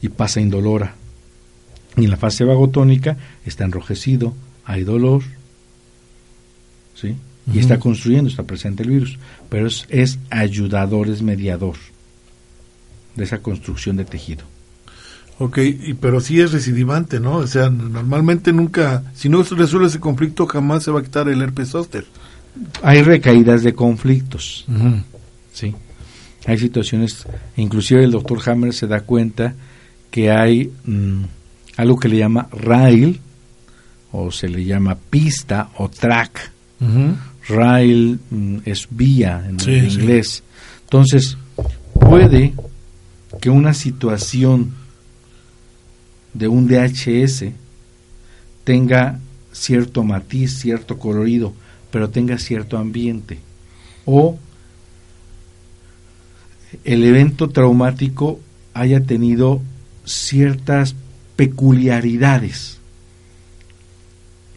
y 0.00 0.08
pasa 0.08 0.40
indolora. 0.40 0.94
Y 1.96 2.04
en 2.04 2.10
la 2.10 2.16
fase 2.16 2.44
vagotónica 2.44 3.16
está 3.44 3.64
enrojecido, 3.64 4.34
hay 4.64 4.84
dolor, 4.84 5.22
¿sí? 6.94 7.16
Y 7.52 7.58
está 7.60 7.78
construyendo, 7.78 8.28
está 8.28 8.42
presente 8.42 8.82
el 8.82 8.90
virus, 8.90 9.18
pero 9.48 9.66
es, 9.66 9.86
es 9.88 10.18
ayudador, 10.28 11.08
es 11.08 11.22
mediador 11.22 11.76
de 13.16 13.24
esa 13.24 13.38
construcción 13.38 13.96
de 13.96 14.04
tejido. 14.04 14.44
Ok, 15.38 15.58
y, 15.58 15.94
pero 15.94 16.20
sí 16.20 16.40
es 16.40 16.52
recidivante, 16.52 17.20
¿no? 17.20 17.36
O 17.36 17.46
sea, 17.46 17.70
normalmente 17.70 18.52
nunca, 18.52 19.04
si 19.14 19.28
no 19.28 19.44
se 19.44 19.54
resuelve 19.54 19.86
ese 19.86 20.00
conflicto, 20.00 20.46
jamás 20.46 20.82
se 20.82 20.90
va 20.90 21.00
a 21.00 21.02
quitar 21.02 21.28
el 21.28 21.40
herpes 21.40 21.68
zóster. 21.68 22.04
Hay 22.82 23.02
recaídas 23.02 23.62
de 23.62 23.72
conflictos, 23.72 24.66
sí. 25.52 25.74
Hay 26.46 26.58
situaciones, 26.58 27.26
inclusive 27.56 28.02
el 28.02 28.10
doctor 28.10 28.40
Hammer 28.46 28.72
se 28.72 28.86
da 28.86 29.00
cuenta 29.00 29.54
que 30.10 30.30
hay 30.30 30.72
mm, 30.84 31.22
algo 31.76 31.98
que 31.98 32.08
le 32.08 32.16
llama 32.16 32.48
rail 32.52 33.20
o 34.12 34.32
se 34.32 34.48
le 34.48 34.64
llama 34.64 34.96
pista 34.96 35.70
o 35.76 35.88
track. 35.88 36.52
Rail 37.48 38.20
mm, 38.30 38.58
es 38.64 38.86
vía 38.90 39.44
en 39.48 39.60
inglés. 39.84 40.42
Entonces, 40.84 41.36
puede 41.98 42.54
que 43.40 43.50
una 43.50 43.74
situación 43.74 44.74
de 46.34 46.48
un 46.48 46.68
DHS 46.68 47.46
tenga 48.64 49.18
cierto 49.52 50.04
matiz, 50.04 50.58
cierto 50.58 50.98
colorido, 50.98 51.52
pero 51.90 52.10
tenga 52.10 52.38
cierto 52.38 52.78
ambiente. 52.78 53.38
O 54.04 54.38
el 56.84 57.04
evento 57.04 57.48
traumático 57.48 58.40
haya 58.74 59.00
tenido 59.00 59.60
ciertas 60.04 60.94
peculiaridades. 61.36 62.78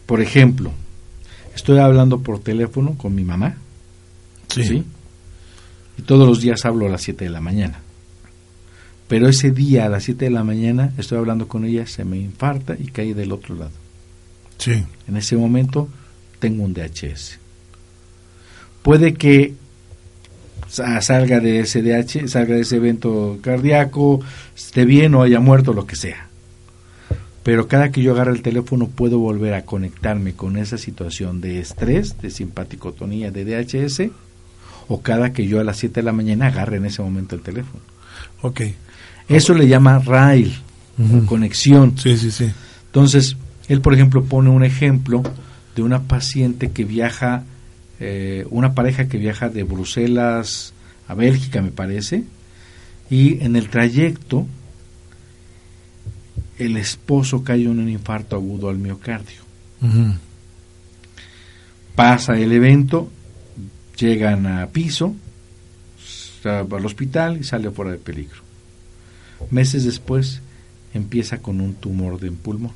Por 0.06 0.20
ejemplo, 0.20 0.72
estoy 1.54 1.78
hablando 1.78 2.20
por 2.20 2.38
teléfono 2.38 2.96
con 2.96 3.14
mi 3.14 3.24
mamá. 3.24 3.56
Sí. 4.48 4.84
Y 5.98 6.02
todos 6.02 6.28
los 6.28 6.40
días 6.40 6.64
hablo 6.64 6.86
a 6.86 6.90
las 6.90 7.02
7 7.02 7.24
de 7.24 7.30
la 7.30 7.40
mañana. 7.40 7.80
Pero 9.08 9.28
ese 9.28 9.50
día 9.50 9.86
a 9.86 9.88
las 9.88 10.04
7 10.04 10.26
de 10.26 10.30
la 10.30 10.44
mañana 10.44 10.92
estoy 10.96 11.18
hablando 11.18 11.48
con 11.48 11.64
ella, 11.64 11.86
se 11.86 12.04
me 12.04 12.18
infarta 12.18 12.76
y 12.78 12.86
cae 12.86 13.14
del 13.14 13.32
otro 13.32 13.54
lado. 13.54 13.72
Sí. 14.58 14.84
En 15.08 15.16
ese 15.16 15.36
momento 15.36 15.88
tengo 16.38 16.64
un 16.64 16.72
DHS. 16.72 17.38
Puede 18.82 19.14
que 19.14 19.54
salga 20.68 21.40
de 21.40 21.60
ese 21.60 21.82
DH, 21.82 22.28
salga 22.28 22.54
de 22.54 22.62
ese 22.62 22.76
evento 22.76 23.38
cardíaco, 23.42 24.20
esté 24.56 24.84
bien 24.84 25.14
o 25.14 25.22
haya 25.22 25.40
muerto, 25.40 25.72
lo 25.72 25.86
que 25.86 25.96
sea. 25.96 26.28
Pero 27.42 27.66
cada 27.66 27.90
que 27.90 28.02
yo 28.02 28.12
agarre 28.12 28.32
el 28.32 28.42
teléfono 28.42 28.86
puedo 28.86 29.18
volver 29.18 29.54
a 29.54 29.64
conectarme 29.64 30.34
con 30.34 30.56
esa 30.56 30.78
situación 30.78 31.40
de 31.40 31.58
estrés, 31.58 32.20
de 32.20 32.30
simpaticotonía, 32.30 33.30
de 33.30 33.44
DHS, 33.44 34.10
o 34.88 35.00
cada 35.02 35.32
que 35.32 35.46
yo 35.46 35.60
a 35.60 35.64
las 35.64 35.78
7 35.78 36.00
de 36.00 36.04
la 36.04 36.12
mañana 36.12 36.46
agarre 36.46 36.76
en 36.76 36.86
ese 36.86 37.02
momento 37.02 37.34
el 37.34 37.42
teléfono. 37.42 37.82
Ok. 38.42 38.62
Eso 39.28 39.54
le 39.54 39.66
llama 39.66 39.98
rail, 39.98 40.54
conexión. 41.26 41.96
Sí, 41.98 42.16
sí, 42.16 42.30
sí. 42.30 42.50
Entonces, 42.86 43.36
él, 43.68 43.80
por 43.80 43.94
ejemplo, 43.94 44.24
pone 44.24 44.50
un 44.50 44.64
ejemplo 44.64 45.22
de 45.74 45.82
una 45.82 46.02
paciente 46.02 46.70
que 46.70 46.84
viaja, 46.84 47.44
eh, 48.00 48.46
una 48.50 48.74
pareja 48.74 49.08
que 49.08 49.18
viaja 49.18 49.48
de 49.48 49.62
Bruselas 49.62 50.74
a 51.08 51.14
Bélgica, 51.14 51.62
me 51.62 51.70
parece, 51.70 52.24
y 53.10 53.42
en 53.42 53.56
el 53.56 53.68
trayecto 53.68 54.46
el 56.64 56.76
esposo 56.76 57.42
cae 57.42 57.62
en 57.62 57.78
un 57.78 57.88
infarto 57.88 58.36
agudo 58.36 58.68
al 58.68 58.78
miocardio. 58.78 59.42
Pasa 61.94 62.38
el 62.38 62.52
evento, 62.52 63.10
llegan 63.98 64.46
a 64.46 64.66
piso, 64.68 65.14
al 66.44 66.86
hospital 66.86 67.38
y 67.40 67.44
sale 67.44 67.70
fuera 67.70 67.92
de 67.92 67.98
peligro. 67.98 68.40
Meses 69.50 69.84
después 69.84 70.40
empieza 70.94 71.38
con 71.38 71.60
un 71.60 71.74
tumor 71.74 72.20
de 72.20 72.30
pulmón. 72.30 72.72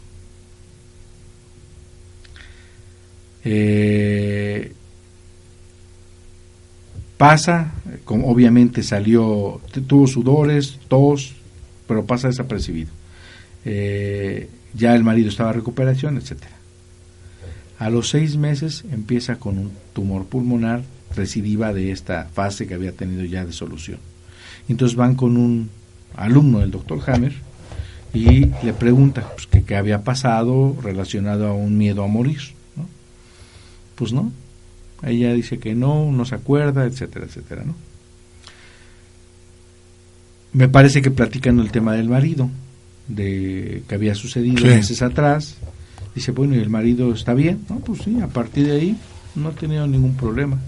Eh, 3.45 4.73
pasa, 7.17 7.73
como 8.05 8.29
obviamente 8.29 8.83
salió, 8.83 9.61
tuvo 9.87 10.07
sudores, 10.09 10.81
tos, 10.89 11.35
pero 11.87 12.05
pasa 12.05 12.29
desapercibido. 12.29 12.91
Eh, 13.69 14.49
ya 14.75 14.95
el 14.95 15.03
marido 15.03 15.29
estaba 15.29 15.51
en 15.51 15.57
recuperación, 15.57 16.17
etcétera. 16.17 16.55
A 17.81 17.91
los 17.91 18.09
seis 18.09 18.37
meses 18.37 18.85
empieza 18.93 19.37
con 19.37 19.59
un 19.59 19.73
tumor 19.93 20.27
pulmonar 20.27 20.83
recidiva 21.17 21.73
de 21.73 21.91
esta 21.91 22.27
fase 22.33 22.69
que 22.69 22.75
había 22.75 22.93
tenido 22.93 23.25
ya 23.25 23.45
de 23.45 23.53
solución. 23.53 23.99
Entonces 24.69 24.97
van 24.97 25.17
con 25.17 25.37
un 25.37 25.69
alumno 26.15 26.61
del 26.61 26.71
doctor 26.71 27.01
Hammer 27.11 27.35
y 28.15 28.47
le 28.63 28.73
pregunta 28.73 29.33
pues, 29.35 29.65
qué 29.65 29.77
había 29.77 30.05
pasado 30.05 30.77
relacionado 30.81 31.49
a 31.49 31.53
un 31.53 31.77
miedo 31.77 32.05
a 32.05 32.07
morir. 32.07 32.41
Pues 33.97 34.13
no, 34.13 34.31
ella 35.03 35.33
dice 35.33 35.59
que 35.59 35.75
no, 35.75 36.13
no 36.13 36.25
se 36.25 36.37
acuerda, 36.37 36.85
etcétera, 36.85 37.27
etcétera. 37.27 37.65
¿no? 37.65 37.75
Me 40.53 40.69
parece 40.69 41.03
que 41.03 41.11
platicando 41.11 41.63
el 41.63 41.73
tema 41.73 41.95
del 41.95 42.09
marido, 42.09 42.49
de 43.09 43.83
que 43.89 43.95
había 43.95 44.15
sucedido 44.15 44.59
Sí. 44.59 44.65
meses 44.67 45.03
atrás, 45.03 45.57
dice, 46.15 46.33
bueno, 46.33 46.55
¿y 46.57 46.59
el 46.59 46.71
marido 46.71 47.13
está 47.13 47.35
bien? 47.35 47.61
No, 47.69 47.77
pues 47.81 48.03
sí, 48.03 48.21
a 48.21 48.27
partir 48.29 48.67
de 48.67 48.73
ahí 48.73 48.97
no 49.35 49.49
ha 49.49 49.53
tenido 49.53 49.87
ningún 49.87 50.15
problema. 50.17 50.59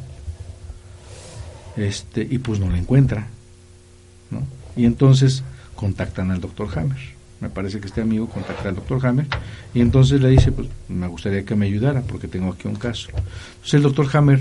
Este, 1.77 2.27
y 2.29 2.39
pues 2.39 2.59
no 2.61 2.69
la 2.71 2.79
encuentra. 2.79 3.29
¿no? 4.31 4.43
Y 4.77 4.85
entonces 4.85 5.43
contactan 5.75 6.31
al 6.31 6.41
doctor 6.41 6.69
Hammer. 6.79 6.99
Me 7.41 7.49
parece 7.49 7.79
que 7.81 7.87
este 7.87 8.01
amigo 8.01 8.29
contacta 8.29 8.69
al 8.69 8.75
doctor 8.75 9.05
Hammer 9.07 9.27
y 9.73 9.81
entonces 9.81 10.21
le 10.21 10.29
dice, 10.29 10.51
pues 10.51 10.69
me 10.89 11.07
gustaría 11.07 11.45
que 11.45 11.55
me 11.55 11.67
ayudara 11.67 12.03
porque 12.03 12.27
tengo 12.27 12.53
aquí 12.53 12.67
un 12.67 12.75
caso. 12.75 13.09
Entonces 13.11 13.75
el 13.75 13.83
doctor 13.83 14.09
Hammer, 14.17 14.41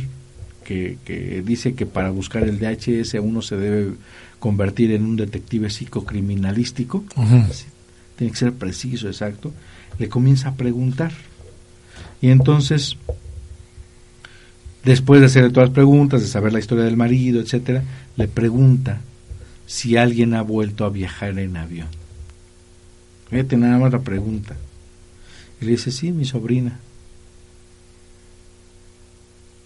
que, 0.65 0.97
que 1.05 1.43
dice 1.45 1.75
que 1.75 1.85
para 1.85 2.09
buscar 2.09 2.43
el 2.43 2.57
DHS 2.59 3.13
uno 3.21 3.43
se 3.43 3.55
debe 3.55 3.93
convertir 4.39 4.91
en 4.91 5.05
un 5.05 5.15
detective 5.15 5.69
psicocriminalístico, 5.69 7.03
tiene 8.17 8.31
que 8.31 8.39
ser 8.39 8.53
preciso, 8.53 9.07
exacto, 9.07 9.53
le 9.99 10.09
comienza 10.09 10.49
a 10.49 10.55
preguntar. 10.55 11.11
Y 12.21 12.29
entonces, 12.29 12.97
después 14.83 15.21
de 15.21 15.27
hacerle 15.27 15.51
todas 15.51 15.69
las 15.69 15.75
preguntas, 15.75 16.21
de 16.21 16.27
saber 16.27 16.51
la 16.51 16.59
historia 16.59 16.83
del 16.83 16.97
marido, 16.97 17.39
etcétera, 17.39 17.83
le 18.15 18.27
pregunta 18.27 19.01
si 19.67 19.97
alguien 19.97 20.33
ha 20.33 20.41
vuelto 20.41 20.85
a 20.85 20.89
viajar 20.89 21.37
en 21.37 21.57
avión. 21.57 21.87
Fíjate 23.29 23.57
nada 23.57 23.77
más 23.77 23.91
la 23.91 23.99
pregunta. 23.99 24.55
Y 25.61 25.65
le 25.65 25.71
dice, 25.71 25.91
sí, 25.91 26.11
mi 26.11 26.25
sobrina. 26.25 26.79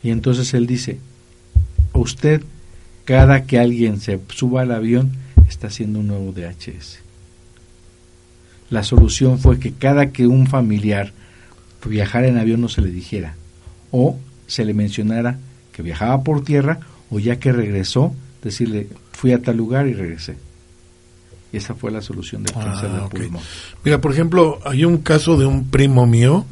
Y 0.04 0.10
entonces 0.10 0.54
él 0.54 0.68
dice, 0.68 1.00
usted, 1.94 2.42
cada 3.06 3.46
que 3.46 3.60
alguien 3.60 4.02
se 4.02 4.20
suba 4.30 4.62
al 4.62 4.72
avión, 4.72 5.12
está 5.48 5.68
haciendo 5.68 6.00
un 6.00 6.08
nuevo 6.08 6.32
DHS. 6.32 7.00
La 8.72 8.84
solución 8.84 9.38
fue 9.38 9.60
que 9.60 9.74
cada 9.74 10.12
que 10.12 10.26
un 10.26 10.48
familiar 10.48 11.14
viajara 11.86 12.28
en 12.28 12.38
avión 12.40 12.62
no 12.62 12.70
se 12.70 12.82
le 12.82 12.90
dijera, 12.90 13.36
o 13.92 14.18
se 14.48 14.66
le 14.66 14.74
mencionara 14.74 15.38
que 15.74 15.82
viajaba 15.84 16.24
por 16.24 16.44
tierra, 16.44 16.80
o 17.10 17.20
ya 17.20 17.38
que 17.38 17.52
regresó, 17.52 18.14
decirle, 18.44 18.88
fui 19.12 19.32
a 19.34 19.42
tal 19.42 19.58
lugar 19.58 19.88
y 19.88 19.94
regresé. 19.94 20.38
Y 21.54 21.58
esa 21.58 21.76
fue 21.76 21.92
la 21.92 22.02
solución 22.02 22.44
del 22.44 22.54
cáncer 22.54 22.90
Ah, 22.92 22.96
de 22.96 23.00
ok. 23.02 23.10
pulmón. 23.12 23.42
Mira, 23.84 24.00
por 24.00 24.14
ejemplo, 24.14 24.60
hay 24.66 24.86
un 24.86 24.98
caso 25.00 25.38
de 25.38 25.46
un 25.46 25.70
primo 25.70 26.08
mío 26.08 26.46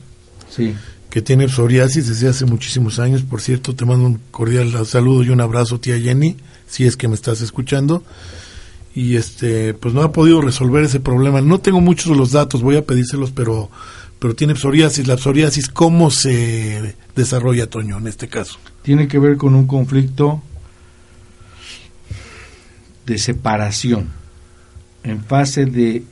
Sí, 0.49 0.73
que 1.09 1.21
tiene 1.21 1.47
psoriasis 1.47 2.07
desde 2.07 2.27
hace 2.27 2.45
muchísimos 2.45 2.99
años. 2.99 3.21
Por 3.23 3.39
cierto, 3.39 3.73
te 3.75 3.85
mando 3.85 4.05
un 4.05 4.19
cordial 4.31 4.85
saludo 4.85 5.23
y 5.23 5.29
un 5.29 5.39
abrazo, 5.41 5.79
tía 5.79 5.97
Jenny, 5.99 6.35
si 6.67 6.85
es 6.85 6.97
que 6.97 7.07
me 7.07 7.15
estás 7.15 7.39
escuchando. 7.41 8.03
Y 8.95 9.15
este, 9.15 9.73
pues 9.73 9.93
no 9.93 10.01
ha 10.01 10.11
podido 10.11 10.41
resolver 10.41 10.83
ese 10.83 10.99
problema. 10.99 11.41
No 11.41 11.59
tengo 11.59 11.79
muchos 11.79 12.11
de 12.11 12.17
los 12.17 12.31
datos, 12.31 12.61
voy 12.61 12.75
a 12.75 12.85
pedírselos, 12.85 13.31
pero, 13.31 13.69
pero 14.17 14.35
tiene 14.35 14.55
psoriasis. 14.55 15.07
La 15.07 15.17
psoriasis, 15.17 15.69
¿cómo 15.69 16.11
se 16.11 16.95
desarrolla, 17.15 17.69
Toño, 17.69 17.97
en 17.97 18.07
este 18.07 18.27
caso? 18.27 18.57
tiene 18.81 19.07
que 19.07 19.19
ver 19.19 19.37
con 19.37 19.55
un 19.55 19.67
conflicto 19.67 20.41
de 23.05 23.17
separación 23.17 24.09
en 25.03 25.23
fase 25.23 25.65
de 25.65 26.03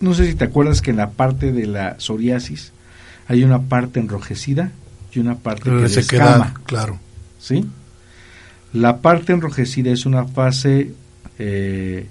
no 0.00 0.14
sé 0.14 0.26
si 0.26 0.34
te 0.34 0.44
acuerdas 0.44 0.80
que 0.80 0.90
en 0.90 0.96
la 0.96 1.10
parte 1.10 1.52
de 1.52 1.66
la 1.66 1.98
psoriasis 1.98 2.72
hay 3.28 3.44
una 3.44 3.62
parte 3.62 4.00
enrojecida 4.00 4.72
y 5.12 5.18
una 5.18 5.36
parte 5.36 5.64
que 5.64 5.70
La 5.70 5.82
descama, 5.82 6.02
sequedad, 6.02 6.54
claro. 6.64 6.98
¿sí? 7.38 7.66
La 8.72 8.98
parte 8.98 9.32
enrojecida 9.32 9.90
es 9.90 10.06
una 10.06 10.24
fase 10.24 10.92
eh, 11.38 12.06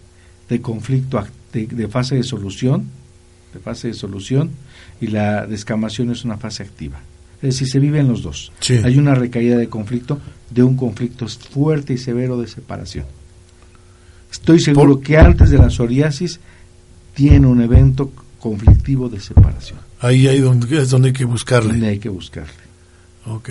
de 0.49 0.61
conflicto, 0.61 1.23
de, 1.53 1.67
de 1.67 1.87
fase 1.87 2.15
de 2.15 2.23
solución, 2.23 2.85
de 3.53 3.59
fase 3.59 3.89
de 3.89 3.93
solución, 3.93 4.51
y 5.01 5.07
la 5.07 5.45
descamación 5.45 6.11
es 6.11 6.23
una 6.25 6.37
fase 6.37 6.63
activa. 6.63 6.99
Es 7.41 7.55
decir, 7.55 7.69
se 7.69 7.79
viven 7.79 8.07
los 8.07 8.21
dos. 8.21 8.51
Sí. 8.59 8.73
Hay 8.83 8.97
una 8.97 9.15
recaída 9.15 9.55
de 9.57 9.69
conflicto, 9.69 10.19
de 10.49 10.61
un 10.63 10.75
conflicto 10.75 11.27
fuerte 11.27 11.93
y 11.93 11.97
severo 11.97 12.39
de 12.39 12.47
separación. 12.47 13.05
Estoy 14.31 14.59
seguro 14.59 14.95
Por- 14.95 15.03
que 15.03 15.17
antes 15.17 15.49
de 15.49 15.57
la 15.57 15.69
psoriasis 15.69 16.39
tiene 17.15 17.47
un 17.47 17.61
evento 17.61 18.11
conflictivo 18.39 19.09
de 19.09 19.19
separación, 19.19 19.79
Ahí, 20.01 20.27
ahí 20.27 20.39
donde, 20.39 20.81
es 20.81 20.89
donde 20.89 21.09
hay 21.09 21.13
que 21.13 21.25
buscarle. 21.25 21.71
donde 21.71 21.87
hay 21.87 21.99
que 21.99 22.09
buscarle. 22.09 22.53
Ok. 23.25 23.49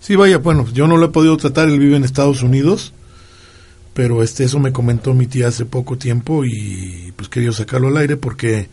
Sí, 0.00 0.14
vaya, 0.16 0.38
bueno, 0.38 0.66
yo 0.72 0.86
no 0.86 0.96
lo 0.96 1.06
he 1.06 1.08
podido 1.10 1.36
tratar, 1.36 1.68
él 1.68 1.78
vive 1.78 1.96
en 1.96 2.04
Estados 2.04 2.42
Unidos, 2.42 2.92
pero 3.96 4.22
este 4.22 4.44
eso 4.44 4.58
me 4.60 4.72
comentó 4.72 5.14
mi 5.14 5.26
tía 5.26 5.48
hace 5.48 5.64
poco 5.64 5.96
tiempo 5.96 6.44
y 6.44 7.14
pues 7.16 7.30
quería 7.30 7.50
sacarlo 7.50 7.88
al 7.88 7.96
aire 7.96 8.18
porque 8.18 8.68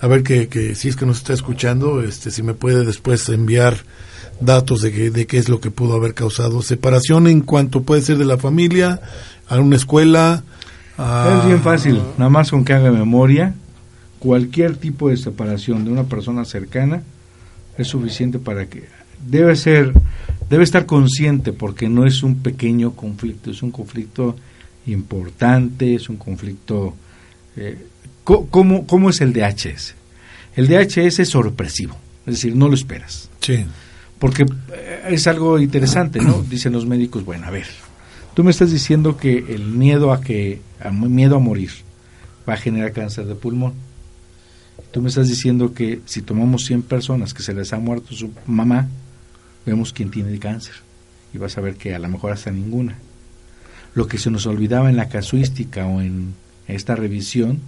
a 0.00 0.06
ver 0.06 0.22
que, 0.22 0.46
que 0.46 0.76
si 0.76 0.86
es 0.86 0.94
que 0.94 1.04
nos 1.04 1.18
está 1.18 1.32
escuchando, 1.32 2.04
este 2.04 2.30
si 2.30 2.44
me 2.44 2.54
puede 2.54 2.84
después 2.84 3.28
enviar 3.30 3.78
datos 4.38 4.80
de, 4.82 4.92
que, 4.92 5.10
de 5.10 5.26
qué 5.26 5.38
es 5.38 5.48
lo 5.48 5.60
que 5.60 5.72
pudo 5.72 5.96
haber 5.96 6.14
causado 6.14 6.62
separación 6.62 7.26
en 7.26 7.40
cuanto 7.40 7.82
puede 7.82 8.00
ser 8.00 8.16
de 8.16 8.26
la 8.26 8.38
familia, 8.38 9.00
a 9.48 9.58
una 9.58 9.74
escuela, 9.74 10.44
Es 10.96 11.44
bien 11.44 11.60
fácil, 11.60 12.00
nada 12.16 12.30
más 12.30 12.52
con 12.52 12.64
que 12.64 12.74
haga 12.74 12.92
memoria, 12.92 13.54
cualquier 14.20 14.76
tipo 14.76 15.08
de 15.08 15.16
separación 15.16 15.84
de 15.84 15.90
una 15.90 16.04
persona 16.04 16.44
cercana 16.44 17.02
es 17.76 17.88
suficiente 17.88 18.38
para 18.38 18.66
que 18.66 18.84
debe 19.26 19.56
ser 19.56 19.92
debe 20.48 20.64
estar 20.64 20.86
consciente 20.86 21.52
porque 21.52 21.88
no 21.88 22.06
es 22.06 22.22
un 22.22 22.36
pequeño 22.36 22.92
conflicto, 22.92 23.50
es 23.50 23.62
un 23.62 23.70
conflicto 23.70 24.36
importante, 24.86 25.94
es 25.94 26.08
un 26.08 26.16
conflicto 26.16 26.94
eh, 27.56 27.76
¿cómo, 28.24 28.86
¿cómo, 28.86 29.10
es 29.10 29.20
el 29.20 29.32
DHS? 29.32 29.94
El 30.56 30.68
DHS 30.68 31.20
es 31.20 31.28
sorpresivo, 31.28 31.96
es 32.26 32.34
decir, 32.34 32.54
no 32.54 32.68
lo 32.68 32.74
esperas. 32.74 33.28
Sí. 33.40 33.64
Porque 34.18 34.42
eh, 34.42 35.02
es 35.10 35.26
algo 35.26 35.58
interesante, 35.58 36.20
¿no? 36.20 36.42
Dicen 36.48 36.72
los 36.72 36.86
médicos, 36.86 37.24
bueno, 37.24 37.46
a 37.46 37.50
ver, 37.50 37.66
tú 38.34 38.44
me 38.44 38.50
estás 38.50 38.70
diciendo 38.70 39.16
que 39.16 39.38
el 39.48 39.66
miedo 39.66 40.12
a 40.12 40.20
que 40.20 40.60
a 40.80 40.90
miedo 40.90 41.36
a 41.36 41.40
morir 41.40 41.70
va 42.48 42.54
a 42.54 42.56
generar 42.56 42.92
cáncer 42.92 43.26
de 43.26 43.34
pulmón. 43.34 43.74
Tú 44.92 45.02
me 45.02 45.08
estás 45.08 45.28
diciendo 45.28 45.74
que 45.74 46.00
si 46.06 46.22
tomamos 46.22 46.64
100 46.64 46.82
personas 46.82 47.34
que 47.34 47.42
se 47.42 47.52
les 47.52 47.72
ha 47.72 47.78
muerto 47.78 48.14
su 48.14 48.30
mamá, 48.46 48.88
vemos 49.68 49.92
quién 49.92 50.10
tiene 50.10 50.32
el 50.32 50.40
cáncer 50.40 50.74
y 51.32 51.38
vas 51.38 51.58
a 51.58 51.60
ver 51.60 51.76
que 51.76 51.94
a 51.94 51.98
lo 51.98 52.08
mejor 52.08 52.32
hasta 52.32 52.50
ninguna. 52.50 52.96
Lo 53.94 54.06
que 54.06 54.18
se 54.18 54.30
nos 54.30 54.46
olvidaba 54.46 54.90
en 54.90 54.96
la 54.96 55.08
casuística 55.08 55.86
o 55.86 56.00
en 56.00 56.34
esta 56.66 56.94
revisión 56.94 57.60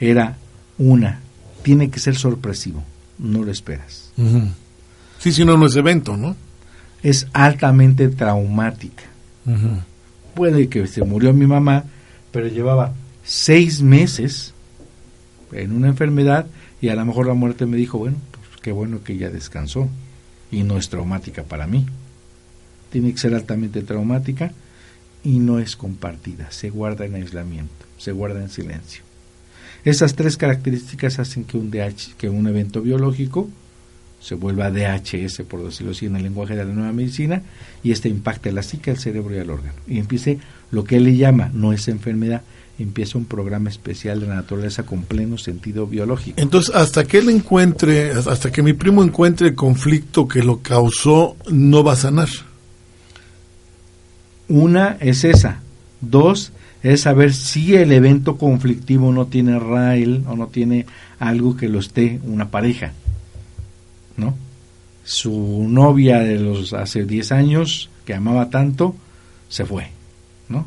era 0.00 0.36
una, 0.78 1.20
tiene 1.62 1.90
que 1.90 2.00
ser 2.00 2.16
sorpresivo, 2.16 2.82
no 3.18 3.44
lo 3.44 3.50
esperas. 3.50 4.12
Sí, 5.18 5.32
si 5.32 5.44
no, 5.44 5.56
no 5.56 5.66
es 5.66 5.76
evento, 5.76 6.16
¿no? 6.16 6.36
Es 7.02 7.26
altamente 7.32 8.08
traumática. 8.08 9.04
Puede 10.34 10.68
que 10.68 10.86
se 10.86 11.04
murió 11.04 11.32
mi 11.32 11.46
mamá, 11.46 11.84
pero 12.30 12.48
llevaba 12.48 12.94
seis 13.24 13.82
meses 13.82 14.54
en 15.52 15.72
una 15.72 15.88
enfermedad 15.88 16.46
y 16.80 16.88
a 16.88 16.94
lo 16.94 17.04
mejor 17.04 17.26
la 17.26 17.34
muerte 17.34 17.66
me 17.66 17.76
dijo, 17.76 17.98
bueno, 17.98 18.16
pues 18.30 18.60
qué 18.60 18.72
bueno 18.72 19.02
que 19.04 19.16
ya 19.16 19.30
descansó 19.30 19.88
y 20.52 20.62
no 20.62 20.78
es 20.78 20.88
traumática 20.88 21.42
para 21.42 21.66
mí. 21.66 21.84
Tiene 22.92 23.10
que 23.10 23.18
ser 23.18 23.34
altamente 23.34 23.82
traumática 23.82 24.52
y 25.24 25.40
no 25.40 25.58
es 25.58 25.74
compartida, 25.74 26.52
se 26.52 26.70
guarda 26.70 27.04
en 27.06 27.16
aislamiento, 27.16 27.86
se 27.98 28.12
guarda 28.12 28.40
en 28.40 28.50
silencio. 28.50 29.02
Esas 29.84 30.14
tres 30.14 30.36
características 30.36 31.18
hacen 31.18 31.44
que 31.44 31.56
un, 31.56 31.70
DH, 31.70 32.14
que 32.16 32.28
un 32.28 32.46
evento 32.46 32.82
biológico 32.82 33.48
se 34.20 34.36
vuelva 34.36 34.70
DHS, 34.70 35.42
por 35.48 35.64
decirlo 35.64 35.90
así, 35.90 36.06
en 36.06 36.14
el 36.14 36.22
lenguaje 36.22 36.54
de 36.54 36.64
la 36.64 36.72
nueva 36.72 36.92
medicina, 36.92 37.42
y 37.82 37.90
este 37.90 38.08
impacte 38.08 38.52
la 38.52 38.62
psique, 38.62 38.92
el 38.92 38.98
cerebro 38.98 39.34
y 39.34 39.38
el 39.38 39.50
órgano. 39.50 39.74
Y 39.88 39.98
empiece 39.98 40.38
lo 40.70 40.84
que 40.84 40.96
él 40.96 41.04
le 41.04 41.16
llama, 41.16 41.50
no 41.52 41.72
es 41.72 41.88
enfermedad, 41.88 42.42
empieza 42.82 43.18
un 43.18 43.24
programa 43.24 43.70
especial 43.70 44.20
de 44.20 44.26
la 44.26 44.36
naturaleza 44.36 44.84
con 44.84 45.02
pleno 45.02 45.38
sentido 45.38 45.86
biológico. 45.86 46.40
Entonces, 46.40 46.74
hasta 46.74 47.04
que 47.04 47.18
él 47.18 47.28
encuentre, 47.30 48.12
hasta 48.12 48.50
que 48.50 48.62
mi 48.62 48.72
primo 48.72 49.02
encuentre 49.02 49.48
el 49.48 49.54
conflicto 49.54 50.26
que 50.28 50.42
lo 50.42 50.60
causó, 50.60 51.36
no 51.50 51.84
va 51.84 51.92
a 51.92 51.96
sanar. 51.96 52.28
Una 54.48 54.96
es 55.00 55.24
esa. 55.24 55.60
Dos 56.00 56.52
es 56.82 57.02
saber 57.02 57.32
si 57.32 57.76
el 57.76 57.92
evento 57.92 58.36
conflictivo 58.36 59.12
no 59.12 59.26
tiene 59.26 59.58
rail 59.58 60.24
o 60.26 60.36
no 60.36 60.48
tiene 60.48 60.86
algo 61.18 61.56
que 61.56 61.68
lo 61.68 61.78
esté, 61.78 62.20
una 62.24 62.50
pareja. 62.50 62.92
¿No? 64.16 64.34
Su 65.04 65.66
novia 65.68 66.18
de 66.20 66.38
los 66.38 66.72
hace 66.72 67.04
10 67.04 67.32
años, 67.32 67.90
que 68.04 68.14
amaba 68.14 68.50
tanto, 68.50 68.94
se 69.48 69.64
fue. 69.64 69.90
¿No? 70.48 70.66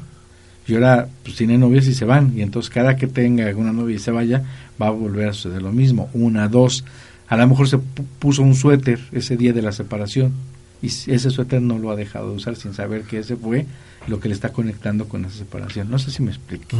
Y 0.68 0.74
ahora 0.74 1.08
pues 1.24 1.36
tiene 1.36 1.58
novias 1.58 1.86
y 1.88 1.94
se 1.94 2.06
van. 2.06 2.34
Y 2.36 2.42
entonces 2.42 2.70
cada 2.70 2.96
que 2.96 3.08
tenga 3.08 3.46
alguna 3.46 3.72
novia 3.72 3.96
y 3.96 4.00
se 4.00 4.12
vaya 4.12 4.44
va 4.82 4.88
a 4.88 4.92
volver 4.92 5.30
a 5.30 5.34
suceder 5.34 5.62
lo 5.62 5.72
mismo. 5.72 6.10
Una 6.14 6.48
dos. 6.48 6.84
A 7.28 7.38
lo 7.38 7.48
mejor 7.48 7.68
se 7.68 7.78
puso 8.20 8.42
un 8.42 8.56
suéter 8.56 9.00
ese 9.12 9.38
día 9.38 9.54
de 9.54 9.62
la 9.62 9.72
separación. 9.72 10.34
Y 10.82 10.88
ese 10.88 11.30
suéter 11.30 11.62
no 11.62 11.78
lo 11.78 11.92
ha 11.92 11.96
dejado 11.96 12.30
de 12.30 12.36
usar 12.36 12.56
sin 12.56 12.74
saber 12.74 13.04
que 13.04 13.20
ese 13.20 13.36
fue 13.36 13.66
lo 14.08 14.20
que 14.20 14.28
le 14.28 14.36
está 14.36 14.50
conectando 14.50 15.08
con 15.08 15.26
esa 15.26 15.38
separación. 15.38 15.90
No 15.90 15.98
sé 15.98 16.12
si 16.12 16.22
me 16.22 16.32
explico 16.32 16.78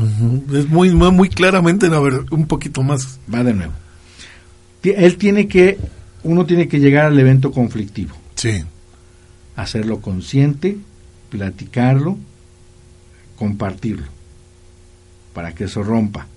es 0.54 0.68
muy, 0.68 0.92
muy 0.92 1.30
claramente 1.30 1.88
a 1.88 2.00
ver 2.00 2.26
un 2.32 2.48
poquito 2.48 2.84
más. 2.84 3.20
Va 3.34 3.44
de 3.44 3.54
nuevo. 3.54 3.74
Él 4.84 5.18
tiene 5.18 5.48
que 5.48 5.78
uno 6.24 6.46
tiene 6.46 6.68
que 6.68 6.80
llegar 6.80 7.06
al 7.06 7.20
evento 7.20 7.52
conflictivo. 7.52 8.16
Sí. 8.36 8.64
Hacerlo 9.56 10.02
consciente 10.02 10.78
platicarlo 11.30 12.18
compartirlo, 13.38 14.08
para 15.34 15.54
que 15.54 15.66
eso 15.66 15.84
rompa, 15.84 16.28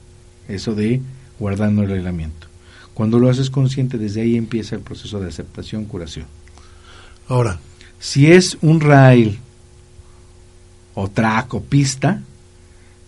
eso 0.49 0.75
de 0.75 1.01
guardando 1.39 1.83
el 1.83 1.93
aislamiento. 1.93 2.47
Cuando 2.95 3.19
lo 3.19 3.31
haces 3.31 3.51
consciente, 3.51 3.97
desde 3.97 4.23
ahí 4.23 4.37
empieza 4.37 4.75
el 4.75 4.81
proceso 4.81 5.21
de 5.21 5.29
aceptación, 5.29 5.85
curación. 5.85 6.27
Ahora, 7.29 7.61
si 8.01 8.27
es 8.27 8.59
un 8.61 8.81
rail 8.81 9.39
o 10.95 11.09
traco, 11.09 11.63
pista, 11.63 12.23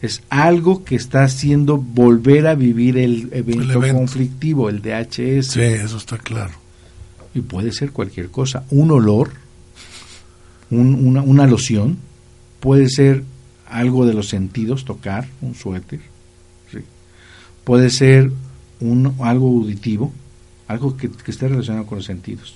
es 0.01 0.23
algo 0.31 0.85
que 0.85 0.95
está 0.95 1.25
haciendo 1.25 1.77
volver 1.77 2.47
a 2.47 2.55
vivir 2.55 2.97
el 2.99 3.29
evento, 3.33 3.81
conflictivo, 3.93 4.69
el 4.69 4.81
DHS. 4.81 5.53
Sí, 5.53 5.61
eso 5.61 5.97
está 5.97 6.19
claro. 6.19 6.55
Y 7.35 7.41
puede 7.41 7.73
ser 7.73 7.93
cualquier 7.93 8.31
cosa. 8.31 8.65
Un 8.71 8.91
olor, 8.93 9.33
una, 10.71 11.23
una 11.23 11.47
loción, 11.47 11.99
puede 12.61 12.89
ser 12.89 13.25
algo 13.71 14.07
de 14.07 14.15
los 14.15 14.29
sentidos, 14.29 14.85
tocar 14.85 15.29
un 15.41 15.55
suéter, 15.55 16.01
puede 17.65 17.91
ser 17.91 18.31
un, 18.81 19.15
algo 19.21 19.49
auditivo, 19.49 20.13
algo 20.67 20.97
que, 20.97 21.11
esté 21.27 21.49
relacionado 21.49 21.87
con 21.87 21.99
los 21.99 22.05
sentidos, 22.07 22.55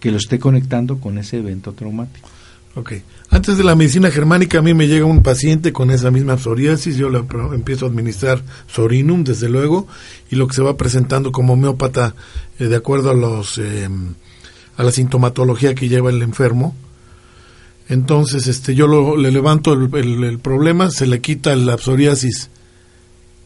que 0.00 0.10
lo 0.10 0.18
esté 0.18 0.38
conectando 0.38 0.98
con 0.98 1.18
ese 1.18 1.38
evento 1.38 1.72
traumático. 1.72 2.28
Ok. 2.76 2.92
Antes 3.30 3.56
de 3.56 3.64
la 3.64 3.76
medicina 3.76 4.10
germánica, 4.10 4.58
a 4.58 4.62
mí 4.62 4.74
me 4.74 4.88
llega 4.88 5.04
un 5.04 5.22
paciente 5.22 5.72
con 5.72 5.90
esa 5.90 6.10
misma 6.10 6.36
psoriasis, 6.38 6.96
yo 6.96 7.08
le 7.08 7.24
empiezo 7.54 7.86
a 7.86 7.88
administrar 7.88 8.42
sorinum, 8.66 9.24
desde 9.24 9.48
luego, 9.48 9.86
y 10.30 10.36
lo 10.36 10.48
que 10.48 10.54
se 10.54 10.62
va 10.62 10.76
presentando 10.76 11.32
como 11.32 11.54
homeópata, 11.54 12.14
eh, 12.58 12.64
de 12.66 12.76
acuerdo 12.76 13.10
a, 13.10 13.14
los, 13.14 13.58
eh, 13.58 13.88
a 14.76 14.82
la 14.82 14.90
sintomatología 14.90 15.74
que 15.74 15.88
lleva 15.88 16.10
el 16.10 16.22
enfermo, 16.22 16.74
entonces, 17.88 18.46
este, 18.46 18.74
yo 18.74 18.86
lo, 18.86 19.16
le 19.16 19.30
levanto 19.30 19.72
el, 19.74 20.38
problema, 20.38 20.90
se 20.90 21.06
le 21.06 21.20
quita 21.20 21.54
la 21.54 21.76
psoriasis. 21.76 22.48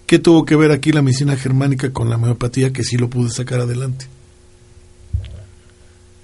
¿Qué 0.06 0.18
tuvo 0.18 0.44
que 0.44 0.56
ver 0.56 0.70
aquí 0.70 0.92
la 0.92 1.02
medicina 1.02 1.36
germánica 1.36 1.92
con 1.92 2.08
la 2.08 2.16
homeopatía 2.16 2.72
que 2.72 2.84
sí 2.84 2.96
lo 2.96 3.10
pude 3.10 3.30
sacar 3.30 3.60
adelante? 3.60 4.06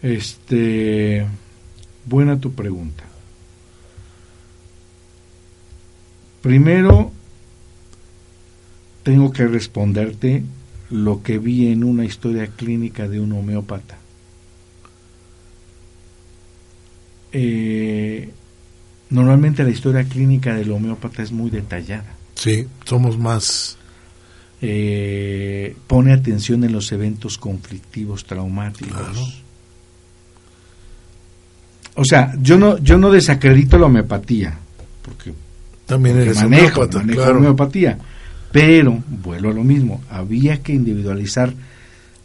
Este, 0.02 1.26
buena 2.06 2.38
tu 2.38 2.52
pregunta. 2.52 3.04
Primero, 6.40 7.10
tengo 9.02 9.32
que 9.32 9.46
responderte 9.46 10.44
lo 10.90 11.22
que 11.22 11.38
vi 11.38 11.68
en 11.68 11.82
una 11.82 12.04
historia 12.04 12.46
clínica 12.46 13.08
de 13.08 13.20
un 13.20 13.32
homeópata. 13.32 13.98
Eh, 17.35 18.30
normalmente 19.11 19.64
la 19.64 19.70
historia 19.70 20.05
clínica 20.05 20.55
del 20.55 20.70
homeópata 20.70 21.22
es 21.22 21.32
muy 21.32 21.51
detallada. 21.51 22.14
Sí, 22.35 22.66
somos 22.85 23.18
más... 23.18 23.76
Eh, 24.62 25.76
pone 25.87 26.12
atención 26.12 26.64
en 26.64 26.72
los 26.72 26.91
eventos 26.93 27.37
conflictivos 27.37 28.24
traumáticos. 28.24 29.43
O 31.97 32.05
sea, 32.05 32.32
yo 32.41 32.57
no, 32.57 32.78
yo 32.78 32.97
no 32.97 33.11
desacredito 33.11 33.76
la 33.78 33.87
homeopatía, 33.87 34.57
porque 35.03 35.35
también 35.87 36.18
es 36.20 36.37
manejo, 36.37 36.82
homeopatía, 36.82 37.99
pero 38.53 39.03
vuelvo 39.22 39.51
a 39.51 39.55
lo 39.55 39.64
mismo, 39.64 40.03
había 40.09 40.62
que 40.62 40.72
individualizar 40.72 41.53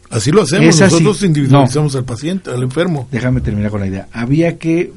Así 0.09 0.31
lo 0.31 0.41
hacemos, 0.41 0.79
nosotros 0.79 1.23
individualizamos 1.23 1.95
al 1.95 2.03
paciente, 2.03 2.49
al 2.49 2.63
enfermo. 2.63 3.07
Déjame 3.11 3.41
terminar 3.41 3.69
con 3.69 3.79
la 3.79 3.87
idea. 3.87 4.07
Había 4.11 4.57
que 4.57 4.91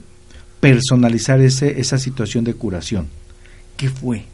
personalizar 0.61 1.41
ese, 1.41 1.81
esa 1.81 1.99
situación 1.99 2.45
de 2.45 2.55
curación. 2.55 3.09
¿Qué 3.77 3.91
fue? 3.91 4.25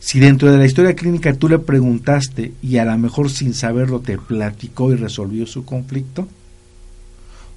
Si 0.00 0.18
dentro 0.18 0.50
de 0.50 0.58
la 0.58 0.66
historia 0.66 0.94
clínica 0.94 1.32
tú 1.34 1.48
le 1.48 1.58
preguntaste 1.58 2.52
y 2.62 2.76
a 2.76 2.84
lo 2.84 2.98
mejor 2.98 3.30
sin 3.30 3.54
saberlo 3.54 4.00
te 4.00 4.18
platicó 4.18 4.92
y 4.92 4.96
resolvió 4.96 5.46
su 5.46 5.64
conflicto, 5.64 6.28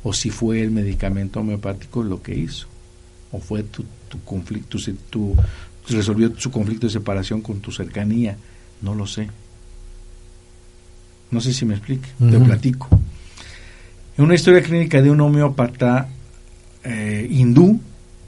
o 0.03 0.13
si 0.13 0.29
fue 0.29 0.61
el 0.61 0.71
medicamento 0.71 1.39
homeopático 1.39 2.03
lo 2.03 2.21
que 2.21 2.35
hizo, 2.35 2.67
o 3.31 3.39
fue 3.39 3.63
tu, 3.63 3.83
tu 4.07 4.21
conflicto, 4.23 4.77
tu, 5.09 5.35
resolvió 5.89 6.31
su 6.37 6.51
conflicto 6.51 6.87
de 6.87 6.93
separación 6.93 7.41
con 7.41 7.59
tu 7.59 7.71
cercanía, 7.71 8.37
no 8.81 8.95
lo 8.95 9.07
sé. 9.07 9.29
No 11.31 11.41
sé 11.41 11.53
si 11.53 11.65
me 11.65 11.73
explique, 11.73 12.07
te 12.17 12.39
platico. 12.39 12.87
En 14.17 14.23
una 14.23 14.35
historia 14.35 14.61
clínica 14.61 15.01
de 15.01 15.11
un 15.11 15.21
homeópata 15.21 16.07
eh, 16.83 17.27
hindú, 17.29 17.79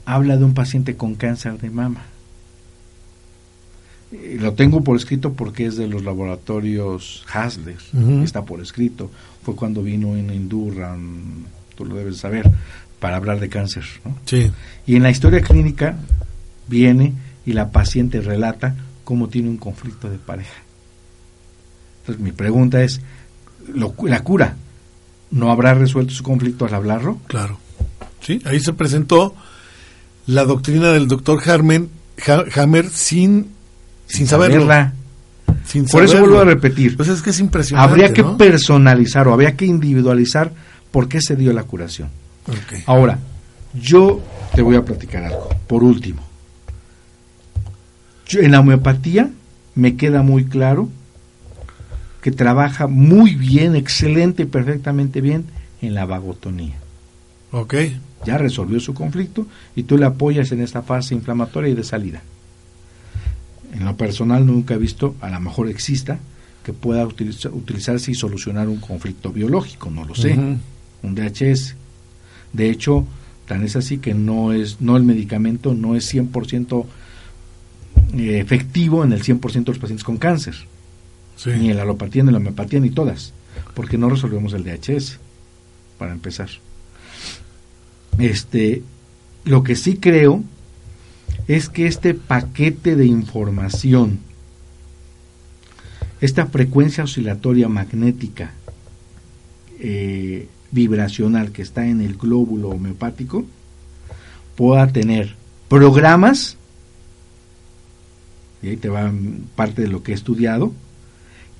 habla 0.04 0.36
de 0.36 0.44
un 0.44 0.54
paciente 0.54 0.96
con 0.96 1.14
cáncer 1.14 1.58
de 1.58 1.70
mama. 1.70 2.02
Eh, 4.12 4.38
lo 4.40 4.52
tengo 4.52 4.84
por 4.84 4.96
escrito 4.96 5.32
porque 5.32 5.66
es 5.66 5.76
de 5.76 5.88
los 5.88 6.04
laboratorios 6.04 7.24
Hasler, 7.32 7.78
está 8.22 8.44
por 8.44 8.60
escrito. 8.60 9.10
Fue 9.42 9.56
cuando 9.56 9.82
vino 9.82 10.16
en 10.16 10.32
Indurran, 10.32 11.46
tú 11.74 11.86
lo 11.86 11.96
debes 11.96 12.18
saber, 12.18 12.50
para 12.98 13.16
hablar 13.16 13.40
de 13.40 13.48
cáncer. 13.48 13.84
¿no? 14.04 14.16
Sí. 14.26 14.50
Y 14.86 14.96
en 14.96 15.02
la 15.02 15.10
historia 15.10 15.40
clínica 15.40 15.96
viene 16.68 17.14
y 17.46 17.52
la 17.52 17.70
paciente 17.70 18.20
relata 18.20 18.76
cómo 19.04 19.28
tiene 19.28 19.48
un 19.48 19.56
conflicto 19.56 20.10
de 20.10 20.18
pareja. 20.18 20.62
Entonces 22.00 22.22
mi 22.22 22.32
pregunta 22.32 22.82
es, 22.82 23.00
lo- 23.74 23.94
la 24.04 24.20
cura, 24.22 24.56
¿no 25.30 25.50
habrá 25.50 25.74
resuelto 25.74 26.12
su 26.12 26.22
conflicto 26.22 26.64
al 26.66 26.74
hablarlo? 26.74 27.18
Claro. 27.26 27.58
Sí, 28.20 28.40
ahí 28.44 28.60
se 28.60 28.72
presentó 28.72 29.34
la 30.26 30.44
doctrina 30.44 30.90
del 30.92 31.08
doctor 31.08 31.40
Hammer, 31.48 31.86
Ha- 32.26 32.60
Hammer 32.62 32.88
sin, 32.90 33.48
sin 34.06 34.26
saberlo. 34.26 34.60
Saberla. 34.60 34.92
Sin 35.66 35.84
Por 35.86 36.04
eso 36.04 36.18
vuelvo 36.20 36.40
a 36.40 36.44
repetir, 36.44 36.96
Pues 36.96 37.08
es 37.08 37.22
que 37.22 37.30
es 37.30 37.40
impresionante. 37.40 37.90
habría 37.90 38.12
que 38.12 38.22
¿no? 38.22 38.36
personalizar 38.36 39.26
o 39.28 39.32
habría 39.32 39.56
que 39.56 39.66
individualizar 39.66 40.52
por 40.90 41.08
qué 41.08 41.20
se 41.20 41.36
dio 41.36 41.52
la 41.52 41.64
curación. 41.64 42.08
Ahora, 42.86 43.18
yo 43.74 44.20
te 44.54 44.62
voy 44.62 44.76
a 44.76 44.84
platicar 44.84 45.24
algo, 45.24 45.48
por 45.66 45.82
último. 45.84 46.22
Yo- 48.26 48.40
en 48.40 48.52
la 48.52 48.60
homeopatía 48.60 49.30
me 49.74 49.96
queda 49.96 50.22
muy 50.22 50.44
claro 50.44 50.88
que 52.22 52.30
trabaja 52.30 52.86
muy 52.86 53.34
bien, 53.34 53.74
excelente 53.76 54.42
y 54.42 54.46
perfectamente 54.46 55.20
bien 55.20 55.44
en 55.82 55.94
la 55.94 56.04
vagotonía. 56.06 56.74
Ok. 57.52 57.74
Ya 58.26 58.36
resolvió 58.36 58.78
su 58.80 58.92
conflicto 58.94 59.46
y 59.74 59.84
tú 59.84 59.96
le 59.96 60.04
apoyas 60.04 60.52
en 60.52 60.60
esta 60.60 60.82
fase 60.82 61.14
inflamatoria 61.14 61.70
y 61.70 61.74
de 61.74 61.84
salida. 61.84 62.20
En 63.72 63.84
lo 63.84 63.96
personal 63.96 64.44
nunca 64.46 64.74
he 64.74 64.78
visto, 64.78 65.14
a 65.20 65.30
lo 65.30 65.40
mejor 65.40 65.68
exista, 65.68 66.18
que 66.64 66.72
pueda 66.74 67.06
utiliza- 67.06 67.48
utilizarse 67.50 68.10
y 68.10 68.14
solucionar 68.14 68.68
un 68.68 68.76
conflicto 68.78 69.32
biológico, 69.32 69.90
no 69.90 70.04
lo 70.04 70.14
sé 70.14 70.34
un 71.02 71.14
DHS. 71.14 71.76
De 72.52 72.68
hecho, 72.68 73.06
tan 73.46 73.62
es 73.64 73.76
así 73.76 73.96
que 73.98 74.12
no 74.12 74.52
es 74.52 74.80
no 74.80 74.96
el 74.98 75.04
medicamento 75.04 75.72
no 75.72 75.96
es 75.96 76.12
100% 76.12 76.84
eh, 78.18 78.38
efectivo 78.40 79.02
en 79.04 79.12
el 79.12 79.22
100% 79.22 79.64
de 79.64 79.70
los 79.72 79.78
pacientes 79.78 80.04
con 80.04 80.18
cáncer, 80.18 80.54
Ni 81.46 81.70
en 81.70 81.76
la 81.76 81.82
alopatía, 81.82 82.22
ni 82.22 82.28
en 82.28 82.32
la 82.34 82.38
homeopatía, 82.38 82.80
ni 82.80 82.90
todas, 82.90 83.32
porque 83.74 83.96
no 83.96 84.10
resolvemos 84.10 84.52
el 84.52 84.64
DHS, 84.64 85.18
para 85.98 86.12
empezar. 86.12 86.48
Este, 88.18 88.82
lo 89.44 89.62
que 89.62 89.76
sí 89.76 89.96
creo 89.96 90.42
es 91.48 91.68
que 91.68 91.86
este 91.86 92.14
paquete 92.14 92.96
de 92.96 93.06
información, 93.06 94.18
esta 96.20 96.46
frecuencia 96.46 97.04
oscilatoria 97.04 97.68
magnética 97.68 98.52
eh, 99.78 100.48
vibracional 100.70 101.52
que 101.52 101.62
está 101.62 101.86
en 101.86 102.02
el 102.02 102.16
glóbulo 102.16 102.68
homeopático, 102.68 103.46
pueda 104.56 104.86
tener 104.88 105.34
programas, 105.68 106.56
y 108.62 108.68
ahí 108.68 108.76
te 108.76 108.90
va 108.90 109.10
parte 109.56 109.82
de 109.82 109.88
lo 109.88 110.02
que 110.02 110.12
he 110.12 110.14
estudiado, 110.14 110.72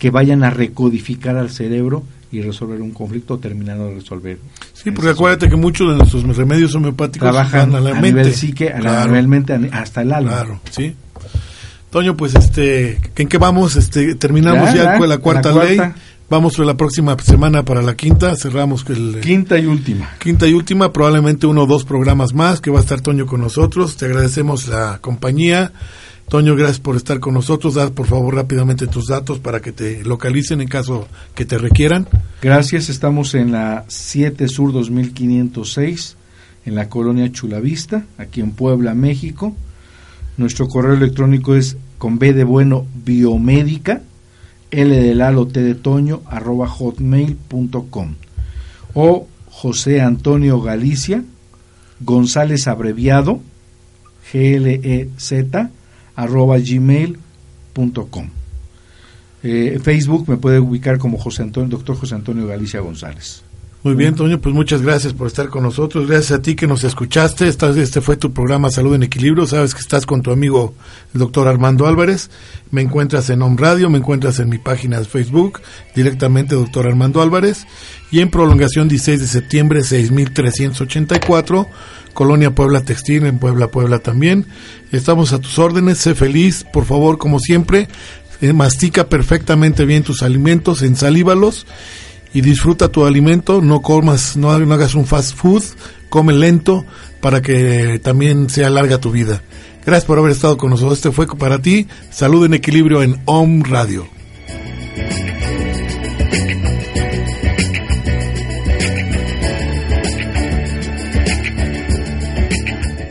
que 0.01 0.11
vayan 0.11 0.43
a 0.43 0.51
recodificar 0.51 1.37
al 1.37 1.51
cerebro 1.51 2.03
y 2.33 2.41
resolver 2.43 2.81
un 2.81 2.91
conflicto 2.93 3.35
o 3.35 3.39
terminar 3.39 3.77
de 3.79 3.95
resolver. 3.95 4.39
Sí, 4.73 4.91
porque 4.93 5.11
acuérdate 5.11 5.49
que 5.49 5.57
muchos 5.57 5.91
de 5.91 5.97
nuestros 5.99 6.25
remedios 6.37 6.75
homeopáticos 6.75 7.29
trabajan 7.31 7.75
a 7.75 7.81
la 7.81 7.91
a, 7.91 7.95
mente. 7.95 8.09
nivel 8.09 8.33
psique, 8.35 8.71
a 8.73 8.79
Claro, 8.79 9.29
mente, 9.29 9.59
hasta 9.73 10.03
el 10.03 10.13
alma. 10.13 10.31
Claro, 10.33 10.61
sí. 10.71 10.95
Toño, 11.91 12.17
pues 12.17 12.35
este, 12.35 12.99
¿en 13.17 13.29
qué 13.29 13.37
vamos? 13.39 13.77
Este, 13.77 14.15
terminamos 14.15 14.71
Ya, 14.71 14.77
ya, 14.77 14.85
ya, 14.93 14.99
con 14.99 15.09
la 15.09 15.19
cuarta 15.19 15.53
la 15.53 15.65
ley. 15.65 15.77
cuarta. 15.77 15.97
Vamos 16.31 16.57
la 16.61 16.77
próxima 16.77 17.17
semana 17.19 17.65
para 17.65 17.83
la 17.83 17.97
quinta, 17.97 18.37
cerramos 18.37 18.89
el 18.89 19.19
Quinta 19.21 19.59
y 19.59 19.67
última. 19.67 20.11
quinta 20.21 20.47
y 20.47 20.55
última, 20.55 20.93
probablemente 20.93 21.49
uno 21.49 21.65
o 21.65 21.67
dos 21.67 21.85
programas 21.85 22.33
más 22.33 22.61
que 22.61 22.71
va 22.71 22.79
a 22.79 22.83
estar 22.83 23.01
Toño 23.01 23.27
con 23.27 23.41
nosotros. 23.41 23.97
Te 23.97 24.07
agradecemos 24.07 24.69
la 24.69 24.99
compañía. 25.01 25.73
Toño, 26.31 26.55
gracias 26.55 26.79
por 26.79 26.95
estar 26.95 27.19
con 27.19 27.35
nosotros. 27.35 27.75
Da 27.75 27.91
por 27.91 28.07
favor 28.07 28.37
rápidamente 28.37 28.87
tus 28.87 29.09
datos 29.09 29.41
para 29.41 29.59
que 29.59 29.73
te 29.73 30.05
localicen 30.05 30.61
en 30.61 30.69
caso 30.69 31.09
que 31.35 31.45
te 31.45 31.59
requieran. 31.59 32.07
Gracias, 32.41 32.89
estamos 32.89 33.35
en 33.35 33.51
la 33.51 33.85
7 33.89 34.47
Sur 34.47 34.73
2506, 34.73 36.17
en 36.67 36.77
la 36.77 36.89
colonia 36.89 37.33
Chulavista, 37.33 38.07
aquí 38.17 38.41
en 38.41 38.53
Puebla, 38.53 38.95
México. 38.95 39.57
Nuestro 40.37 40.69
correo 40.69 40.95
electrónico 40.95 41.57
es 41.57 41.77
con 41.99 42.21
B 42.21 42.33
de 42.33 42.45
bueno 42.45 42.87
biomédica, 43.05 44.01
L 44.71 45.03
de 45.03 45.15
Lalo, 45.17 45.49
T 45.49 45.61
de 45.61 45.75
Toño, 45.75 46.23
arroba 46.27 46.69
hotmail.com. 46.69 48.15
O 48.95 49.27
José 49.51 50.01
Antonio 50.01 50.61
Galicia, 50.61 51.25
González 51.99 52.69
abreviado, 52.69 53.41
G-L-E-Z, 54.31 55.71
arroba 56.17 56.59
gmail.com. 56.59 58.29
Eh, 59.43 59.79
Facebook 59.83 60.29
me 60.29 60.37
puede 60.37 60.61
ubicar 60.61 60.99
como 60.99 61.19
José 61.19 61.43
Antonio, 61.43 61.71
doctor 61.71 61.97
José 61.97 62.15
Antonio 62.15 62.47
Galicia 62.47 62.81
González. 62.81 63.43
Muy 63.83 63.95
bien, 63.95 64.15
Toño, 64.15 64.39
pues 64.43 64.55
muchas 64.55 64.83
gracias 64.83 65.15
por 65.15 65.27
estar 65.27 65.49
con 65.49 65.63
nosotros. 65.63 66.07
Gracias 66.07 66.39
a 66.39 66.43
ti 66.43 66.55
que 66.55 66.67
nos 66.67 66.85
escuchaste. 66.85 67.49
Este 67.49 68.03
fue 68.03 68.19
tu 68.19 68.31
programa 68.31 68.71
Salud 68.71 68.95
en 68.95 69.05
Equilibrio. 69.05 69.47
Sabes 69.47 69.75
que 69.75 69.81
estás 69.81 70.05
con 70.05 70.21
tu 70.21 70.31
amigo 70.31 70.75
el 71.15 71.21
doctor 71.21 71.49
Armando 71.49 71.87
Álvarez. 71.87 72.29
Me 72.71 72.83
encuentras 72.83 73.31
en 73.31 73.41
Home 73.41 73.57
Radio, 73.59 73.89
me 73.89 73.97
encuentras 73.97 74.39
en 74.39 74.51
mi 74.51 74.59
página 74.59 74.99
de 74.99 75.07
Facebook, 75.07 75.63
directamente 75.95 76.57
doctor 76.57 76.87
Armando 76.87 77.23
Álvarez. 77.23 77.67
Y 78.11 78.21
en 78.21 78.29
prolongación 78.29 78.87
16 78.87 79.19
de 79.19 79.27
septiembre 79.27 79.83
6384, 79.83 81.67
Colonia 82.13 82.55
Puebla 82.55 82.83
Textil, 82.83 83.25
en 83.25 83.39
Puebla, 83.39 83.69
Puebla 83.69 84.01
también. 84.01 84.45
Estamos 84.93 85.33
a 85.33 85.41
tus 85.41 85.59
órdenes. 85.59 85.97
Sé 85.97 86.15
feliz, 86.15 86.67
por 86.71 86.85
favor, 86.85 87.17
como 87.17 87.39
siempre. 87.39 87.89
Eh, 88.43 88.53
mastica 88.53 89.09
perfectamente 89.09 89.87
bien 89.87 90.03
tus 90.03 90.23
alimentos, 90.23 90.83
ensalívalos 90.83 91.67
y 92.33 92.41
disfruta 92.41 92.89
tu 92.89 93.05
alimento, 93.05 93.61
no 93.61 93.83
comas, 93.83 94.37
no, 94.37 94.51
hagas 94.51 94.95
un 94.95 95.07
fast 95.07 95.35
food, 95.35 95.65
come 96.09 96.33
lento 96.33 96.85
para 97.21 97.43
que 97.43 98.01
también 98.03 98.49
sea 98.49 98.71
larga 98.71 98.99
tu 98.99 99.11
vida. 99.11 99.43
Gracias 99.85 100.05
por 100.05 100.19
haber 100.19 100.33
estado 100.33 100.57
con 100.57 100.71
nosotros. 100.71 100.99
Este 100.99 101.11
fue 101.11 101.27
para 101.27 101.61
ti. 101.61 101.87
Salud 102.11 102.45
en 102.45 102.55
equilibrio 102.55 103.03
en 103.03 103.21
Om 103.25 103.63
Radio. 103.63 104.07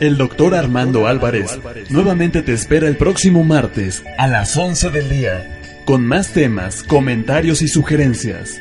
El 0.00 0.16
doctor 0.16 0.54
Armando 0.54 1.06
Álvarez 1.06 1.58
nuevamente 1.90 2.40
te 2.40 2.54
espera 2.54 2.88
el 2.88 2.96
próximo 2.96 3.44
martes 3.44 4.02
a 4.16 4.26
las 4.28 4.56
11 4.56 4.90
del 4.90 5.10
día 5.10 5.60
con 5.84 6.06
más 6.06 6.32
temas, 6.32 6.82
comentarios 6.82 7.60
y 7.60 7.68
sugerencias 7.68 8.60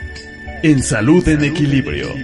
en 0.61 0.83
Salud 0.83 1.27
en 1.27 1.43
Equilibrio. 1.43 2.15